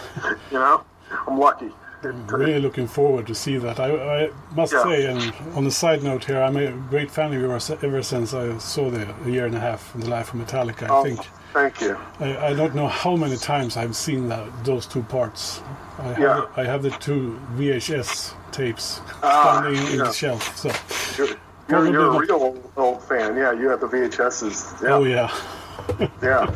You 0.51 0.59
know, 0.59 0.83
I'm 1.27 1.37
lucky. 1.39 1.71
I'm 2.01 2.25
really 2.27 2.59
looking 2.61 2.87
forward 2.87 3.27
to 3.27 3.35
see 3.35 3.57
that. 3.57 3.77
I, 3.79 3.89
I 4.25 4.31
must 4.55 4.71
Yeah. 4.71 4.83
say, 4.83 5.05
and 5.07 5.33
on 5.57 5.65
a 5.67 5.71
side 5.71 6.01
note 6.01 6.23
here, 6.23 6.41
I'm 6.41 6.55
a 6.55 6.71
great 6.89 7.11
fan 7.11 7.33
of 7.33 7.41
yours 7.41 7.69
ever 7.69 8.01
since 8.01 8.33
I 8.33 8.57
saw 8.57 8.89
the 8.89 9.13
a 9.25 9.29
year 9.29 9.45
and 9.45 9.55
a 9.55 9.59
half 9.59 9.93
in 9.95 10.01
the 10.01 10.09
life 10.09 10.33
of 10.33 10.39
Metallica. 10.39 10.83
I 10.83 10.87
Oh, 10.89 11.03
think 11.03 11.19
Thank 11.51 11.81
you. 11.81 11.97
I, 12.19 12.49
I 12.49 12.53
don't 12.53 12.75
know 12.75 12.87
how 12.87 13.15
many 13.15 13.35
times 13.35 13.75
I've 13.75 13.95
seen 13.95 14.29
that 14.29 14.45
those 14.63 14.85
two 14.85 15.01
parts. 15.03 15.61
I 15.97 16.03
have, 16.03 16.19
Yeah. 16.19 16.45
I 16.55 16.63
have 16.63 16.83
the 16.83 16.91
two 16.91 17.37
VHS 17.57 18.33
tapes 18.51 19.01
Ah, 19.23 19.59
standing 19.59 19.85
in 19.91 19.97
the 19.97 20.11
shelf. 20.13 20.55
So 20.55 20.69
You're, 21.17 21.35
you're, 21.67 21.91
you're 21.91 22.15
a 22.15 22.19
real 22.19 22.31
old, 22.33 22.71
old 22.77 23.03
fan. 23.03 23.35
Yeah, 23.35 23.51
you 23.51 23.67
have 23.67 23.81
the 23.81 23.87
VHSs. 23.87 24.81
Yeah. 24.83 24.93
oh 24.93 25.03
yeah. 25.03 25.29
yeah. 26.21 26.55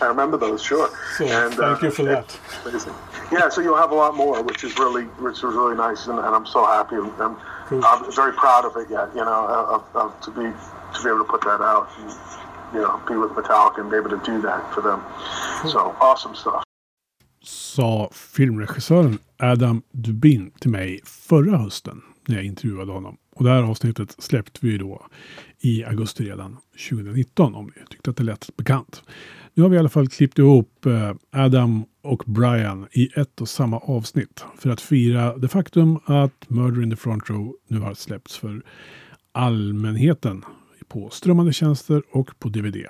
I 0.00 0.06
remember 0.06 0.36
those, 0.36 0.62
sure. 0.62 0.88
So 1.16 1.26
thank 1.26 1.58
uh, 1.58 1.78
you 1.82 1.90
for 1.90 2.04
that. 2.04 2.38
Amazing. 2.64 2.94
Yeah, 3.32 3.48
so 3.48 3.60
you'll 3.60 3.76
have 3.76 3.90
a 3.90 3.94
lot 3.94 4.14
more, 4.14 4.42
which 4.42 4.62
is 4.62 4.78
really, 4.78 5.04
which 5.24 5.38
is 5.38 5.42
really 5.42 5.76
nice, 5.76 6.06
and, 6.06 6.18
and 6.18 6.34
I'm 6.34 6.46
so 6.46 6.64
happy. 6.64 6.96
and 6.96 7.10
I'm, 7.20 7.36
I'm 7.70 8.12
very 8.12 8.32
proud 8.34 8.64
of 8.64 8.76
it 8.76 8.88
yet. 8.90 9.08
You 9.14 9.24
know, 9.24 9.46
of, 9.74 9.96
of, 9.96 10.20
to 10.20 10.30
be 10.30 10.52
to 10.94 11.02
be 11.02 11.08
able 11.08 11.24
to 11.24 11.30
put 11.30 11.40
that 11.42 11.60
out, 11.60 11.88
and, 11.98 12.10
you 12.74 12.80
know, 12.82 13.00
be 13.08 13.16
with 13.16 13.32
Metallica 13.32 13.80
and 13.80 13.90
be 13.90 13.96
able 13.96 14.10
to 14.10 14.20
do 14.24 14.40
that 14.42 14.62
for 14.72 14.80
them. 14.82 15.02
So 15.68 15.96
awesome 16.00 16.34
stuff. 16.34 16.62
Sa 17.42 18.08
filmregissören 18.12 19.18
Adam 19.38 19.82
Dubin 19.92 20.50
till 20.60 20.70
mig 20.70 21.00
förra 21.04 21.56
hösten 21.56 22.02
när 22.26 22.36
jag 22.36 22.44
intervjuade 22.44 22.92
honom. 22.92 23.16
Och 23.36 23.44
det 23.44 23.50
här 23.50 23.62
avsnittet 23.62 24.14
släppte 24.18 24.58
vi 24.62 24.78
då 24.78 25.06
i 25.60 25.84
augusti 25.84 26.24
redan 26.24 26.56
2019 26.90 27.54
om 27.54 27.66
ni 27.66 27.86
tyckte 27.90 28.10
att 28.10 28.16
det 28.16 28.24
lät 28.24 28.56
bekant. 28.56 29.02
Nu 29.54 29.62
har 29.62 29.70
vi 29.70 29.76
i 29.76 29.78
alla 29.78 29.88
fall 29.88 30.08
klippt 30.08 30.38
ihop 30.38 30.86
eh, 30.86 31.12
Adam 31.30 31.84
och 32.02 32.22
Brian 32.26 32.86
i 32.92 33.08
ett 33.20 33.40
och 33.40 33.48
samma 33.48 33.78
avsnitt 33.78 34.44
för 34.58 34.70
att 34.70 34.80
fira 34.80 35.36
det 35.36 35.48
faktum 35.48 35.98
att 36.04 36.50
Murder 36.50 36.82
in 36.82 36.90
the 36.90 36.96
Front 36.96 37.30
Row 37.30 37.56
nu 37.68 37.78
har 37.78 37.94
släppts 37.94 38.36
för 38.36 38.62
allmänheten 39.32 40.44
på 40.88 41.10
strömmande 41.10 41.52
tjänster 41.52 42.02
och 42.10 42.38
på 42.38 42.48
DVD. 42.48 42.86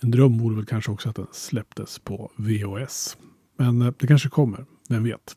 En 0.00 0.10
dröm 0.10 0.38
vore 0.38 0.56
väl 0.56 0.66
kanske 0.66 0.90
också 0.90 1.08
att 1.08 1.16
den 1.16 1.26
släpptes 1.32 1.98
på 1.98 2.30
VHS. 2.36 3.16
Men 3.58 3.82
eh, 3.82 3.92
det 3.98 4.06
kanske 4.06 4.28
kommer, 4.28 4.64
vem 4.88 5.04
vet. 5.04 5.36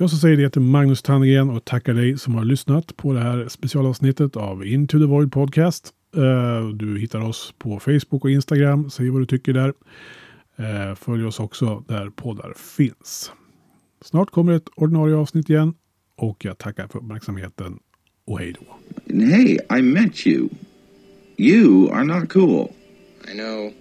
Jag 0.00 0.10
som 0.10 0.18
säger 0.18 0.36
det 0.36 0.42
heter 0.42 0.60
Magnus 0.60 1.02
Tannegren 1.02 1.50
och 1.50 1.64
tackar 1.64 1.94
dig 1.94 2.18
som 2.18 2.34
har 2.34 2.44
lyssnat 2.44 2.96
på 2.96 3.12
det 3.12 3.20
här 3.20 3.48
specialavsnittet 3.48 4.36
av 4.36 4.66
Into 4.66 4.98
the 4.98 5.04
Void 5.04 5.32
Podcast. 5.32 5.92
Eh, 6.16 6.68
Du 6.68 6.98
hittar 6.98 7.20
oss 7.20 7.54
på 7.58 7.80
Facebook 7.80 8.24
och 8.24 8.30
Instagram. 8.30 8.90
Säg 8.90 9.10
vad 9.10 9.22
du 9.22 9.26
tycker 9.26 9.52
där. 9.52 9.72
Eh, 10.56 10.94
Följ 10.94 11.24
oss 11.24 11.40
också 11.40 11.84
där 11.88 12.10
poddar 12.10 12.54
finns. 12.56 13.32
Snart 14.04 14.30
kommer 14.30 14.52
ett 14.52 14.68
ordinarie 14.76 15.14
avsnitt 15.16 15.50
igen 15.50 15.74
och 16.16 16.44
jag 16.44 16.58
tackar 16.58 16.88
för 16.88 16.98
uppmärksamheten 16.98 17.78
och 18.24 18.38
hej 18.38 18.54
då. 18.60 18.78
Hey, 19.14 19.58
I 19.78 19.82
met 19.82 20.26
you. 20.26 20.48
You 21.36 21.90
are 21.92 22.04
not 22.04 22.32
cool. 22.32 22.68
I 23.32 23.38
know. 23.38 23.72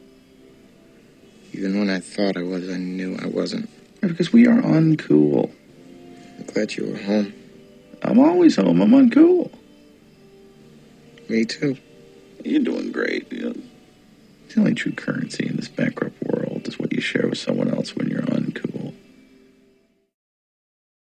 Even 1.52 1.80
when 1.80 1.98
I 1.98 2.02
thought 2.02 2.38
I 2.38 2.44
was, 2.44 2.64
I 2.64 2.76
knew 2.76 3.14
I 3.14 3.32
wasn't. 3.36 3.68
Because 4.02 4.38
we 4.38 4.48
are 4.52 4.78
uncool. 4.78 5.50
I'm 6.40 6.46
glad 6.46 6.74
you 6.76 6.86
were 6.86 6.98
home. 6.98 7.34
I'm 8.02 8.18
always 8.20 8.56
home. 8.56 8.82
I'm 8.82 8.92
uncool. 8.92 9.52
Me 11.28 11.44
too. 11.44 11.78
You're 12.46 12.64
doing 12.64 12.92
great. 12.92 13.32
You 13.32 13.50
know, 13.50 13.56
the 14.48 14.60
only 14.60 14.74
true 14.74 14.94
currency 14.94 15.46
in 15.46 15.58
this 15.58 15.68
bankrupt 15.68 16.16
world 16.24 16.68
is 16.68 16.80
what 16.80 16.94
you 16.94 17.02
share 17.02 17.28
with 17.28 17.38
someone 17.38 17.70
else 17.74 17.96
when 17.96 18.08
you're 18.08 18.24
on 18.34 18.49